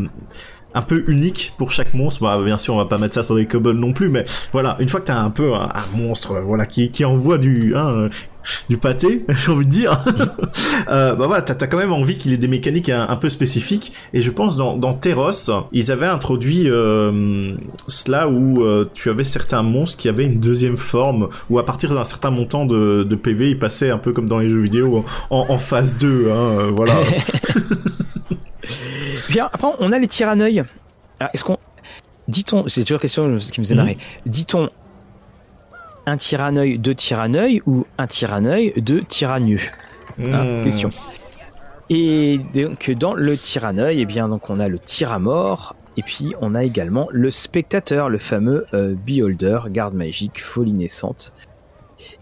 un 0.76 0.82
peu 0.82 1.04
uniques 1.08 1.54
pour 1.58 1.72
chaque 1.72 1.94
monstre. 1.94 2.22
Bah, 2.22 2.40
bien 2.44 2.58
sûr, 2.58 2.76
on 2.76 2.78
va 2.78 2.86
pas 2.86 2.98
mettre 2.98 3.16
ça 3.16 3.24
sur 3.24 3.36
des 3.36 3.48
kobolds 3.48 3.80
non 3.80 3.94
plus, 3.94 4.10
mais 4.10 4.26
voilà, 4.52 4.78
une 4.80 4.90
fois 4.90 5.00
que 5.00 5.08
t'as 5.08 5.20
un 5.20 5.32
peu 5.32 5.54
un, 5.54 5.72
monstre, 5.96 6.42
voilà, 6.46 6.66
qui, 6.66 6.92
qui 6.92 7.04
envoie 7.06 7.38
du, 7.38 7.74
hein, 7.76 8.10
du 8.70 8.78
pâté, 8.78 9.26
j'ai 9.30 9.52
envie 9.52 9.66
de 9.66 9.72
dire. 9.72 10.04
euh, 10.90 11.16
bah 11.16 11.28
voilà, 11.28 11.42
t'as 11.42 11.54
as 11.54 11.68
quand 11.68 11.78
même 11.78 11.94
envie 11.94 12.18
qu'il 12.18 12.34
ait 12.34 12.38
des 12.38 12.48
mécaniques 12.48 12.90
un, 12.90 13.16
peu 13.16 13.30
spécifiques. 13.30 13.94
Et 14.14 14.22
je 14.22 14.32
pense 14.32 14.58
dans, 14.58 14.78
dans 14.78 14.94
Terros, 14.94 15.32
ils 15.72 15.92
avaient 15.92 16.06
introduit 16.06 16.70
euh, 16.70 17.56
cela 17.88 18.28
où 18.28 18.64
euh, 18.64 18.86
tu 18.94 19.10
avais 19.10 19.24
certains 19.24 19.64
monstres 19.64 19.98
qui 19.98 20.10
avaient 20.10 20.26
une 20.26 20.40
deuxième 20.40 20.78
forme, 20.78 21.30
où 21.50 21.60
à 21.60 21.66
partir 21.66 21.94
d'un 21.94 22.04
certain 22.04 22.32
montant 22.32 22.66
de, 22.66 23.04
de, 23.04 23.16
PV, 23.16 23.52
ils 23.52 23.60
passaient 23.60 23.90
un 23.90 23.98
peu 23.98 24.12
comme 24.12 24.28
dans 24.28 24.40
les 24.40 24.50
jeux 24.50 24.60
vidéo 24.60 25.06
en, 25.30 25.46
en 25.50 25.58
phase 25.58 25.98
2. 25.98 26.30
Hein, 26.30 26.36
euh, 26.36 26.72
voilà. 26.76 26.96
Après, 29.40 29.68
on 29.80 29.92
a 29.92 30.00
les 30.00 30.08
tyranneuils. 30.08 30.64
Est-ce 31.34 31.44
qu'on. 31.44 31.58
Dit-on, 32.28 32.68
c'est 32.68 32.82
toujours 32.82 32.96
une 32.96 33.02
question 33.02 33.38
qui 33.38 33.60
me 33.60 33.66
faisait 33.66 33.76
marrer. 33.76 33.98
Dit-on 34.26 34.70
un 36.08 36.18
tyranneuil 36.18 36.78
de 36.78 36.94
tyranneuil 36.94 37.62
ou 37.66 37.86
un 37.98 38.06
de 38.06 39.00
tyranneux 39.00 39.60
hein, 40.20 40.44
hmm. 40.44 40.64
Question. 40.64 40.90
Et 41.90 42.40
donc 42.54 42.90
dans 42.92 43.14
le 43.14 43.38
tyranneuil, 43.38 44.02
eh 44.02 44.06
bien 44.06 44.28
donc 44.28 44.50
on 44.50 44.60
a 44.60 44.68
le 44.68 44.80
tyramort 44.80 45.76
et 45.98 46.02
puis 46.02 46.34
on 46.42 46.56
a 46.56 46.64
également 46.64 47.08
le 47.12 47.32
spectateur, 47.32 48.10
le 48.10 48.18
fameux 48.18 48.66
euh, 48.74 48.96
beholder, 48.96 49.60
garde 49.70 49.94
magique, 49.94 50.44
folie 50.44 50.74
naissante. 50.74 51.34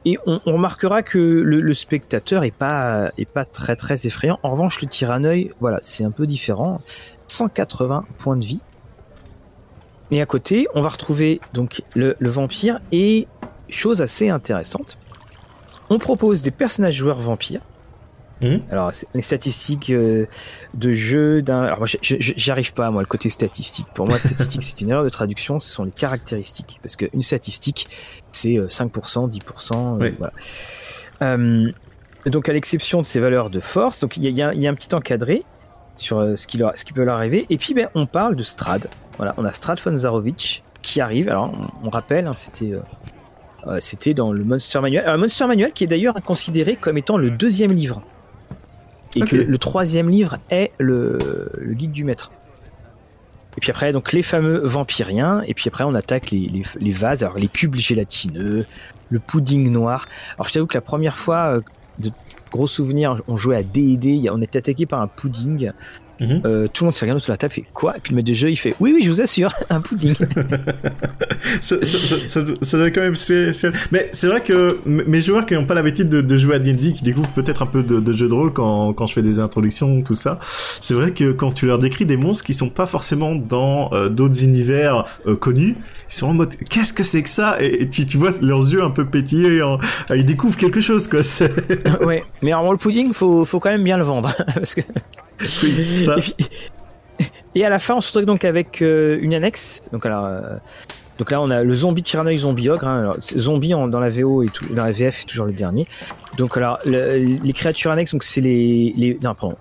Et 0.05 0.17
on, 0.25 0.39
remarquera 0.45 1.03
que 1.03 1.17
le, 1.17 1.73
spectateur 1.73 2.43
est 2.43 2.51
pas 2.51 3.11
très 3.51 3.75
très 3.75 4.07
effrayant. 4.07 4.39
En 4.43 4.51
revanche, 4.51 4.81
le 4.81 4.88
tyranneuil, 4.88 5.51
voilà, 5.59 5.79
c'est 5.81 6.03
un 6.03 6.11
peu 6.11 6.25
différent. 6.25 6.81
180 7.27 8.05
points 8.17 8.38
de 8.38 8.45
vie. 8.45 8.61
Et 10.11 10.21
à 10.21 10.25
côté, 10.25 10.67
on 10.75 10.81
va 10.81 10.89
retrouver 10.89 11.41
donc 11.53 11.81
le 11.95 12.15
vampire 12.21 12.79
et 12.91 13.27
chose 13.69 14.01
assez 14.01 14.29
intéressante. 14.29 14.97
On 15.89 15.99
propose 15.99 16.41
des 16.41 16.51
personnages 16.51 16.95
joueurs 16.95 17.19
vampires. 17.19 17.61
Hmm. 18.43 18.59
Alors, 18.69 18.91
les 19.13 19.21
statistiques 19.21 19.89
euh, 19.89 20.25
de 20.73 20.91
jeu 20.91 21.41
d'un. 21.41 21.63
Alors, 21.63 21.79
moi, 21.79 21.87
j'y 22.01 22.51
arrive 22.51 22.73
pas, 22.73 22.91
moi, 22.91 23.01
le 23.01 23.07
côté 23.07 23.29
statistique. 23.29 23.87
Pour 23.95 24.07
moi, 24.07 24.19
statistique, 24.19 24.61
c'est 24.63 24.81
une 24.81 24.91
erreur 24.91 25.05
de 25.05 25.09
traduction, 25.09 25.59
ce 25.59 25.71
sont 25.71 25.85
les 25.85 25.91
caractéristiques. 25.91 26.79
Parce 26.81 26.97
qu'une 26.97 27.21
statistique, 27.21 27.87
c'est 28.31 28.55
5%, 28.55 29.29
10%. 29.29 30.03
Euh, 30.03 30.11
voilà. 30.17 30.33
Euh, 31.21 31.71
donc, 32.25 32.49
à 32.49 32.53
l'exception 32.53 33.01
de 33.01 33.05
ces 33.05 33.19
valeurs 33.19 33.49
de 33.49 33.61
force, 33.61 34.01
donc 34.01 34.17
il 34.17 34.23
y, 34.25 34.41
a, 34.41 34.49
un 34.49 34.75
petit 34.75 34.93
encadré 34.93 35.43
sur 35.95 36.37
ce 36.37 36.47
qui, 36.47 36.57
leur, 36.57 36.77
ce 36.77 36.83
qui 36.83 36.91
peut 36.91 37.03
leur 37.03 37.15
arriver. 37.15 37.45
Et 37.49 37.57
puis, 37.57 37.73
ben, 37.73 37.87
on 37.95 38.05
parle 38.05 38.35
de 38.35 38.43
Strad. 38.43 38.89
Voilà, 39.17 39.33
on 39.37 39.45
a 39.45 39.51
Strad 39.51 39.79
von 39.79 39.97
Zarovich 39.97 40.63
qui 40.81 40.99
arrive. 40.99 41.29
Alors, 41.29 41.53
on, 41.83 41.89
rappelle, 41.89 42.27
hein, 42.27 42.33
c'était 42.35 42.73
c'était 43.79 44.13
dans 44.13 44.33
le 44.33 44.43
Monster 44.43 44.81
Manual. 44.81 45.07
Un 45.07 45.15
Monster 45.15 45.47
Manual 45.47 45.71
qui 45.71 45.85
est 45.85 45.87
d'ailleurs 45.87 46.15
considéré 46.25 46.75
comme 46.75 46.97
étant 46.97 47.17
le 47.17 47.29
deuxième 47.29 47.71
livre. 47.71 48.01
Et 49.16 49.22
que 49.22 49.36
le 49.36 49.57
troisième 49.57 50.09
livre 50.09 50.38
est 50.49 50.72
le, 50.80 51.18
guide 51.72 51.91
du 51.91 52.03
maître. 52.03 52.32
Et 53.57 53.61
puis 53.61 53.70
après, 53.70 53.91
donc 53.91 54.14
les 54.14 54.24
fameux 54.24 54.66
vampiriens. 54.66 55.43
Et 55.45 55.53
puis 55.53 55.68
après, 55.68 55.84
on 55.84 55.93
attaque 55.93 56.32
les, 56.32 56.64
vases, 56.91 57.24
alors 57.24 57.38
les 57.38 57.47
cubes 57.47 57.76
gélatineux, 57.76 58.66
le 59.09 59.20
pudding 59.20 59.72
noir. 59.72 60.07
Alors 60.36 60.47
je 60.47 60.53
t'avoue 60.53 60.66
que 60.66 60.78
la 60.78 60.82
première 60.82 61.18
fois, 61.18 61.57
euh, 61.57 61.61
de 61.99 62.11
gros 62.51 62.68
souvenirs, 62.68 63.22
on 63.28 63.38
jouait 63.38 63.57
à 63.57 63.64
D&D, 63.64 64.28
on 64.32 64.41
était 64.41 64.59
attaqué 64.59 64.86
par 64.86 65.01
un 65.01 65.07
pudding. 65.07 65.72
Mhm. 66.20 66.41
Euh, 66.45 66.68
tout 66.68 66.84
le 66.84 66.88
monde 66.88 66.95
se 66.95 67.01
regarde 67.01 67.18
autour 67.18 67.28
de 67.28 67.34
la 67.34 67.38
table, 67.38 67.53
fait 67.53 67.66
quoi? 67.74 67.97
Et 67.97 67.99
puis 67.99 68.11
le 68.11 68.18
maître 68.18 68.28
de 68.28 68.34
jeu, 68.34 68.51
il 68.51 68.55
fait 68.55 68.76
oui, 68.80 68.93
oui, 68.95 69.01
je 69.03 69.09
vous 69.09 69.22
assure, 69.22 69.53
un 69.70 69.82
pudding. 69.82 70.16
ça, 71.62 72.78
doit 72.78 72.91
quand 72.91 73.01
même 73.01 73.14
Mais 73.91 74.10
c'est 74.12 74.28
vrai 74.28 74.41
que 74.41 74.80
mes 74.86 75.22
joueurs 75.22 75.45
qui 75.45 75.54
n'ont 75.54 75.66
pas 75.66 75.74
l'habitude 75.74 76.10
de, 76.10 76.38
jouer 76.38 76.56
à 76.56 76.60
D&D, 76.60 76.93
qui 76.93 77.04
découvrent 77.04 77.32
peut-être 77.32 77.62
un 77.62 77.68
peu 77.68 77.84
de, 77.84 78.14
jeu 78.14 78.28
de 78.28 78.34
rôle 78.34 78.54
quand, 78.54 78.93
quand 78.93 79.08
je 79.08 79.14
fais 79.14 79.22
des 79.22 79.39
introductions, 79.39 80.01
tout 80.01 80.16
ça, 80.16 80.39
c'est 80.80 80.93
vrai 80.93 81.12
que 81.12 81.32
quand 81.32 81.51
tu 81.51 81.66
leur 81.66 81.80
décris 81.80 82.06
des 82.06 82.18
monstres 82.18 82.45
qui 82.45 82.54
sont 82.54 82.70
pas 82.70 82.86
forcément 82.86 83.36
dans 83.36 83.91
euh, 83.93 84.10
d'autres 84.10 84.43
univers 84.43 85.06
euh, 85.28 85.36
connus, 85.36 85.76
ils 86.10 86.14
sont 86.14 86.28
en 86.28 86.34
mode 86.34 86.56
qu'est-ce 86.70 86.93
que 86.93 87.04
c'est 87.04 87.24
que 87.24 87.30
ça? 87.30 87.58
Et, 87.62 87.89
tu, 87.89 88.06
tu, 88.06 88.18
vois 88.18 88.32
leurs 88.41 88.72
yeux 88.72 88.84
un 88.84 88.89
peu 88.89 89.06
pétiller, 89.06 89.62
ils 90.14 90.26
découvrent 90.26 90.58
quelque 90.58 90.82
chose 90.82 91.08
quoi. 91.08 91.22
ouais, 92.06 92.24
mais 92.41 92.51
alors 92.51 92.72
le 92.72 92.78
pudding, 92.78 93.14
faut, 93.14 93.45
faut 93.45 93.60
quand 93.60 93.70
même 93.70 93.84
bien 93.84 93.97
le 93.97 94.04
vendre 94.04 94.34
parce 94.54 94.76
que. 94.76 94.82
Et, 97.56 97.64
à 97.64 97.70
la 97.70 97.80
fin, 97.80 97.95
on 97.95 98.01
se 98.01 98.10
retrouve 98.10 98.26
donc 98.26 98.45
avec 98.45 98.82
euh, 98.82 99.20
une 99.22 99.34
annexe. 99.34 99.82
Donc, 99.91 100.06
alors, 100.06 100.26
euh, 100.26 100.41
donc 101.20 101.32
là, 101.32 101.41
on 101.41 101.49
a 101.49 101.64
le 101.64 101.76
zombie 101.76 102.03
tyrannoïde 102.03 102.39
zombie 102.39 102.70
ogre. 102.70 102.88
Hein. 102.88 103.11
zombie 103.22 103.70
dans 103.70 103.99
la 103.99 104.09
VO 104.09 104.43
et 104.43 104.47
tout, 104.47 104.74
dans 104.74 104.86
la 104.86 104.91
VF 104.91 105.22
est 105.22 105.26
toujours 105.26 105.45
le 105.45 105.53
dernier. 105.53 105.86
Donc, 106.38 106.57
alors, 106.57 106.80
les 106.86 107.53
créatures 107.53 107.91
annexes, 107.91 108.11
donc 108.11 108.24
c'est 108.24 108.41
les, 108.41 108.93
les, 108.95 109.18
non, 109.22 109.36
pardon, 109.36 109.55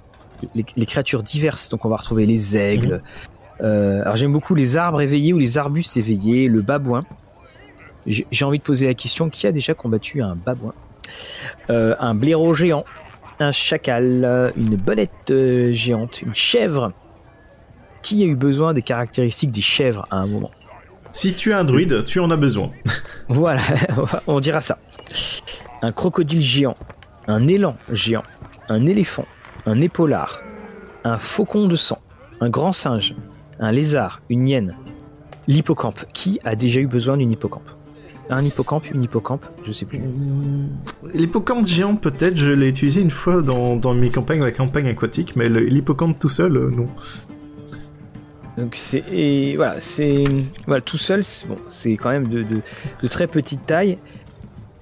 les, 0.54 0.86
créatures 0.86 1.22
diverses. 1.22 1.68
Donc, 1.68 1.84
on 1.84 1.88
va 1.88 1.96
retrouver 1.96 2.26
les 2.26 2.56
aigles. 2.56 3.02
Mhm. 3.60 3.66
Euh, 3.66 4.02
alors, 4.02 4.16
j'aime 4.16 4.32
beaucoup 4.32 4.54
les 4.54 4.76
arbres 4.76 5.00
éveillés 5.00 5.32
ou 5.32 5.38
les 5.38 5.58
arbustes 5.58 5.96
éveillés, 5.96 6.48
le 6.48 6.62
babouin. 6.62 7.04
J'ai 8.06 8.44
envie 8.44 8.58
de 8.58 8.64
poser 8.64 8.88
la 8.88 8.94
question 8.94 9.30
qui 9.30 9.46
a 9.46 9.52
déjà 9.52 9.74
combattu 9.74 10.22
un 10.22 10.34
babouin? 10.34 10.74
Un 11.68 12.14
blaireau 12.14 12.52
géant 12.54 12.84
un 13.42 13.52
chacal, 13.52 14.52
une 14.56 14.76
belette 14.76 15.30
euh, 15.30 15.72
géante, 15.72 16.22
une 16.22 16.34
chèvre. 16.34 16.92
Qui 18.02 18.22
a 18.24 18.26
eu 18.26 18.34
besoin 18.34 18.74
des 18.74 18.82
caractéristiques 18.82 19.52
des 19.52 19.60
chèvres 19.60 20.04
à 20.10 20.16
un 20.16 20.26
moment? 20.26 20.50
Si 21.12 21.34
tu 21.34 21.50
es 21.50 21.54
un 21.54 21.64
druide, 21.64 22.04
tu 22.04 22.20
en 22.20 22.30
as 22.30 22.36
besoin. 22.36 22.70
voilà, 23.28 23.62
on 24.26 24.40
dira 24.40 24.62
ça. 24.62 24.78
Un 25.82 25.92
crocodile 25.92 26.42
géant, 26.42 26.76
un 27.28 27.46
élan 27.48 27.76
géant, 27.92 28.24
un 28.70 28.86
éléphant, 28.86 29.26
un 29.66 29.80
épaulard, 29.82 30.40
un 31.04 31.18
faucon 31.18 31.68
de 31.68 31.76
sang, 31.76 31.98
un 32.40 32.48
grand 32.48 32.72
singe, 32.72 33.14
un 33.60 33.72
lézard, 33.72 34.22
une 34.30 34.48
hyène, 34.48 34.74
l'hippocampe. 35.46 36.06
Qui 36.14 36.40
a 36.44 36.56
déjà 36.56 36.80
eu 36.80 36.86
besoin 36.86 37.18
d'une 37.18 37.30
hippocampe? 37.30 37.68
Un 38.30 38.42
hippocampe, 38.42 38.90
une 38.90 39.04
hippocampe, 39.04 39.44
je 39.64 39.72
sais 39.72 39.84
plus. 39.84 40.00
L'hippocampe 41.12 41.66
géant, 41.66 41.96
peut-être, 41.96 42.38
je 42.38 42.52
l'ai 42.52 42.68
utilisé 42.68 43.02
une 43.02 43.10
fois 43.10 43.42
dans, 43.42 43.76
dans 43.76 43.92
mes 43.92 44.08
campagnes, 44.08 44.40
la 44.40 44.52
campagne 44.52 44.88
aquatique, 44.88 45.36
mais 45.36 45.50
l'hippocampe 45.50 46.18
tout 46.18 46.30
seul, 46.30 46.56
euh, 46.56 46.70
non. 46.70 46.88
Donc 48.56 48.74
c'est 48.76 49.54
voilà, 49.56 49.80
c'est 49.80 50.24
voilà 50.66 50.82
tout 50.82 50.98
seul, 50.98 51.24
c'est 51.24 51.48
bon, 51.48 51.56
c'est 51.68 51.96
quand 51.96 52.10
même 52.10 52.28
de, 52.28 52.42
de, 52.42 53.08
très 53.08 53.26
petite 53.26 53.64
taille. 53.66 53.98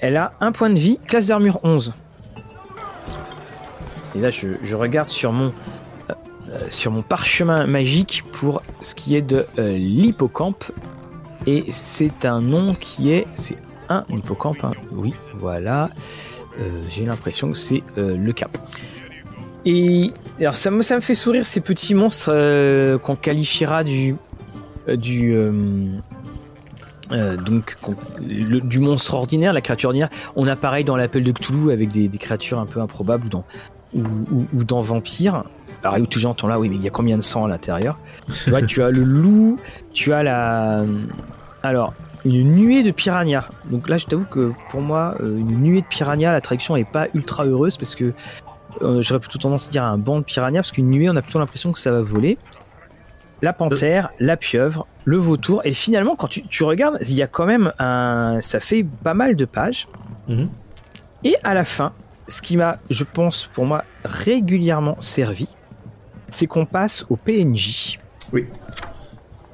Elle 0.01 0.16
a 0.16 0.33
un 0.41 0.51
point 0.53 0.71
de 0.71 0.79
vie, 0.79 0.99
classe 1.07 1.29
d'armure 1.29 1.61
11. 1.62 1.95
Et 4.16 4.18
là, 4.21 4.31
je, 4.31 4.49
je 4.62 4.75
regarde 4.75 5.09
sur 5.09 5.33
mon 5.33 5.53
euh, 6.11 6.14
euh, 6.51 6.59
sur 6.68 6.91
mon 6.91 7.03
parchemin 7.03 7.66
magique 7.66 8.25
pour 8.33 8.62
ce 8.81 8.95
qui 8.95 9.14
est 9.14 9.23
de 9.23 9.47
l'hippocampe. 9.57 10.64
Et 11.47 11.66
c'est 11.71 12.25
un 12.25 12.41
nom 12.41 12.75
qui 12.75 13.12
est. 13.12 13.27
C'est 13.35 13.57
un 13.89 14.05
hippocampe, 14.11 14.64
hein. 14.64 14.73
oui, 14.93 15.14
voilà. 15.35 15.91
Euh, 16.59 16.83
j'ai 16.89 17.05
l'impression 17.05 17.49
que 17.49 17.57
c'est 17.57 17.83
euh, 17.99 18.16
le 18.16 18.33
cas. 18.33 18.47
Et 19.65 20.13
alors 20.41 20.57
ça 20.57 20.71
me, 20.71 20.83
ça 20.83 20.97
me 20.97 21.01
fait 21.01 21.15
sourire 21.15 21.47
ces 21.47 21.61
petits 21.61 21.95
monstres 21.95 22.31
euh, 22.33 22.99
qu'on 22.99 23.17
qualifiera 23.17 23.85
du. 23.85 24.17
du 24.89 25.35
donc 27.45 27.77
du 28.21 28.79
monstre 28.79 29.15
ordinaire, 29.15 29.53
la 29.53 29.61
créature 29.61 29.89
ordinaire. 29.89 30.11
On 30.37 30.47
a 30.47 30.55
pareil 30.55 30.85
dans 30.85 30.97
l'appel 30.97 31.25
de 31.25 31.33
Cthulhu 31.33 31.73
avec 31.73 31.91
des, 31.91 32.09
créatures 32.19 32.61
un 32.61 32.67
peu 32.67 32.81
improbables 32.81 33.27
ou 33.27 33.29
dans, 33.29 33.45
ou, 33.95 34.65
dans 34.65 34.81
Vampire. 34.81 35.45
Alors, 35.83 35.99
où 35.99 36.07
tu 36.07 36.21
j'entends 36.21 36.47
là, 36.47 36.61
oui, 36.61 36.69
mais 36.69 36.77
il 36.77 36.85
y 36.85 36.87
a 36.87 36.91
combien 36.91 37.17
de 37.17 37.23
sang 37.23 37.47
à 37.47 37.49
l'intérieur? 37.49 37.99
Tu 38.45 38.51
vois, 38.51 38.63
tu 38.63 38.83
as 38.83 38.91
le 38.91 39.03
loup, 39.03 39.59
tu 39.93 40.13
as 40.13 40.23
la. 40.23 40.83
Alors, 41.63 41.95
une 42.25 42.55
nuée 42.55 42.83
de 42.83 42.91
piranha. 42.91 43.49
Donc 43.71 43.89
là, 43.89 43.97
je 43.97 44.07
t'avoue 44.07 44.25
que 44.25 44.53
pour 44.71 44.83
moi, 44.83 45.15
euh, 45.21 45.39
une 45.39 45.61
nuée 45.61 45.81
de 45.81 45.87
piranha, 45.87 46.33
la 46.33 46.41
traduction 46.41 46.77
est 46.77 46.91
pas 46.91 47.07
ultra 47.15 47.45
heureuse 47.45 47.77
parce 47.77 47.95
que 47.95 48.13
euh, 48.83 49.03
j'aurais 49.03 49.21
plutôt 49.21 49.39
tendance 49.39 49.68
à 49.68 49.71
dire 49.71 49.85
un 49.85 49.99
banc 49.99 50.18
de 50.18 50.25
piranha 50.25 50.61
parce 50.61 50.73
qu'une 50.73 50.91
nuée, 50.91 51.09
on 51.11 51.16
a 51.16 51.23
plutôt 51.23 51.39
l'impression 51.39 51.73
que 51.73 51.79
ça 51.79 51.91
va 51.91 52.01
voler. 52.01 52.39
La 53.43 53.53
panthère, 53.53 54.11
la 54.18 54.37
pieuvre, 54.37 54.87
le 55.05 55.16
vautour. 55.16 55.62
Et 55.64 55.73
finalement, 55.73 56.14
quand 56.14 56.29
tu, 56.29 56.64
regardes, 56.64 56.99
il 57.03 57.14
y 57.14 57.23
a 57.23 57.27
quand 57.27 57.47
même 57.47 57.73
un. 57.79 58.39
Ça 58.43 58.61
fait 58.61 58.85
pas 58.85 59.14
mal 59.14 59.35
de 59.35 59.45
pages. 59.45 59.89
Mhm. 60.29 60.49
Et 61.25 61.37
à 61.43 61.55
la 61.55 61.64
fin, 61.64 61.93
ce 62.29 62.43
qui 62.43 62.57
m'a, 62.57 62.79
je 62.91 63.05
pense, 63.05 63.49
pour 63.53 63.64
moi, 63.64 63.85
régulièrement 64.05 64.99
servi, 65.01 65.49
c'est 66.29 66.47
qu'on 66.47 66.66
passe 66.66 67.07
au 67.09 67.16
PNJ. 67.16 67.99
Oui. 68.33 68.47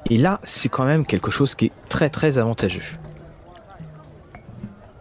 Et 0.09 0.17
là, 0.17 0.39
c'est 0.43 0.69
quand 0.69 0.85
même 0.85 1.05
quelque 1.05 1.31
chose 1.31 1.55
qui 1.55 1.65
est 1.65 1.71
très 1.89 2.09
très 2.09 2.37
avantageux. 2.37 2.97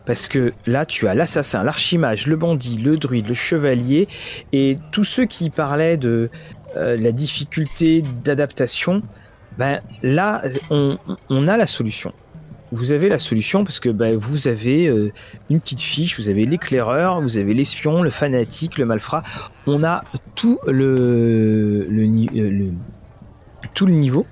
Parce 0.06 0.28
que 0.28 0.52
là, 0.66 0.86
tu 0.86 1.08
as 1.08 1.14
l'assassin, 1.14 1.64
l'archimage, 1.64 2.26
le 2.26 2.36
bandit, 2.36 2.78
le 2.78 2.96
druide, 2.96 3.28
le 3.28 3.34
chevalier, 3.34 4.08
et 4.52 4.76
tous 4.92 5.04
ceux 5.04 5.26
qui 5.26 5.50
parlaient 5.50 5.96
de 5.96 6.30
euh, 6.76 6.96
la 6.96 7.12
difficulté 7.12 8.02
d'adaptation, 8.24 9.02
ben 9.58 9.80
là, 10.02 10.42
on, 10.70 11.48
a 11.48 11.56
la 11.56 11.66
solution. 11.66 12.12
Vous 12.72 12.92
avez 12.92 13.08
la 13.08 13.18
solution 13.18 13.64
parce 13.64 13.80
que 13.80 13.88
ben, 13.88 14.16
vous 14.16 14.48
avez 14.48 14.86
euh, 14.86 15.12
une 15.50 15.60
petite 15.60 15.80
fiche, 15.80 16.18
vous 16.18 16.28
avez 16.28 16.44
l'éclaireur, 16.44 17.20
vous 17.20 17.38
avez 17.38 17.54
l'espion, 17.54 18.02
le 18.02 18.10
fanatique, 18.10 18.76
le 18.76 18.84
malfrat. 18.84 19.22
On 19.66 19.82
a 19.84 20.04
tout 20.34 20.58
le 20.66 21.86
tout 23.74 23.86
le 23.86 23.92
niveau 23.92 24.26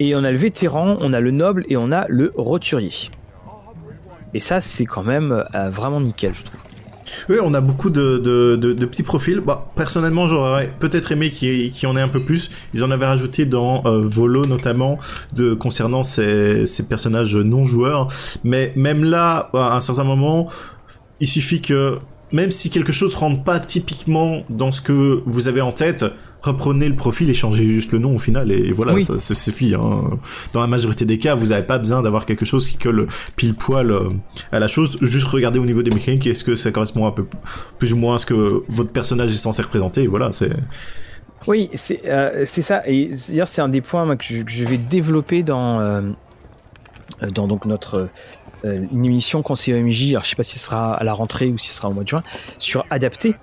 et 0.00 0.14
on 0.14 0.24
a 0.24 0.30
le 0.30 0.38
vétéran, 0.38 0.96
on 1.00 1.12
a 1.12 1.20
le 1.20 1.30
noble 1.30 1.64
et 1.68 1.76
on 1.76 1.92
a 1.92 2.06
le 2.08 2.32
roturier. 2.36 3.10
Et 4.34 4.40
ça, 4.40 4.60
c'est 4.60 4.84
quand 4.84 5.04
même 5.04 5.44
euh, 5.54 5.70
vraiment 5.70 6.00
nickel, 6.00 6.34
je 6.34 6.42
trouve. 6.42 6.60
Oui, 7.28 7.36
on 7.42 7.54
a 7.54 7.60
beaucoup 7.60 7.90
de, 7.90 8.56
petits 8.86 9.02
profils. 9.02 9.40
Bah, 9.40 9.70
personnellement, 9.76 10.26
j'aurais 10.26 10.72
peut-être 10.80 11.12
aimé 11.12 11.30
qu'il 11.30 11.74
y, 11.74 11.86
en 11.86 11.96
ait 11.96 12.00
un 12.00 12.08
peu 12.08 12.20
plus. 12.20 12.50
Ils 12.72 12.82
en 12.82 12.90
avaient 12.90 13.06
rajouté 13.06 13.46
dans 13.46 13.84
euh, 13.86 14.02
Volo 14.02 14.44
notamment, 14.44 14.98
concernant 15.58 16.02
ces, 16.02 16.64
personnages 16.88 17.36
non 17.36 17.64
joueurs. 17.64 18.08
Mais 18.42 18.72
même 18.76 19.04
là, 19.04 19.50
à 19.54 19.76
un 19.76 19.80
certain 19.80 20.04
moment, 20.04 20.48
il 21.20 21.28
suffit 21.28 21.60
que 21.60 21.98
même 22.32 22.50
si 22.50 22.68
quelque 22.70 22.92
chose 22.92 23.14
rentre 23.14 23.44
pas 23.44 23.60
typiquement 23.60 24.42
dans 24.48 24.72
ce 24.72 24.82
que 24.82 25.22
vous 25.24 25.46
avez 25.46 25.60
en 25.60 25.72
tête, 25.72 26.04
reprenez 26.44 26.88
le 26.88 26.94
profil 26.94 27.30
et 27.30 27.34
changez 27.34 27.64
juste 27.64 27.92
le 27.92 27.98
nom 27.98 28.14
au 28.14 28.18
final 28.18 28.52
et, 28.52 28.72
voilà, 28.72 29.00
ça, 29.00 29.34
suffit. 29.34 29.74
Hein. 29.74 30.10
Dans 30.52 30.60
la 30.60 30.66
majorité 30.66 31.04
des 31.04 31.18
cas, 31.18 31.34
vous 31.34 31.46
n'avez 31.46 31.66
pas 31.66 31.78
besoin 31.78 32.02
d'avoir 32.02 32.26
quelque 32.26 32.44
chose 32.44 32.68
qui 32.68 32.76
colle 32.76 33.08
pile 33.36 33.54
poil 33.54 33.90
euh, 33.90 34.10
à 34.52 34.58
la 34.58 34.68
chose. 34.68 34.96
Juste 35.00 35.26
regardez 35.26 35.58
au 35.58 35.64
niveau 35.64 35.82
des 35.82 35.90
mécaniques, 35.90 36.26
est-ce 36.26 36.44
que 36.44 36.54
ça 36.54 36.70
correspond 36.70 37.06
un 37.06 37.12
peu 37.12 37.26
plus 37.78 37.92
ou 37.92 37.96
moins 37.96 38.16
à 38.16 38.18
ce 38.18 38.26
que 38.26 38.62
votre 38.68 38.90
personnage 38.90 39.30
est 39.30 39.38
censé 39.38 39.62
représenter. 39.62 40.02
Et 40.02 40.06
voilà, 40.06 40.32
c'est. 40.32 40.50
Oui, 41.46 41.70
c'est 41.74 42.06
euh, 42.06 42.46
ça. 42.46 42.82
Et 42.86 43.10
d'ailleurs, 43.28 43.48
c'est 43.48 43.60
un 43.60 43.68
des 43.68 43.80
points 43.80 44.16
que, 44.16 44.24
je, 44.24 44.64
vais 44.64 44.78
développer 44.78 45.42
dans, 45.42 45.80
euh, 45.80 46.00
dans 47.20 47.46
donc 47.46 47.66
notre 47.66 48.08
euh, 48.64 48.86
une 48.92 49.04
émission 49.04 49.42
conseil 49.42 49.74
OMJ, 49.74 50.10
alors 50.10 50.24
je 50.24 50.30
sais 50.30 50.36
pas 50.36 50.42
si 50.42 50.58
ce 50.58 50.64
sera 50.64 50.94
à 50.94 51.04
la 51.04 51.12
rentrée 51.12 51.48
ou 51.48 51.58
si 51.58 51.68
ce 51.68 51.76
sera 51.76 51.88
au 51.88 51.92
mois 51.92 52.04
de 52.04 52.08
juin, 52.08 52.22
sur 52.58 52.86
adapter. 52.90 53.34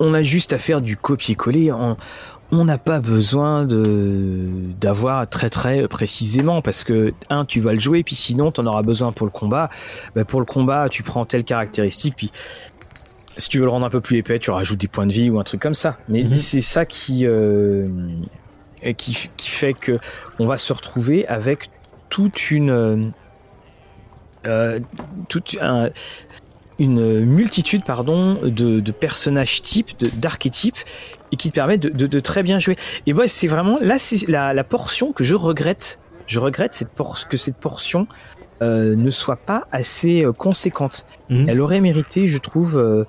On 0.00 0.14
a 0.14 0.22
juste 0.22 0.52
à 0.52 0.58
faire 0.58 0.80
du 0.80 0.96
copier-coller. 0.96 1.72
On 2.50 2.64
n'a 2.64 2.78
pas 2.78 3.00
besoin 3.00 3.66
de 3.66 4.48
d'avoir 4.80 5.28
très 5.28 5.50
très 5.50 5.86
précisément 5.86 6.62
parce 6.62 6.82
que 6.82 7.12
un 7.28 7.44
tu 7.44 7.60
vas 7.60 7.72
le 7.72 7.78
jouer 7.78 8.02
puis 8.02 8.14
sinon 8.14 8.52
tu 8.52 8.60
en 8.60 8.66
auras 8.66 8.82
besoin 8.82 9.12
pour 9.12 9.26
le 9.26 9.32
combat. 9.32 9.68
Bah, 10.14 10.24
pour 10.24 10.40
le 10.40 10.46
combat 10.46 10.88
tu 10.88 11.02
prends 11.02 11.26
telle 11.26 11.44
caractéristique 11.44 12.14
puis 12.16 12.30
si 13.36 13.48
tu 13.50 13.58
veux 13.58 13.64
le 13.64 13.70
rendre 13.70 13.84
un 13.84 13.90
peu 13.90 14.00
plus 14.00 14.16
épais 14.16 14.38
tu 14.38 14.50
rajoutes 14.50 14.80
des 14.80 14.88
points 14.88 15.06
de 15.06 15.12
vie 15.12 15.28
ou 15.28 15.38
un 15.38 15.44
truc 15.44 15.60
comme 15.60 15.74
ça. 15.74 15.98
Mais 16.08 16.24
mhm. 16.24 16.36
c'est 16.38 16.62
ça 16.62 16.86
qui, 16.86 17.26
euh, 17.26 17.86
qui 18.96 19.28
qui 19.36 19.50
fait 19.50 19.74
que 19.74 19.98
on 20.38 20.46
va 20.46 20.56
se 20.56 20.72
retrouver 20.72 21.26
avec 21.26 21.70
toute 22.08 22.50
une 22.50 22.70
euh, 22.70 22.96
euh, 24.46 24.80
toute 25.28 25.56
une 26.78 27.24
multitude 27.24 27.84
pardon 27.84 28.38
de, 28.42 28.80
personnages 28.92 29.62
types 29.62 29.92
d'archétypes 30.18 30.78
et 31.32 31.36
qui 31.36 31.50
te 31.50 31.54
permettent 31.54 31.80
de, 31.80 32.20
très 32.20 32.42
bien 32.42 32.58
jouer 32.58 32.76
et 33.06 33.12
moi 33.12 33.28
c'est 33.28 33.48
vraiment 33.48 33.78
là 33.80 33.98
c'est 33.98 34.28
la, 34.28 34.64
portion 34.64 35.12
que 35.12 35.24
je 35.24 35.34
regrette 35.34 36.00
je 36.26 36.40
regrette 36.40 36.74
cette 36.74 36.90
que 37.28 37.36
cette 37.36 37.56
portion 37.56 38.06
euh, 38.60 38.96
ne 38.96 39.10
soit 39.10 39.36
pas 39.36 39.66
assez 39.72 40.24
conséquente 40.36 41.06
mhm. 41.30 41.48
elle 41.48 41.60
aurait 41.60 41.80
mérité 41.80 42.26
je 42.26 42.38
trouve 42.38 43.06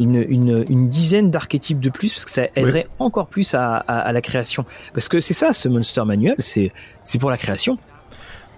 une, 0.00 0.24
une, 0.28 0.64
une 0.68 0.88
dizaine 0.88 1.30
d'archétypes 1.30 1.80
de 1.80 1.90
plus 1.90 2.12
parce 2.12 2.24
que 2.24 2.30
ça 2.30 2.48
aiderait 2.54 2.86
encore 2.98 3.26
plus 3.28 3.54
à, 3.54 3.76
à, 3.76 3.98
à, 3.98 4.12
la 4.12 4.20
création. 4.20 4.64
Parce 4.92 5.08
que 5.08 5.20
c'est 5.20 5.34
ça, 5.34 5.52
ce 5.52 5.68
Monster 5.68 6.04
Manual, 6.04 6.36
c'est 6.38 6.70
pour 7.18 7.30
la 7.30 7.38
création. 7.38 7.78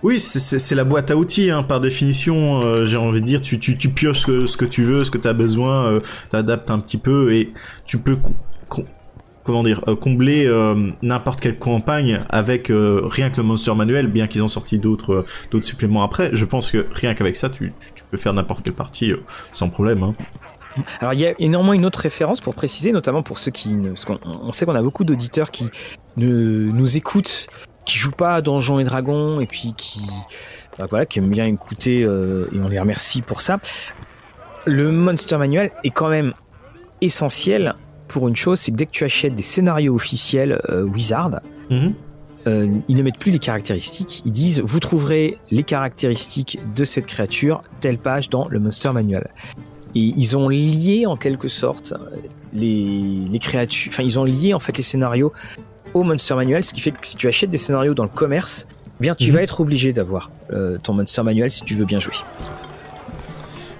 Oui, 0.05 0.21
c'est 0.21 0.75
la 0.77 0.85
boîte 0.85 1.11
à 1.11 1.17
outils, 1.17 1.51
hein, 1.51 1.65
par 1.65 1.81
définition. 1.81 2.63
Euh, 2.63 2.87
j'ai 2.87 2.97
envie 2.97 3.21
de 3.21 3.27
dire, 3.27 3.43
tu, 3.43 3.59
tu, 3.59 3.77
tu 3.77 3.89
pioches 3.89 4.21
ce 4.21 4.57
que, 4.57 4.65
tu 4.65 4.85
veux, 4.85 5.03
ce 5.03 5.11
que 5.11 5.19
tu 5.19 5.27
as 5.27 5.33
besoin, 5.33 5.87
euh, 5.87 6.01
t'adaptes 6.31 6.71
un 6.71 6.79
petit 6.79 6.99
peu 6.99 7.33
et 7.33 7.51
tu 7.85 7.99
peux 7.99 8.17
comment 9.43 9.63
dire 9.63 9.83
euh, 9.89 9.97
combler 9.97 10.47
n'importe 11.03 11.41
quelle 11.41 11.59
campagne 11.59 12.23
avec 12.29 12.71
rien 12.71 13.31
que 13.31 13.39
le 13.39 13.43
monster 13.43 13.75
manuel 13.75 14.07
bien 14.09 14.27
qu'ils 14.27 14.43
ont 14.43 14.49
sorti 14.49 14.79
d'autres 14.79 15.25
suppléments 15.63 16.03
après 16.03 16.31
je 16.35 16.45
pense 16.45 16.71
que 16.71 16.87
rien 16.93 17.15
qu'avec 17.15 17.35
ça 17.35 17.49
tu, 17.49 17.73
peux 18.11 18.19
faire 18.19 18.35
n'importe 18.35 18.63
quelle 18.63 18.75
partie 18.75 19.13
sans 19.55 19.71
problème 19.71 20.03
hein. 20.03 20.15
Alors 21.01 21.15
il 21.15 21.21
y 21.21 21.27
a 21.27 21.35
énormément 21.39 21.73
une 21.73 21.87
autre 21.87 22.01
référence 22.01 22.41
pour 22.41 22.55
préciser, 22.55 22.93
notamment 22.93 23.23
pour 23.23 23.39
ceux 23.39 23.51
qui, 23.51 23.75
parce 23.75 24.05
qu'on 24.05 24.19
on 24.25 24.53
sait 24.53 24.67
qu'on 24.67 24.75
a 24.75 24.83
beaucoup 24.83 25.05
d'auditeurs 25.05 25.51
qui 25.51 25.69
ne, 26.17 26.71
nous 26.71 26.97
écoutent, 26.97 27.49
qui 27.89 27.99
jouent 27.99 28.11
pas 28.11 28.35
à 28.35 28.43
Donjons 28.43 28.79
et 28.79 28.85
Dragons 28.85 29.41
et 29.41 29.47
puis 29.47 29.73
qui, 29.75 30.03
bah 30.79 30.87
voilà, 30.91 31.07
qui 31.07 31.19
aiment 31.19 31.31
bien 31.31 31.47
écouter 31.47 32.05
euh, 32.05 32.47
et 32.53 32.61
on 32.61 32.69
les 32.69 32.79
remercie 32.79 33.23
pour 33.23 33.41
ça. 33.41 33.59
Le 34.67 34.93
Monster 34.93 35.39
Manual 35.39 35.71
est 35.83 35.91
quand 35.91 36.11
même 36.11 36.35
essentiel 37.01 37.75
pour 38.07 38.29
une 38.29 38.37
chose, 38.37 38.61
c'est 38.61 38.73
que 38.73 38.77
dès 38.77 38.85
que 38.85 38.91
tu 38.91 39.05
achètes 39.05 39.35
des 39.35 39.43
scénarios 39.43 39.95
officiels 39.95 40.61
euh, 40.69 40.83
Wizard, 40.83 41.41
mm-hmm. 41.71 41.93
euh, 42.47 42.77
ils 42.89 42.97
ne 42.97 43.03
mettent 43.03 43.19
plus 43.19 43.33
les 43.33 43.39
caractéristiques. 43.39 44.23
Ils 44.27 44.33
disent 44.33 44.61
vous 44.61 44.81
trouverez 44.81 45.39
les 45.51 45.63
caractéristiques 45.63 46.59
de 46.75 46.85
cette 46.85 47.07
créature 47.07 47.63
telle 47.81 47.97
page 47.97 48.29
dans 48.29 48.49
le 48.49 48.61
Monster 48.61 48.93
Manual. 48.93 49.31
Et 49.95 50.13
ils 50.15 50.37
ont 50.37 50.51
lié 50.51 51.07
en 51.07 51.17
quelque 51.17 51.49
sorte 51.49 51.95
les, 52.53 53.25
les 53.31 53.39
créatures, 53.39 53.91
enfin 53.91 54.03
ils 54.03 54.19
ont 54.19 54.25
lié 54.25 54.53
en 54.53 54.61
fait 54.61 54.77
les 54.77 54.83
scénarios 54.83 55.33
au 55.95 56.03
Monster 56.05 56.35
Manual, 56.35 56.65
ce 56.65 56.73
qui 56.75 56.81
fait 56.81 56.91
que 56.93 56.99
si 57.07 57.17
tu 57.17 57.29
achètes 57.29 57.51
des 57.51 57.59
scénarios 57.59 57.95
dans 57.95 58.05
le 58.05 58.09
commerce, 58.09 58.67
eh 59.01 59.03
bien 59.03 59.15
tu 59.15 59.29
Mhm. 59.31 59.35
vas 59.37 59.43
être 59.43 59.61
obligé 59.61 59.93
d'avoir 59.93 60.31
euh, 60.53 60.79
ton 60.83 60.95
Monster 60.95 61.23
Manual 61.23 61.51
si 61.51 61.65
tu 61.65 61.75
veux 61.75 61.85
bien 61.85 62.01
jouer. 62.01 62.15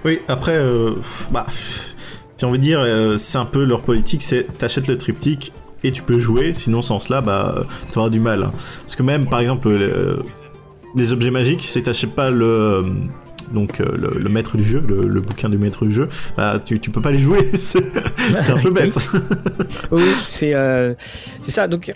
Oui, 0.05 0.19
après, 0.27 0.55
euh, 0.55 0.93
bah, 1.31 1.45
j'ai 2.37 2.45
envie 2.45 2.57
de 2.57 2.63
dire, 2.63 2.79
euh, 2.79 3.17
c'est 3.17 3.37
un 3.37 3.45
peu 3.45 3.63
leur 3.63 3.81
politique, 3.81 4.21
c'est 4.23 4.47
t'achètes 4.57 4.87
le 4.87 4.97
triptyque 4.97 5.51
et 5.83 5.91
tu 5.91 6.01
peux 6.03 6.19
jouer, 6.19 6.53
sinon 6.53 6.81
sans 6.81 6.99
cela, 6.99 7.21
bah, 7.21 7.63
t'auras 7.91 8.09
du 8.09 8.19
mal. 8.19 8.49
Parce 8.81 8.95
que 8.95 9.03
même, 9.03 9.27
par 9.27 9.39
exemple, 9.41 9.69
le- 9.69 10.23
les 10.95 11.13
objets 11.13 11.31
magiques, 11.31 11.63
c'est 11.67 11.83
t'achètes 11.83 12.15
pas 12.15 12.29
le 12.31 12.45
euh, 12.45 12.83
donc 13.51 13.79
euh, 13.79 13.97
le, 13.97 14.29
maître 14.29 14.57
du 14.57 14.63
jeu, 14.63 14.83
le, 14.87 15.21
bouquin 15.21 15.49
du 15.49 15.57
maître 15.57 15.85
du 15.85 15.91
jeu, 15.91 16.09
bah, 16.37 16.61
tu, 16.63 16.79
peux 16.79 17.01
pas 17.01 17.11
les 17.11 17.19
jouer, 17.19 17.51
c'est 17.55 18.51
un 18.51 18.57
peu 18.57 18.71
bête. 18.71 18.97
Oui, 19.91 20.03
c'est 20.25 20.53
euh, 20.53 20.93
c'est 21.41 21.51
ça. 21.51 21.67
Donc 21.67 21.93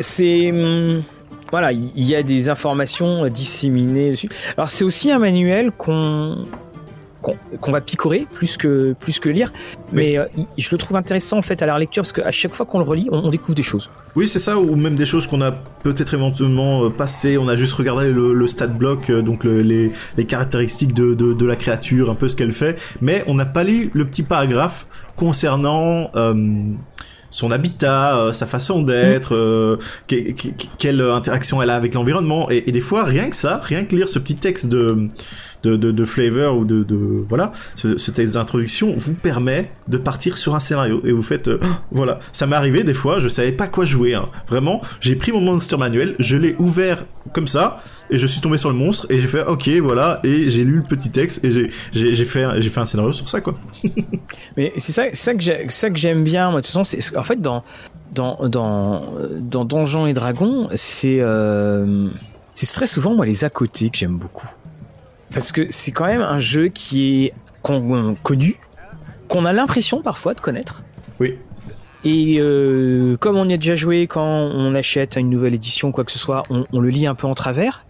c'est 0.00 0.50
hum, 0.50 1.02
voilà, 1.50 1.72
il 1.72 2.02
y, 2.02 2.14
a 2.14 2.22
des 2.22 2.48
informations 2.48 3.28
disséminées 3.28 4.12
dessus. 4.12 4.28
Alors 4.56 4.70
c'est 4.70 4.84
aussi 4.84 5.10
un 5.10 5.18
manuel 5.18 5.70
qu'on 5.70 6.42
qu'on 7.22 7.72
va 7.72 7.80
picorer 7.80 8.26
plus 8.32 8.56
que 8.56 8.94
plus 8.98 9.20
que 9.20 9.28
lire, 9.30 9.52
mais 9.92 10.18
euh, 10.18 10.24
je 10.58 10.68
le 10.72 10.76
trouve 10.78 10.96
intéressant 10.96 11.38
en 11.38 11.42
fait 11.42 11.62
à 11.62 11.66
la 11.66 11.78
lecture 11.78 12.02
parce 12.02 12.12
qu'à 12.12 12.30
chaque 12.32 12.54
fois 12.54 12.66
qu'on 12.66 12.78
le 12.80 12.84
relit, 12.84 13.08
on, 13.12 13.18
on 13.18 13.30
découvre 13.30 13.54
des 13.54 13.62
choses. 13.62 13.90
Oui, 14.16 14.26
c'est 14.28 14.38
ça, 14.40 14.58
ou 14.58 14.74
même 14.76 14.94
des 14.96 15.06
choses 15.06 15.26
qu'on 15.26 15.40
a 15.40 15.52
peut-être 15.52 16.14
éventuellement 16.14 16.84
euh, 16.84 16.90
passées, 16.90 17.38
on 17.38 17.48
a 17.48 17.56
juste 17.56 17.74
regardé 17.74 18.08
le, 18.10 18.34
le 18.34 18.46
stat 18.46 18.66
block, 18.66 19.08
euh, 19.10 19.22
donc 19.22 19.44
le- 19.44 19.62
les, 19.62 19.92
les 20.16 20.24
caractéristiques 20.26 20.92
de, 20.94 21.14
de, 21.14 21.32
de 21.32 21.46
la 21.46 21.56
créature, 21.56 22.10
un 22.10 22.14
peu 22.14 22.28
ce 22.28 22.36
qu'elle 22.36 22.52
fait, 22.52 22.76
mais 23.00 23.22
on 23.26 23.34
n'a 23.34 23.46
pas 23.46 23.64
lu 23.64 23.90
le 23.94 24.04
petit 24.04 24.22
paragraphe 24.24 24.86
concernant 25.16 26.10
euh, 26.16 26.34
son 27.30 27.50
habitat, 27.50 28.18
euh, 28.18 28.32
sa 28.32 28.46
façon 28.46 28.82
d'être, 28.82 29.34
euh, 29.34 29.78
que- 30.06 30.32
que- 30.32 30.48
quelle 30.78 31.00
interaction 31.00 31.62
elle 31.62 31.70
a 31.70 31.76
avec 31.76 31.94
l'environnement, 31.94 32.50
et, 32.50 32.64
et 32.66 32.72
des 32.72 32.80
fois, 32.80 33.04
rien 33.04 33.30
que 33.30 33.36
ça, 33.36 33.60
rien 33.62 33.84
que 33.84 33.94
lire 33.96 34.08
ce 34.08 34.18
petit 34.18 34.36
texte 34.36 34.66
de... 34.68 35.08
De, 35.62 35.76
de, 35.76 35.92
de 35.92 36.04
flavor 36.04 36.56
ou 36.58 36.64
de, 36.64 36.82
de 36.82 36.96
voilà 36.96 37.52
ce, 37.76 37.96
ce 37.96 38.10
texte 38.10 38.34
d'introduction 38.34 38.94
vous 38.96 39.14
permet 39.14 39.70
de 39.86 39.96
partir 39.96 40.36
sur 40.36 40.56
un 40.56 40.60
scénario 40.60 41.00
et 41.04 41.12
vous 41.12 41.22
faites 41.22 41.46
euh, 41.46 41.60
voilà 41.92 42.18
ça 42.32 42.48
m'est 42.48 42.56
arrivé 42.56 42.82
des 42.82 42.94
fois 42.94 43.20
je 43.20 43.28
savais 43.28 43.52
pas 43.52 43.68
quoi 43.68 43.84
jouer 43.84 44.14
hein. 44.14 44.24
vraiment 44.48 44.82
j'ai 45.00 45.14
pris 45.14 45.30
mon 45.30 45.40
monster 45.40 45.76
manuel 45.76 46.16
je 46.18 46.36
l'ai 46.36 46.56
ouvert 46.58 47.04
comme 47.32 47.46
ça 47.46 47.80
et 48.10 48.18
je 48.18 48.26
suis 48.26 48.40
tombé 48.40 48.58
sur 48.58 48.70
le 48.70 48.74
monstre 48.74 49.06
et 49.08 49.20
j'ai 49.20 49.28
fait 49.28 49.44
ok 49.46 49.68
voilà 49.82 50.20
et 50.24 50.50
j'ai 50.50 50.64
lu 50.64 50.78
le 50.78 50.82
petit 50.82 51.10
texte 51.10 51.44
et 51.44 51.50
j'ai 51.52 51.70
j'ai 51.92 52.24
fait 52.24 52.60
j'ai 52.60 52.70
fait 52.70 52.80
un 52.80 52.86
scénario 52.86 53.12
sur 53.12 53.28
ça 53.28 53.40
quoi 53.40 53.54
Mais 54.56 54.72
c'est 54.76 54.92
ça, 54.92 55.08
que 55.08 55.72
ça 55.72 55.90
que 55.90 55.96
j'aime 55.98 56.22
bien. 56.22 56.50
Moi, 56.50 56.60
de 56.60 56.66
toute 56.66 56.74
façon, 56.74 56.84
c'est 56.84 57.16
en 57.16 57.24
fait 57.24 57.40
dans 57.40 57.64
dans 58.12 58.48
dans 58.48 59.02
dans 59.40 59.64
Donjons 59.64 60.06
et 60.06 60.12
Dragons, 60.12 60.68
c'est 60.76 61.18
euh, 61.20 62.08
c'est 62.54 62.66
très 62.66 62.86
souvent 62.86 63.14
moi 63.14 63.26
les 63.26 63.44
à 63.44 63.50
côté 63.50 63.90
que 63.90 63.98
j'aime 63.98 64.16
beaucoup 64.16 64.48
parce 65.32 65.52
que 65.52 65.66
c'est 65.70 65.92
quand 65.92 66.06
même 66.06 66.22
un 66.22 66.38
jeu 66.40 66.68
qui 66.68 67.24
est 67.26 67.32
con- 67.62 68.14
connu, 68.22 68.56
qu'on 69.28 69.44
a 69.44 69.52
l'impression 69.52 70.02
parfois 70.02 70.34
de 70.34 70.40
connaître. 70.40 70.82
oui 71.20 71.34
Et 72.04 72.36
euh, 72.38 73.16
comme 73.18 73.36
on 73.36 73.48
y 73.48 73.54
a 73.54 73.56
déjà 73.56 73.76
joué, 73.76 74.06
quand 74.06 74.24
on 74.24 74.74
achète 74.74 75.16
une 75.16 75.30
nouvelle 75.30 75.54
édition, 75.54 75.92
quoi 75.92 76.04
que 76.04 76.12
ce 76.12 76.18
soit, 76.18 76.42
on, 76.50 76.64
on 76.72 76.80
le 76.80 76.88
lit 76.90 77.06
un 77.06 77.14
peu 77.14 77.26
en 77.26 77.34
travers. 77.34 77.84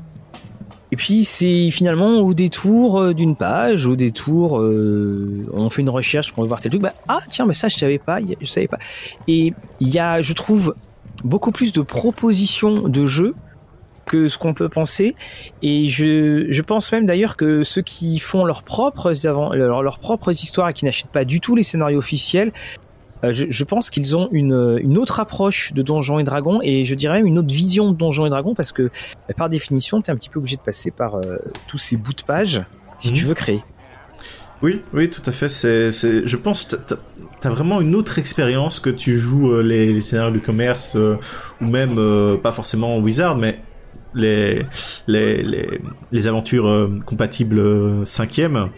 Et 0.92 0.96
puis 0.96 1.24
c'est 1.24 1.70
finalement 1.70 2.18
au 2.18 2.34
détour 2.34 3.00
euh, 3.00 3.14
d'une 3.14 3.34
page, 3.34 3.86
au 3.86 3.96
détour, 3.96 4.60
euh, 4.60 5.46
on 5.54 5.70
fait 5.70 5.80
une 5.80 5.88
recherche, 5.88 6.34
on 6.36 6.42
veut 6.42 6.48
voir 6.48 6.60
tel 6.60 6.70
truc, 6.70 6.82
bah, 6.82 6.92
ah 7.08 7.20
tiens, 7.30 7.46
mais 7.46 7.54
ça 7.54 7.68
je 7.68 7.76
savais 7.76 7.98
pas, 7.98 8.18
je 8.40 8.46
savais 8.46 8.68
pas. 8.68 8.78
Et 9.26 9.54
il 9.80 9.88
y 9.88 9.98
a, 9.98 10.20
je 10.20 10.34
trouve, 10.34 10.74
beaucoup 11.24 11.50
plus 11.50 11.72
de 11.72 11.80
propositions 11.80 12.74
de 12.74 13.06
jeux 13.06 13.34
que 14.06 14.28
ce 14.28 14.38
qu'on 14.38 14.54
peut 14.54 14.68
penser. 14.68 15.14
Et 15.62 15.88
je, 15.88 16.46
je 16.50 16.62
pense 16.62 16.90
même 16.92 17.06
d'ailleurs 17.06 17.36
que 17.36 17.62
ceux 17.64 17.82
qui 17.82 18.18
font 18.18 18.44
leurs 18.44 18.62
propres, 18.62 19.12
leurs, 19.24 19.82
leurs 19.82 19.98
propres 19.98 20.30
histoires 20.32 20.68
et 20.70 20.72
qui 20.72 20.84
n'achètent 20.84 21.10
pas 21.12 21.24
du 21.24 21.40
tout 21.40 21.54
les 21.56 21.62
scénarios 21.62 21.98
officiels, 21.98 22.52
euh, 23.24 23.32
je, 23.32 23.46
je 23.48 23.64
pense 23.64 23.90
qu'ils 23.90 24.16
ont 24.16 24.28
une, 24.32 24.78
une 24.82 24.98
autre 24.98 25.20
approche 25.20 25.72
de 25.72 25.82
Donjons 25.82 26.18
et 26.18 26.24
Dragons 26.24 26.58
et 26.62 26.84
je 26.84 26.94
dirais 26.96 27.18
même 27.18 27.26
une 27.26 27.38
autre 27.38 27.54
vision 27.54 27.92
de 27.92 27.96
Donjons 27.96 28.26
et 28.26 28.30
Dragons 28.30 28.54
parce 28.54 28.72
que 28.72 28.82
euh, 28.82 28.88
par 29.36 29.48
définition, 29.48 30.02
tu 30.02 30.10
es 30.10 30.12
un 30.12 30.16
petit 30.16 30.28
peu 30.28 30.40
obligé 30.40 30.56
de 30.56 30.62
passer 30.62 30.90
par 30.90 31.14
euh, 31.16 31.36
tous 31.68 31.78
ces 31.78 31.96
bouts 31.96 32.14
de 32.14 32.22
page 32.22 32.62
si 32.98 33.10
Mhm. 33.10 33.16
tu 33.16 33.24
veux 33.24 33.34
créer. 33.34 33.62
oui 34.62 34.80
oui 34.92 35.08
tout 35.10 35.22
à 35.26 35.32
fait 35.32 35.48
c'est 35.48 35.90
c'est 35.92 36.26
je 36.26 36.36
pense 36.36 36.64
que 36.66 36.76
t'as- 36.76 36.96
t'as 37.40 37.50
vraiment 37.50 37.80
une 37.80 37.94
autre 37.96 38.18
expérience 38.18 38.78
que 38.80 38.90
tu 38.90 39.18
joues 39.18 39.52
euh, 39.52 39.62
les, 39.62 39.92
les 39.92 40.00
scénarios 40.00 40.32
du 40.32 40.40
commerce 40.40 40.94
euh, 40.96 41.16
ou 41.60 41.66
même 41.66 41.96
euh, 41.98 42.36
pas 42.36 42.52
forcément 42.52 42.98
Wizard 42.98 43.36
mais 43.36 43.60
les 44.14 44.62
les 45.06 45.42
les, 45.42 45.80
les 46.10 46.28
aventures 46.28 46.66
euh, 46.66 46.88
compatibles 47.04 47.58
euh, 47.58 48.04
cinquième 48.04 48.68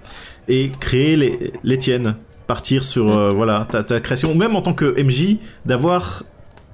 et 0.48 0.70
créer 0.80 1.16
les 1.16 1.52
les 1.62 1.78
tiennes. 1.78 2.16
Partir 2.46 2.84
sur 2.84 3.16
euh, 3.16 3.30
voilà 3.30 3.66
ta, 3.70 3.82
ta 3.82 4.00
création. 4.00 4.34
Même 4.34 4.54
en 4.54 4.60
tant 4.60 4.74
que 4.74 5.02
MJ 5.02 5.38
d'avoir 5.64 6.24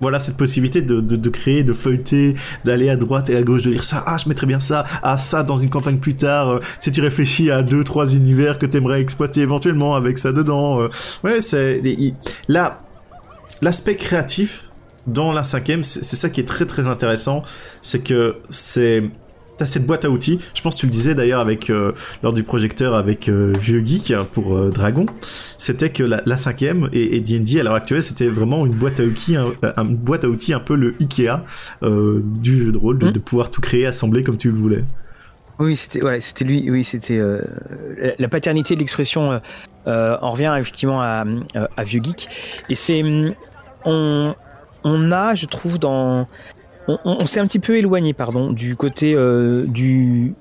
voilà 0.00 0.18
cette 0.18 0.36
possibilité 0.36 0.82
de, 0.82 1.00
de, 1.00 1.16
de 1.16 1.28
créer, 1.28 1.62
de 1.62 1.72
feuilleter, 1.72 2.34
d'aller 2.64 2.88
à 2.88 2.96
droite 2.96 3.30
et 3.30 3.36
à 3.36 3.42
gauche, 3.42 3.62
de 3.62 3.70
dire 3.70 3.84
ça, 3.84 4.02
ah 4.06 4.16
je 4.16 4.28
mettrais 4.28 4.46
bien 4.46 4.60
ça, 4.60 4.84
ah 5.02 5.16
ça 5.16 5.42
dans 5.42 5.56
une 5.56 5.70
campagne 5.70 5.98
plus 5.98 6.14
tard, 6.14 6.48
euh, 6.48 6.60
si 6.78 6.90
tu 6.90 7.00
réfléchis 7.00 7.50
à 7.50 7.62
deux 7.62 7.84
trois 7.84 8.14
univers 8.14 8.58
que 8.58 8.66
t'aimerais 8.66 9.00
exploiter 9.00 9.42
éventuellement 9.42 9.94
avec 9.94 10.18
ça 10.18 10.32
dedans, 10.32 10.80
euh, 10.80 10.88
ouais 11.22 11.40
c'est 11.40 11.82
là 12.48 12.80
l'aspect 13.62 13.96
créatif 13.96 14.69
dans 15.12 15.32
la 15.32 15.42
cinquième, 15.42 15.82
c'est 15.84 16.02
ça 16.16 16.28
qui 16.30 16.40
est 16.40 16.44
très 16.48 16.66
très 16.66 16.86
intéressant, 16.88 17.42
c'est 17.82 18.02
que 18.02 18.36
c'est 18.48 19.04
T'as 19.58 19.66
cette 19.66 19.84
boîte 19.84 20.06
à 20.06 20.10
outils. 20.10 20.40
Je 20.54 20.62
pense 20.62 20.76
que 20.76 20.80
tu 20.80 20.86
le 20.86 20.90
disais 20.90 21.14
d'ailleurs 21.14 21.40
avec 21.40 21.68
euh, 21.68 21.92
lors 22.22 22.32
du 22.32 22.42
projecteur 22.42 22.94
avec 22.94 23.28
euh, 23.28 23.52
Vieux 23.60 23.84
Geek 23.84 24.14
pour 24.32 24.56
euh, 24.56 24.70
Dragon. 24.70 25.04
C'était 25.58 25.90
que 25.90 26.02
la, 26.02 26.22
la 26.24 26.38
cinquième 26.38 26.88
et, 26.94 27.20
D&D 27.20 27.60
à 27.60 27.64
l'heure 27.64 27.74
actuelle, 27.74 28.02
c'était 28.02 28.28
vraiment 28.28 28.64
une 28.64 28.72
boîte 28.72 29.00
à 29.00 29.02
outils, 29.02 29.36
un, 29.36 29.48
un- 29.76 29.84
une 29.86 29.96
boîte 29.96 30.24
à 30.24 30.28
outils 30.28 30.54
un 30.54 30.60
peu 30.60 30.74
le 30.76 30.94
Ikea 30.98 31.42
du 31.82 32.58
jeu 32.64 32.72
de 32.72 32.78
rôle, 32.78 32.96
de, 33.00 33.08
Mm. 33.08 33.12
de 33.12 33.18
pouvoir 33.18 33.50
tout 33.50 33.60
créer, 33.60 33.84
assembler 33.84 34.22
comme 34.22 34.38
tu 34.38 34.48
le 34.50 34.56
voulais. 34.56 34.82
Oui, 35.58 35.76
c'était 35.76 36.00
lui. 36.46 36.70
Oui, 36.70 36.82
c'était 36.82 37.20
la- 38.18 38.28
paternité 38.28 38.76
de 38.76 38.80
l'expression. 38.80 39.42
On 39.84 40.30
revient 40.30 40.54
effectivement 40.58 41.02
à, 41.02 41.26
à, 41.76 41.84
vieux 41.84 42.00
geek. 42.02 42.28
Et 42.70 42.74
c'est 42.74 43.02
on 43.84 44.34
on 44.84 45.12
a, 45.12 45.34
je 45.34 45.46
trouve, 45.46 45.78
dans 45.78 46.26
on, 46.88 46.98
on- 47.04 47.18
on 47.22 47.26
s'est 47.26 47.40
un 47.40 47.46
petit 47.46 47.58
peu 47.58 47.76
éloigné, 47.76 48.12
pardon, 48.14 48.50
du 48.52 48.76
côté 48.76 49.14
euh, 49.14 49.66
du 49.66 50.34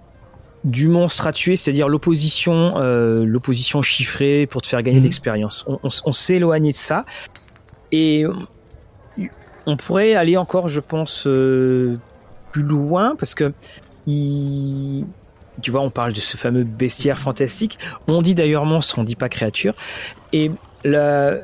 du 0.65 0.89
monstre 0.89 1.25
à 1.25 1.31
tuer, 1.31 1.55
c'est-à-dire 1.55 1.87
l'opposition, 1.87 2.73
euh, 2.77 3.23
l'opposition 3.23 3.81
chiffrée 3.81 4.45
pour 4.45 4.61
te 4.61 4.67
faire 4.67 4.81
gagner 4.81 4.99
de 4.99 5.05
l'expérience. 5.05 5.65
On, 5.67 6.11
s'est 6.11 6.35
éloigné 6.35 6.71
de 6.71 6.77
ça 6.77 7.05
et 7.93 8.25
on 9.65 9.77
pourrait 9.77 10.15
aller 10.15 10.35
encore, 10.35 10.67
je 10.67 10.81
pense, 10.81 11.25
euh, 11.27 11.97
plus 12.51 12.63
loin 12.63 13.15
parce 13.17 13.35
que 13.35 13.53
il, 14.05 15.05
tu 15.61 15.71
vois, 15.71 15.79
on 15.81 15.89
parle 15.91 16.11
de 16.11 16.19
ce 16.19 16.35
fameux 16.35 16.63
bestiaire 16.65 17.19
fantastique. 17.19 17.79
On 18.07 18.21
dit 18.21 18.35
d'ailleurs 18.35 18.65
monstre, 18.65 18.99
on 18.99 19.03
dit 19.03 19.15
pas 19.15 19.29
créature. 19.29 19.73
Et 20.33 20.51
le, 20.83 21.41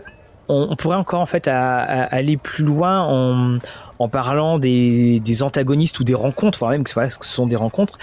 on, 0.47 0.75
pourrait 0.75 0.97
encore 0.97 1.21
en 1.21 1.25
fait 1.25 1.47
aller 1.47 2.37
plus 2.37 2.63
loin 2.63 3.01
en, 3.01 3.57
en 3.99 4.09
parlant 4.09 4.59
des, 4.59 5.19
des, 5.19 5.43
antagonistes 5.43 5.99
ou 5.99 6.03
des 6.03 6.13
rencontres, 6.13 6.59
voire 6.59 6.71
même 6.71 6.83
que, 6.83 6.93
voilà, 6.93 7.09
ce 7.09 7.17
sont 7.21 7.47
des 7.47 7.55
rencontres, 7.55 7.97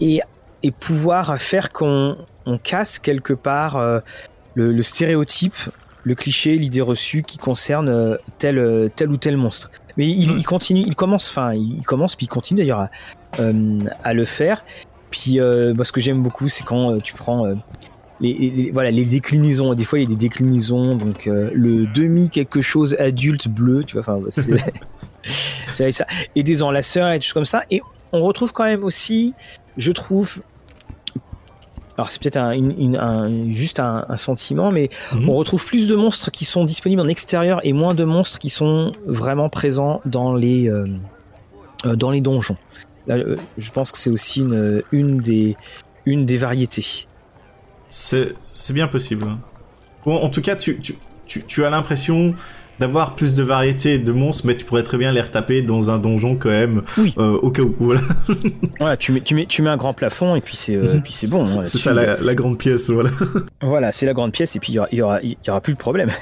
et, 0.00 0.20
et 0.62 0.70
pouvoir 0.70 1.40
faire 1.40 1.72
qu'on 1.72 2.16
on 2.46 2.58
casse 2.58 2.98
quelque 2.98 3.32
part 3.32 3.76
euh, 3.76 4.00
le, 4.54 4.72
le, 4.72 4.82
stéréotype, 4.82 5.54
le 6.04 6.14
cliché, 6.14 6.56
l'idée 6.56 6.80
reçue 6.80 7.22
qui 7.22 7.38
concerne 7.38 7.88
euh, 7.88 8.16
tel, 8.38 8.90
tel 8.96 9.10
ou 9.10 9.16
tel 9.16 9.36
monstre. 9.36 9.70
Mais 9.96 10.08
il, 10.08 10.38
il 10.38 10.44
continue, 10.44 10.82
il 10.86 10.94
commence, 10.94 11.28
enfin, 11.28 11.52
il 11.54 11.82
commence 11.84 12.16
puis 12.16 12.26
il 12.26 12.28
continue 12.28 12.60
d'ailleurs 12.60 12.80
à, 12.80 12.90
euh, 13.40 13.80
à, 14.04 14.14
le 14.14 14.24
faire. 14.24 14.64
Puis 15.10 15.40
moi, 15.40 15.84
ce 15.84 15.90
que 15.90 16.00
j'aime 16.00 16.22
beaucoup, 16.22 16.48
c'est 16.48 16.62
quand 16.62 17.00
tu 17.00 17.14
prends 17.14 17.52
les, 18.20 18.70
voilà 18.72 18.90
les 18.90 19.04
déclinaisons. 19.04 19.74
Des 19.74 19.84
fois 19.84 19.98
il 19.98 20.02
y 20.02 20.06
a 20.06 20.08
des 20.08 20.16
déclinaisons. 20.16 20.96
Donc 20.96 21.26
le 21.26 21.86
demi 21.86 22.30
quelque 22.30 22.60
chose 22.60 22.96
adulte 22.98 23.48
bleu 23.48 23.84
tu 23.84 23.98
vois 23.98 24.02
enfin 24.02 24.20
c'est 24.30 25.92
ça. 25.92 26.06
Et 26.34 26.42
des 26.42 26.62
enlaceurs 26.62 27.10
et 27.10 27.18
des 27.18 27.24
choses 27.24 27.32
comme 27.32 27.44
ça. 27.44 27.64
Et 27.70 27.80
on 28.12 28.22
retrouve 28.22 28.52
quand 28.52 28.64
même 28.64 28.84
aussi 28.84 29.34
je 29.76 29.92
trouve 29.92 30.42
alors 32.00 32.10
c'est 32.10 32.22
peut-être 32.22 32.38
un, 32.38 33.52
juste 33.52 33.78
un, 33.78 34.16
sentiment 34.16 34.70
mais 34.70 34.88
mhm. 35.12 35.28
on 35.28 35.34
retrouve 35.34 35.64
plus 35.66 35.86
de 35.86 35.94
monstres 35.94 36.30
qui 36.30 36.46
sont 36.46 36.64
disponibles 36.64 37.02
en 37.02 37.08
extérieur 37.08 37.60
et 37.62 37.74
moins 37.74 37.94
de 37.94 38.04
monstres 38.04 38.38
qui 38.38 38.48
sont 38.48 38.92
vraiment 39.04 39.50
présents 39.50 40.00
dans 40.06 40.34
les 40.34 40.68
euh, 40.68 40.86
euh, 41.84 41.96
dans 41.96 42.10
les 42.10 42.22
donjons. 42.22 42.56
Là, 43.06 43.16
euh, 43.16 43.36
je 43.58 43.70
pense 43.70 43.92
que 43.92 43.98
c'est 43.98 44.10
aussi 44.10 44.40
une, 44.40 44.82
une 44.92 45.18
des 45.18 45.56
une 46.06 46.24
des 46.24 46.38
variétés 46.38 47.06
c'est 47.90 48.72
bien 48.72 48.88
possible. 48.88 49.26
Bon, 50.06 50.16
en 50.16 50.30
tout 50.30 50.40
cas, 50.40 50.56
tu, 50.56 50.80
tu, 50.80 50.94
tu, 51.26 51.42
tu 51.42 51.64
as 51.64 51.70
l'impression 51.70 52.34
d'avoir 52.78 53.14
plus 53.14 53.34
de 53.34 53.42
variété 53.42 53.98
de 53.98 54.10
monstres, 54.10 54.46
mais 54.46 54.54
tu 54.54 54.64
pourrais 54.64 54.82
très 54.82 54.96
bien 54.96 55.12
les 55.12 55.20
retaper 55.20 55.60
dans 55.60 55.90
un 55.90 55.98
donjon 55.98 56.34
quand 56.36 56.48
même, 56.48 56.82
oui. 56.96 57.12
euh, 57.18 57.38
au 57.42 57.50
cas 57.50 57.60
où. 57.62 57.74
Voilà. 57.78 58.00
voilà, 58.80 58.96
tu 58.96 59.12
mets, 59.12 59.20
tu 59.20 59.34
mets, 59.34 59.44
tu 59.44 59.60
mets 59.60 59.68
un 59.68 59.76
grand 59.76 59.92
plafond 59.92 60.34
et 60.34 60.40
puis 60.40 60.56
c'est, 60.56 60.76
euh, 60.76 60.98
puis 61.04 61.12
c'est 61.12 61.28
bon. 61.28 61.44
C'est 61.44 61.66
ça 61.76 61.92
la, 61.92 62.16
la, 62.16 62.34
grande 62.34 62.56
pièce, 62.56 62.88
voilà. 62.88 63.10
voilà, 63.60 63.92
c'est 63.92 64.06
la 64.06 64.14
grande 64.14 64.32
pièce 64.32 64.56
et 64.56 64.60
puis 64.60 64.72
il 64.72 64.76
y 64.76 64.78
aura, 64.78 64.88
y 64.92 65.02
aura, 65.02 65.22
y 65.22 65.36
aura 65.48 65.60
plus 65.60 65.74
de 65.74 65.78
problème. 65.78 66.10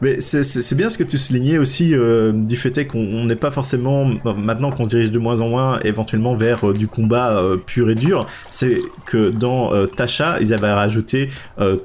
Mais 0.00 0.20
c'est 0.20 0.74
bien 0.76 0.88
ce 0.88 0.98
que 0.98 1.04
tu 1.04 1.18
soulignais 1.18 1.58
aussi 1.58 1.94
euh, 1.94 2.32
du 2.32 2.56
fait 2.56 2.86
qu'on 2.86 3.24
n'est 3.24 3.36
pas 3.36 3.50
forcément 3.50 4.04
maintenant 4.36 4.70
qu'on 4.70 4.86
dirige 4.86 5.10
de 5.10 5.18
moins 5.18 5.40
en 5.40 5.48
moins 5.48 5.80
éventuellement 5.80 6.34
vers 6.34 6.68
euh, 6.68 6.72
du 6.72 6.86
combat 6.86 7.38
euh, 7.38 7.56
pur 7.56 7.90
et 7.90 7.94
dur. 7.94 8.26
C'est 8.50 8.80
que 9.06 9.28
dans 9.28 9.86
Tasha, 9.86 10.38
ils 10.40 10.52
avaient 10.52 10.72
rajouté 10.72 11.30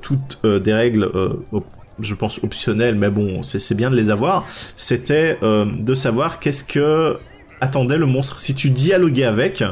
toutes 0.02 0.40
des 0.46 0.74
règles 0.74 1.10
je 2.00 2.16
pense 2.16 2.44
optionnelles, 2.44 2.96
mais 2.96 3.10
bon, 3.10 3.44
c'est 3.44 3.76
bien 3.76 3.90
de 3.90 3.96
les 3.96 4.10
avoir. 4.10 4.46
C'était 4.76 5.38
de 5.42 5.94
savoir 5.94 6.40
qu'est-ce 6.40 6.64
que 6.64 7.18
attendait 7.62 7.98
le 7.98 8.06
monstre. 8.06 8.42
Si 8.42 8.56
tu 8.56 8.70
dialoguais 8.70 9.24
avec, 9.24 9.64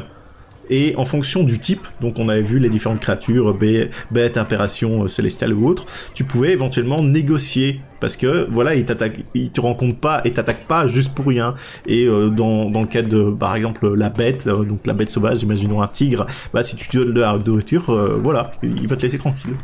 et 0.70 0.94
en 0.96 1.04
fonction 1.04 1.42
du 1.42 1.58
type, 1.58 1.86
donc 2.00 2.18
on 2.18 2.28
avait 2.28 2.42
vu 2.42 2.58
les 2.58 2.68
différentes 2.68 3.00
créatures, 3.00 3.54
bêtes, 3.54 4.36
impérations 4.36 5.08
célestiales 5.08 5.52
ou 5.52 5.68
autres, 5.68 5.86
tu 6.14 6.24
pouvais 6.24 6.52
éventuellement 6.52 7.02
négocier 7.02 7.80
parce 8.02 8.16
que 8.16 8.48
voilà, 8.50 8.74
il 8.74 8.84
t'attaque, 8.84 9.20
il 9.32 9.52
te 9.52 9.60
rencontre 9.60 9.96
pas 9.98 10.22
et 10.24 10.32
t'attaque 10.32 10.66
pas 10.66 10.88
juste 10.88 11.14
pour 11.14 11.26
rien. 11.26 11.54
Et 11.86 12.06
euh, 12.06 12.30
dans, 12.30 12.68
dans 12.68 12.80
le 12.80 12.88
cas 12.88 13.02
de 13.02 13.30
par 13.30 13.54
exemple 13.54 13.94
la 13.94 14.10
bête, 14.10 14.48
euh, 14.48 14.64
donc 14.64 14.86
la 14.86 14.92
bête 14.92 15.10
sauvage, 15.10 15.42
imaginons 15.42 15.80
un 15.82 15.86
tigre, 15.86 16.26
bah 16.52 16.64
si 16.64 16.74
tu 16.74 16.88
te 16.88 16.98
donnes 16.98 17.14
de 17.14 17.20
la 17.20 17.38
nourriture, 17.38 17.90
euh, 17.90 18.18
voilà, 18.20 18.50
il 18.62 18.88
va 18.88 18.96
te 18.96 19.02
laisser 19.02 19.18
tranquille. 19.18 19.54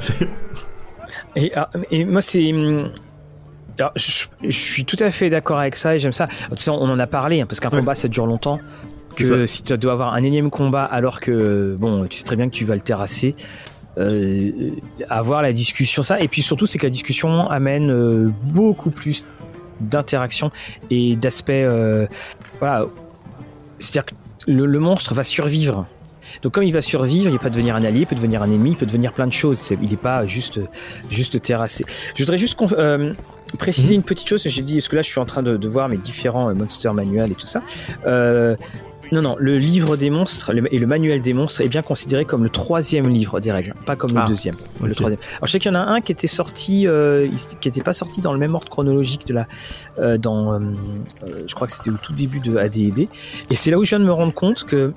et, 1.36 1.52
ah, 1.54 1.70
et 1.92 2.04
moi 2.04 2.22
c'est 2.22 2.52
hum, 2.52 2.90
je, 3.94 4.50
suis 4.50 4.84
tout 4.84 4.96
à 4.98 5.12
fait 5.12 5.30
d'accord 5.30 5.60
avec 5.60 5.76
ça 5.76 5.94
et 5.94 6.00
j'aime 6.00 6.12
ça. 6.12 6.26
on 6.66 6.90
en 6.90 6.98
a 6.98 7.06
parlé, 7.06 7.40
hein, 7.40 7.46
parce 7.46 7.60
qu'un 7.60 7.70
combat 7.70 7.94
ça 7.94 8.08
dure 8.08 8.26
longtemps 8.26 8.58
que 9.16 9.46
si 9.46 9.62
tu 9.62 9.76
dois 9.78 9.92
avoir 9.92 10.14
un 10.14 10.22
énième 10.22 10.50
combat 10.50 10.84
alors 10.84 11.20
que 11.20 11.76
bon 11.78 12.06
tu 12.06 12.18
sais 12.18 12.24
très 12.24 12.36
bien 12.36 12.48
que 12.48 12.54
tu 12.54 12.64
vas 12.64 12.74
le 12.74 12.80
terrasser 12.80 13.34
euh, 13.98 14.70
avoir 15.08 15.42
la 15.42 15.52
discussion 15.52 16.02
ça 16.02 16.20
et 16.20 16.28
puis 16.28 16.42
surtout 16.42 16.66
c'est 16.66 16.78
que 16.78 16.86
la 16.86 16.90
discussion 16.90 17.48
amène 17.50 17.90
euh, 17.90 18.30
beaucoup 18.44 18.90
plus 18.90 19.26
d'interaction 19.80 20.50
et 20.90 21.16
d'aspect 21.16 21.64
euh, 21.64 22.06
voilà 22.58 22.86
c'est 23.78 23.98
à 23.98 24.02
dire 24.02 24.06
que 24.06 24.14
le, 24.46 24.78
monstre 24.78 25.14
va 25.14 25.24
survivre 25.24 25.86
donc 26.42 26.52
comme 26.52 26.64
il 26.64 26.72
va 26.72 26.80
survivre, 26.80 27.30
il 27.32 27.38
peut 27.38 27.50
devenir 27.50 27.76
un 27.76 27.84
allié, 27.84 28.00
il 28.00 28.06
peut 28.06 28.14
devenir 28.14 28.42
un 28.42 28.50
ennemi, 28.50 28.70
il 28.70 28.76
peut 28.76 28.86
devenir 28.86 29.12
plein 29.12 29.26
de 29.26 29.32
choses. 29.32 29.72
il 29.82 29.90
n'est 29.90 29.96
pas 29.96 30.26
juste 30.26 30.60
juste 31.10 31.40
terrassé. 31.40 31.84
Je 32.14 32.22
voudrais 32.22 32.38
juste 32.38 32.56
euh, 32.78 33.12
préciser 33.58 33.94
mhm. 33.94 34.00
une 34.00 34.02
petite 34.04 34.28
chose. 34.28 34.42
J'ai 34.46 34.62
dit 34.62 34.74
parce 34.74 34.88
que 34.88 34.96
là 34.96 35.02
je 35.02 35.08
suis 35.08 35.20
en 35.20 35.26
train 35.26 35.42
de, 35.42 35.56
de 35.56 35.68
voir 35.68 35.88
mes 35.88 35.96
différents 35.96 36.54
monster 36.54 36.92
manuels 36.92 37.32
et 37.32 37.34
tout 37.34 37.46
ça. 37.46 37.62
Euh, 38.06 38.56
non, 39.12 39.22
non, 39.22 39.36
le 39.38 39.58
livre 39.58 39.96
des 39.96 40.08
monstres 40.08 40.52
et 40.70 40.78
le 40.78 40.86
manuel 40.86 41.20
des 41.20 41.32
monstres 41.32 41.62
est 41.62 41.68
bien 41.68 41.82
considéré 41.82 42.24
comme 42.24 42.44
le 42.44 42.50
troisième 42.50 43.08
livre 43.08 43.40
des 43.40 43.50
règles, 43.50 43.74
pas 43.84 43.96
comme 43.96 44.12
le 44.12 44.20
ah, 44.20 44.28
deuxième. 44.28 44.54
Le 44.82 44.94
troisième. 44.94 45.20
Alors 45.36 45.46
je 45.46 45.52
sais 45.52 45.58
qu'il 45.58 45.72
y 45.72 45.76
en 45.76 45.78
a 45.78 45.82
un 45.84 46.00
qui 46.00 46.12
était 46.12 46.28
sorti, 46.28 46.86
euh, 46.86 47.28
qui 47.60 47.68
n'était 47.68 47.82
pas 47.82 47.92
sorti 47.92 48.20
dans 48.20 48.32
le 48.32 48.38
même 48.38 48.54
ordre 48.54 48.68
chronologique 48.68 49.26
de 49.26 49.34
la, 49.34 49.48
euh, 49.98 50.16
dans, 50.16 50.54
euh, 50.54 50.60
je 51.46 51.54
crois 51.54 51.66
que 51.66 51.72
c'était 51.72 51.90
au 51.90 51.96
tout 51.96 52.12
début 52.12 52.38
de 52.38 52.56
AD&D, 52.56 53.08
et 53.50 53.56
c'est 53.56 53.70
là 53.72 53.78
où 53.78 53.84
je 53.84 53.90
viens 53.90 54.00
de 54.00 54.04
me 54.04 54.12
rendre 54.12 54.34
compte 54.34 54.64
que 54.64 54.92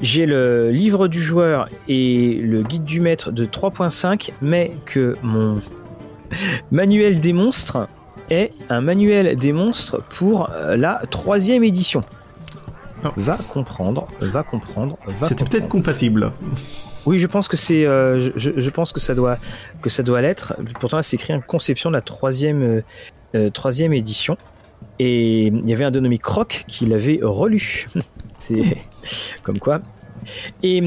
j'ai 0.00 0.24
le 0.24 0.70
livre 0.70 1.06
du 1.06 1.20
joueur 1.20 1.68
et 1.88 2.40
le 2.42 2.62
guide 2.62 2.84
du 2.84 3.00
maître 3.00 3.32
de 3.32 3.44
3.5, 3.44 4.30
mais 4.40 4.72
que 4.86 5.16
mon 5.22 5.60
manuel 6.70 7.20
des 7.20 7.34
monstres 7.34 7.86
est 8.30 8.54
un 8.70 8.80
manuel 8.80 9.36
des 9.36 9.52
monstres 9.52 10.02
pour 10.08 10.48
la 10.74 11.02
troisième 11.10 11.64
édition. 11.64 12.02
Va 13.16 13.36
comprendre, 13.36 14.08
va 14.20 14.42
comprendre, 14.42 14.98
va 15.06 15.26
C'était 15.26 15.44
peut-être 15.44 15.68
compatible. 15.68 16.32
Oui, 17.06 17.18
je 17.18 17.26
pense 17.26 17.48
que 17.48 17.56
c'est, 17.56 17.86
euh, 17.86 18.30
je, 18.36 18.70
pense 18.70 18.92
que 18.92 19.00
ça 19.00 19.14
doit, 19.14 19.38
que 19.82 19.88
ça 19.88 20.02
doit 20.02 20.20
l'être. 20.20 20.54
Pourtant, 20.80 21.00
c'est 21.02 21.16
écrit 21.16 21.32
en 21.32 21.40
conception 21.40 21.90
de 21.90 21.96
la 21.96 22.02
troisième, 22.02 22.62
euh, 22.62 22.82
euh, 23.34 23.50
troisième 23.50 23.92
édition. 23.92 24.36
Et 24.98 25.46
il 25.46 25.68
y 25.68 25.72
avait 25.72 25.84
un 25.84 25.90
dénommé 25.90 26.18
Croc 26.18 26.64
qui 26.68 26.86
l'avait 26.86 27.20
relu. 27.22 27.88
c'est 28.38 28.76
comme 29.42 29.58
quoi. 29.58 29.80
Et 30.62 30.82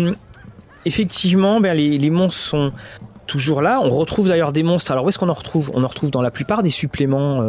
effectivement, 0.85 1.59
ben, 1.59 1.75
les, 1.75 1.97
les, 1.97 2.09
monstres 2.11 2.41
sont 2.41 2.71
toujours 3.25 3.61
là. 3.61 3.79
On 3.81 3.89
retrouve 3.89 4.27
d'ailleurs 4.27 4.53
des 4.53 4.61
monstres. 4.61 4.91
Alors 4.91 5.05
où 5.05 5.09
est-ce 5.09 5.17
qu'on 5.17 5.29
en 5.29 5.33
retrouve? 5.33 5.71
On 5.73 5.83
en 5.83 5.87
retrouve 5.87 6.11
dans 6.11 6.21
la 6.21 6.31
plupart 6.31 6.61
des 6.61 6.69
suppléments 6.69 7.41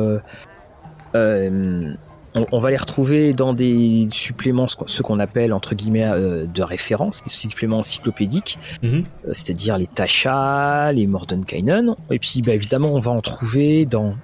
on, 2.35 2.59
va 2.59 2.71
les 2.71 2.77
retrouver 2.77 3.33
dans 3.33 3.55
des 3.55 4.09
suppléments, 4.11 4.67
ce 4.69 5.03
qu'on 5.03 5.21
appelle 5.21 5.53
entre 5.53 5.75
guillemets 5.75 6.05
euh, 6.05 6.47
de 6.47 6.63
référence, 6.63 7.23
des 7.23 7.31
suppléments 7.31 7.79
encyclopédiques, 7.79 8.59
mhm. 8.83 9.05
euh, 9.27 9.31
c'est-à-dire 9.33 9.79
les 9.79 9.87
Tasha, 9.87 10.93
les 10.93 11.07
Mordenkainen, 11.07 11.95
et 12.11 12.19
puis 12.19 12.43
bah, 12.43 12.55
évidemment 12.55 12.93
on 12.93 12.99
va 12.99 13.13
en 13.13 13.21
trouver 13.21 13.87
dans 13.87 14.15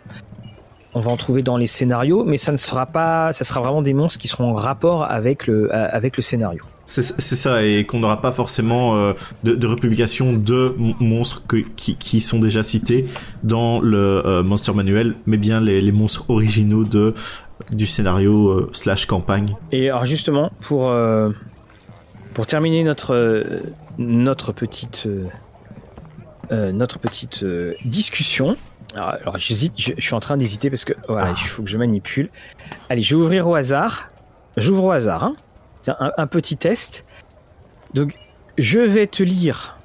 on 0.92 0.98
va 0.98 1.12
en 1.12 1.16
trouver 1.16 1.44
dans 1.44 1.56
les 1.56 1.68
scénarios, 1.68 2.24
mais 2.24 2.36
ça 2.36 2.50
ne 2.50 2.56
sera 2.56 2.84
pas, 2.84 3.32
ça 3.32 3.44
sera 3.44 3.60
vraiment 3.60 3.80
des 3.80 3.94
monstres 3.94 4.18
qui 4.18 4.26
seront 4.26 4.50
en 4.50 4.54
rapport 4.54 5.04
avec 5.04 5.46
le, 5.46 5.72
avec 5.72 6.16
le 6.16 6.22
scénario. 6.22 6.64
C'est 6.84 7.04
ça, 7.20 7.64
et 7.64 7.86
qu'on 7.86 8.00
n'aura 8.00 8.20
pas 8.20 8.32
forcément 8.32 8.96
euh, 8.96 9.12
de, 9.44 9.54
de, 9.54 9.66
republication 9.68 10.32
de 10.32 10.74
monstres 10.98 11.44
qui, 11.76 12.20
sont 12.20 12.40
déjà 12.40 12.64
cités 12.64 13.06
dans 13.44 13.80
le 13.80 14.42
Monster 14.42 14.72
Manuel, 14.72 15.14
mais 15.24 15.36
bien 15.36 15.60
les, 15.60 15.80
les 15.80 15.92
monstres 15.92 16.24
originaux 16.28 16.82
de 16.82 17.14
du 17.70 17.86
scénario 17.86 18.48
euh, 18.48 18.70
slash 18.72 19.06
campagne. 19.06 19.56
Et 19.72 19.90
alors 19.90 20.04
justement, 20.04 20.50
pour, 20.60 20.88
euh, 20.88 21.30
pour 22.34 22.46
terminer 22.46 22.82
notre, 22.84 23.14
euh, 23.14 23.60
notre 23.98 24.52
petite, 24.52 25.08
notre 26.50 26.98
petite 26.98 27.44
discussion, 27.84 28.56
alors, 28.96 29.38
j'hésite, 29.38 29.74
je, 29.76 29.92
suis 30.00 30.14
en 30.14 30.20
train 30.20 30.36
d'hésiter 30.36 30.68
parce 30.68 30.84
que 30.84 30.94
voilà, 31.06 31.28
ah. 31.30 31.34
il 31.40 31.46
faut 31.46 31.62
que 31.62 31.70
je 31.70 31.78
manipule. 31.78 32.28
Allez, 32.88 33.02
je 33.02 33.14
vais 33.14 33.22
ouvrir 33.22 33.46
au 33.46 33.54
hasard. 33.54 34.08
J'ouvre 34.56 34.82
au 34.82 34.90
hasard. 34.90 35.22
Hein. 35.22 35.36
Un, 35.86 36.10
un, 36.16 36.26
petit 36.26 36.56
test. 36.56 37.04
Donc, 37.94 38.16
je 38.58 38.80
vais 38.80 39.06
te 39.06 39.22
lire 39.22 39.78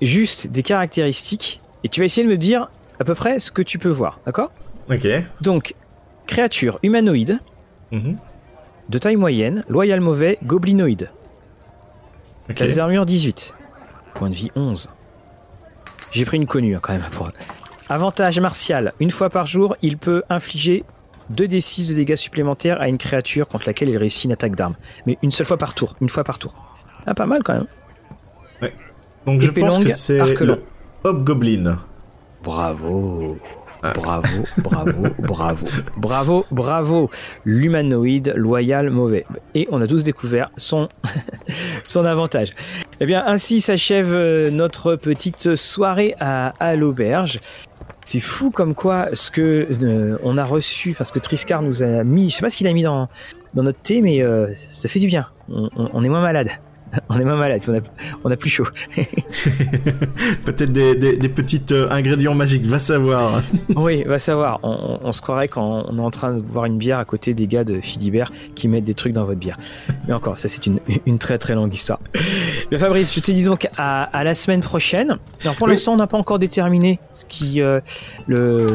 juste 0.00 0.48
des 0.48 0.64
caractéristiques 0.64 1.60
et 1.84 1.88
tu 1.88 2.00
vas 2.00 2.06
essayer 2.06 2.26
de 2.26 2.32
me 2.32 2.36
dire 2.36 2.68
à 2.98 3.04
peu 3.04 3.14
près 3.14 3.38
ce 3.38 3.52
que 3.52 3.62
tu 3.62 3.78
peux 3.78 3.88
voir, 3.88 4.18
d'accord? 4.26 4.50
Ok. 4.90 5.06
Donc, 5.40 5.74
Créature 6.26 6.78
humanoïde, 6.82 7.40
mhm. 7.90 8.16
de 8.88 8.98
taille 8.98 9.16
moyenne, 9.16 9.64
loyal 9.68 10.00
mauvais, 10.00 10.38
goblinoïde. 10.44 11.10
Classe 12.54 12.74
d'armure 12.74 13.06
18. 13.06 13.54
Point 14.14 14.30
de 14.30 14.34
vie 14.34 14.50
11. 14.56 14.88
J'ai 16.10 16.24
pris 16.24 16.36
une 16.36 16.46
connue 16.46 16.76
hein, 16.76 16.80
quand 16.82 16.92
même. 16.92 17.02
Pour... 17.12 17.30
Avantage 17.88 18.38
martial. 18.40 18.92
Une 19.00 19.10
fois 19.10 19.30
par 19.30 19.46
jour, 19.46 19.76
il 19.82 19.96
peut 19.96 20.22
infliger 20.28 20.84
2d6 21.32 21.88
de 21.88 21.94
dégâts 21.94 22.16
supplémentaires 22.16 22.80
à 22.80 22.88
une 22.88 22.98
créature 22.98 23.48
contre 23.48 23.66
laquelle 23.66 23.88
il 23.88 23.96
réussit 23.96 24.24
une 24.24 24.32
attaque 24.32 24.56
d'arme. 24.56 24.74
Mais 25.06 25.18
une 25.22 25.30
seule 25.30 25.46
fois 25.46 25.56
par 25.56 25.74
tour. 25.74 25.94
Une 26.00 26.08
fois 26.08 26.24
par 26.24 26.38
tour. 26.38 26.54
Ah, 27.06 27.14
pas 27.14 27.26
mal 27.26 27.42
quand 27.42 27.54
même. 27.54 27.66
Ouais. 28.60 28.74
Donc 29.26 29.40
je 29.40 29.50
pense 29.50 29.78
que 29.78 29.88
c'est 29.88 30.18
le 30.18 30.62
Hobgoblin. 31.04 31.78
Bravo. 32.42 33.38
Bravo, 33.82 34.44
bravo, 34.58 35.08
bravo, 35.18 35.66
bravo, 35.96 36.46
bravo. 36.52 37.10
L'humanoïde 37.44 38.32
loyal 38.36 38.90
mauvais. 38.90 39.26
Et 39.54 39.66
on 39.72 39.80
a 39.80 39.88
tous 39.88 40.04
découvert 40.04 40.50
son, 40.56 40.88
son 41.84 42.04
avantage. 42.04 42.54
Eh 43.00 43.06
bien, 43.06 43.24
ainsi 43.26 43.60
s'achève 43.60 44.14
euh, 44.14 44.50
notre 44.50 44.94
petite 44.94 45.56
soirée 45.56 46.14
à, 46.20 46.54
à 46.60 46.76
l'auberge. 46.76 47.40
C'est 48.04 48.20
fou 48.20 48.50
comme 48.50 48.74
quoi 48.74 49.08
ce 49.14 49.30
que 49.30 49.40
euh, 49.42 50.18
on 50.22 50.38
a 50.38 50.44
reçu, 50.44 50.90
enfin 50.90 51.04
ce 51.04 51.12
que 51.12 51.18
Triscar 51.18 51.62
nous 51.62 51.82
a 51.82 52.04
mis, 52.04 52.30
je 52.30 52.36
sais 52.36 52.40
pas 52.42 52.50
ce 52.50 52.56
qu'il 52.56 52.66
a 52.66 52.72
mis 52.72 52.82
dans, 52.82 53.08
dans 53.54 53.62
notre 53.62 53.80
thé, 53.80 54.00
mais 54.00 54.22
euh, 54.22 54.52
ça 54.56 54.88
fait 54.88 55.00
du 55.00 55.06
bien. 55.06 55.26
on 55.48 56.04
est 56.04 56.08
moins 56.08 56.22
malade. 56.22 56.50
on 57.08 57.18
est 57.18 57.24
moins 57.24 57.36
malade, 57.36 57.62
on 57.68 57.74
a, 57.74 57.80
on 58.24 58.30
a 58.30 58.36
plus 58.36 58.50
chaud. 58.50 58.66
Peut-être 60.44 60.72
des, 60.72 60.94
des, 60.94 61.16
des 61.16 61.28
petits 61.28 61.62
euh, 61.72 61.88
ingrédients 61.90 62.34
magiques, 62.34 62.66
va 62.66 62.78
savoir. 62.78 63.42
oui, 63.76 64.04
va 64.04 64.18
savoir. 64.18 64.60
On, 64.62 65.12
se 65.12 65.22
croirait 65.22 65.48
quand 65.48 65.84
on 65.88 65.98
est 65.98 66.02
en 66.02 66.10
train 66.10 66.34
de 66.34 66.40
boire 66.40 66.64
une 66.64 66.78
bière 66.78 66.98
à 66.98 67.04
côté 67.04 67.34
des 67.34 67.46
gars 67.46 67.64
de 67.64 67.80
Philibert 67.80 68.32
qui 68.54 68.68
mettent 68.68 68.84
des 68.84 68.94
trucs 68.94 69.12
dans 69.12 69.24
votre 69.24 69.38
bière. 69.38 69.56
Mais 70.06 70.14
encore, 70.14 70.38
ça 70.38 70.48
c'est 70.48 70.66
une, 70.66 70.80
une 71.06 71.18
très 71.18 71.38
très 71.38 71.54
longue 71.54 71.72
histoire. 71.72 72.00
Mais 72.70 72.78
Fabrice, 72.78 73.14
je 73.14 73.20
te 73.20 73.30
dis 73.30 73.44
donc 73.44 73.68
à, 73.76 74.04
à 74.04 74.24
la 74.24 74.34
semaine 74.34 74.60
prochaine. 74.60 75.18
Alors 75.42 75.56
pour 75.56 75.68
l'instant, 75.68 75.94
on 75.94 75.96
n'a 75.96 76.06
pas 76.06 76.18
encore 76.18 76.38
déterminé 76.38 76.98
ce 77.12 77.24
qui 77.24 77.60
euh, 77.60 77.80
le 78.26 78.66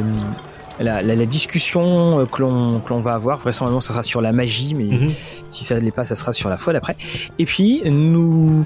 la, 0.80 1.02
la, 1.02 1.26
discussion 1.26 2.20
euh, 2.20 2.26
que 2.26 2.42
l'on 2.42 3.02
va 3.02 3.14
avoir. 3.14 3.40
Vraisemblablement, 3.40 3.82
ça 3.82 3.94
sera 3.94 4.04
sur 4.04 4.22
la 4.22 4.32
magie, 4.32 4.74
mais 4.74 4.86
mhm. 4.86 5.12
si 5.50 5.64
ça 5.64 5.76
ne 5.76 5.82
l'est 5.82 5.92
pas, 5.92 6.06
ça 6.06 6.16
sera 6.16 6.34
sur 6.34 6.50
la 6.50 6.58
fois 6.58 6.74
d'après. 6.74 6.96
Et 7.40 7.46
puis, 7.46 7.82
nous 7.86 8.66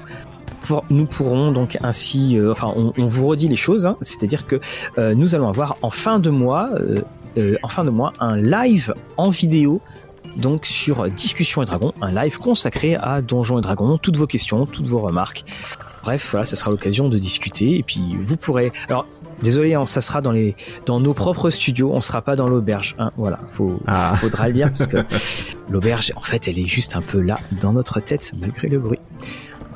pour, 0.62 0.84
nous 0.90 1.06
pourrons 1.06 1.52
donc 1.52 1.78
ainsi, 1.82 2.38
euh, 2.38 2.52
enfin, 2.52 2.72
on, 2.76 2.92
on, 2.96 3.06
vous 3.06 3.26
redit 3.26 3.48
les 3.48 3.56
choses, 3.56 3.86
hein, 3.86 3.96
c'est-à-dire 4.00 4.46
que 4.46 4.60
euh, 4.98 5.14
nous 5.14 5.34
allons 5.34 5.48
avoir 5.48 5.76
en 5.82 5.90
fin 5.90 6.18
de 6.18 6.30
mois, 6.30 6.70
euh, 7.36 7.56
en 7.62 7.68
fin 7.68 7.84
de 7.84 7.90
mois, 7.90 8.12
un 8.20 8.36
live 8.36 8.94
en 9.16 9.30
vidéo. 9.30 9.80
Donc 10.36 10.64
sur 10.64 11.10
Discussion 11.10 11.62
et 11.62 11.66
Dragons, 11.66 11.92
un 12.00 12.10
live 12.10 12.38
consacré 12.38 12.94
à 12.94 13.20
Donjons 13.20 13.58
et 13.58 13.60
Dragons, 13.60 13.98
toutes 13.98 14.16
vos 14.16 14.26
questions, 14.26 14.64
toutes 14.64 14.86
vos 14.86 15.00
remarques. 15.00 15.44
Bref, 16.04 16.30
voilà, 16.30 16.46
ça 16.46 16.56
sera 16.56 16.70
l'occasion 16.70 17.10
de 17.10 17.18
discuter 17.18 17.76
et 17.76 17.82
puis 17.82 18.16
vous 18.24 18.38
pourrez. 18.38 18.72
Alors, 18.88 19.06
désolé, 19.42 19.74
hein, 19.74 19.86
ça 19.86 20.00
sera 20.00 20.20
dans 20.20 20.32
les 20.32 20.56
dans 20.86 21.00
nos 21.00 21.14
propres 21.14 21.50
studios, 21.50 21.90
on 21.92 22.00
sera 22.00 22.22
pas 22.22 22.36
dans 22.36 22.48
l'auberge. 22.48 22.94
Hein, 22.98 23.10
voilà, 23.16 23.40
faut, 23.52 23.80
ah. 23.86 24.14
faudra 24.16 24.48
le 24.48 24.54
dire 24.54 24.68
parce 24.68 24.86
que 24.86 24.98
l'auberge, 25.70 26.12
en 26.16 26.22
fait, 26.22 26.48
elle 26.48 26.58
est 26.58 26.66
juste 26.66 26.96
un 26.96 27.02
peu 27.02 27.20
là 27.20 27.38
dans 27.60 27.72
notre 27.72 28.00
tête 28.00 28.32
malgré 28.40 28.68
le 28.68 28.78
bruit. 28.78 29.00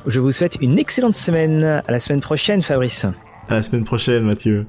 Je 0.05 0.19
vous 0.19 0.31
souhaite 0.31 0.57
une 0.61 0.79
excellente 0.79 1.15
semaine. 1.15 1.63
À 1.63 1.91
la 1.91 1.99
semaine 1.99 2.21
prochaine, 2.21 2.61
Fabrice. 2.61 3.05
À 3.49 3.55
la 3.55 3.61
semaine 3.61 3.83
prochaine, 3.83 4.23
Mathieu. 4.23 4.65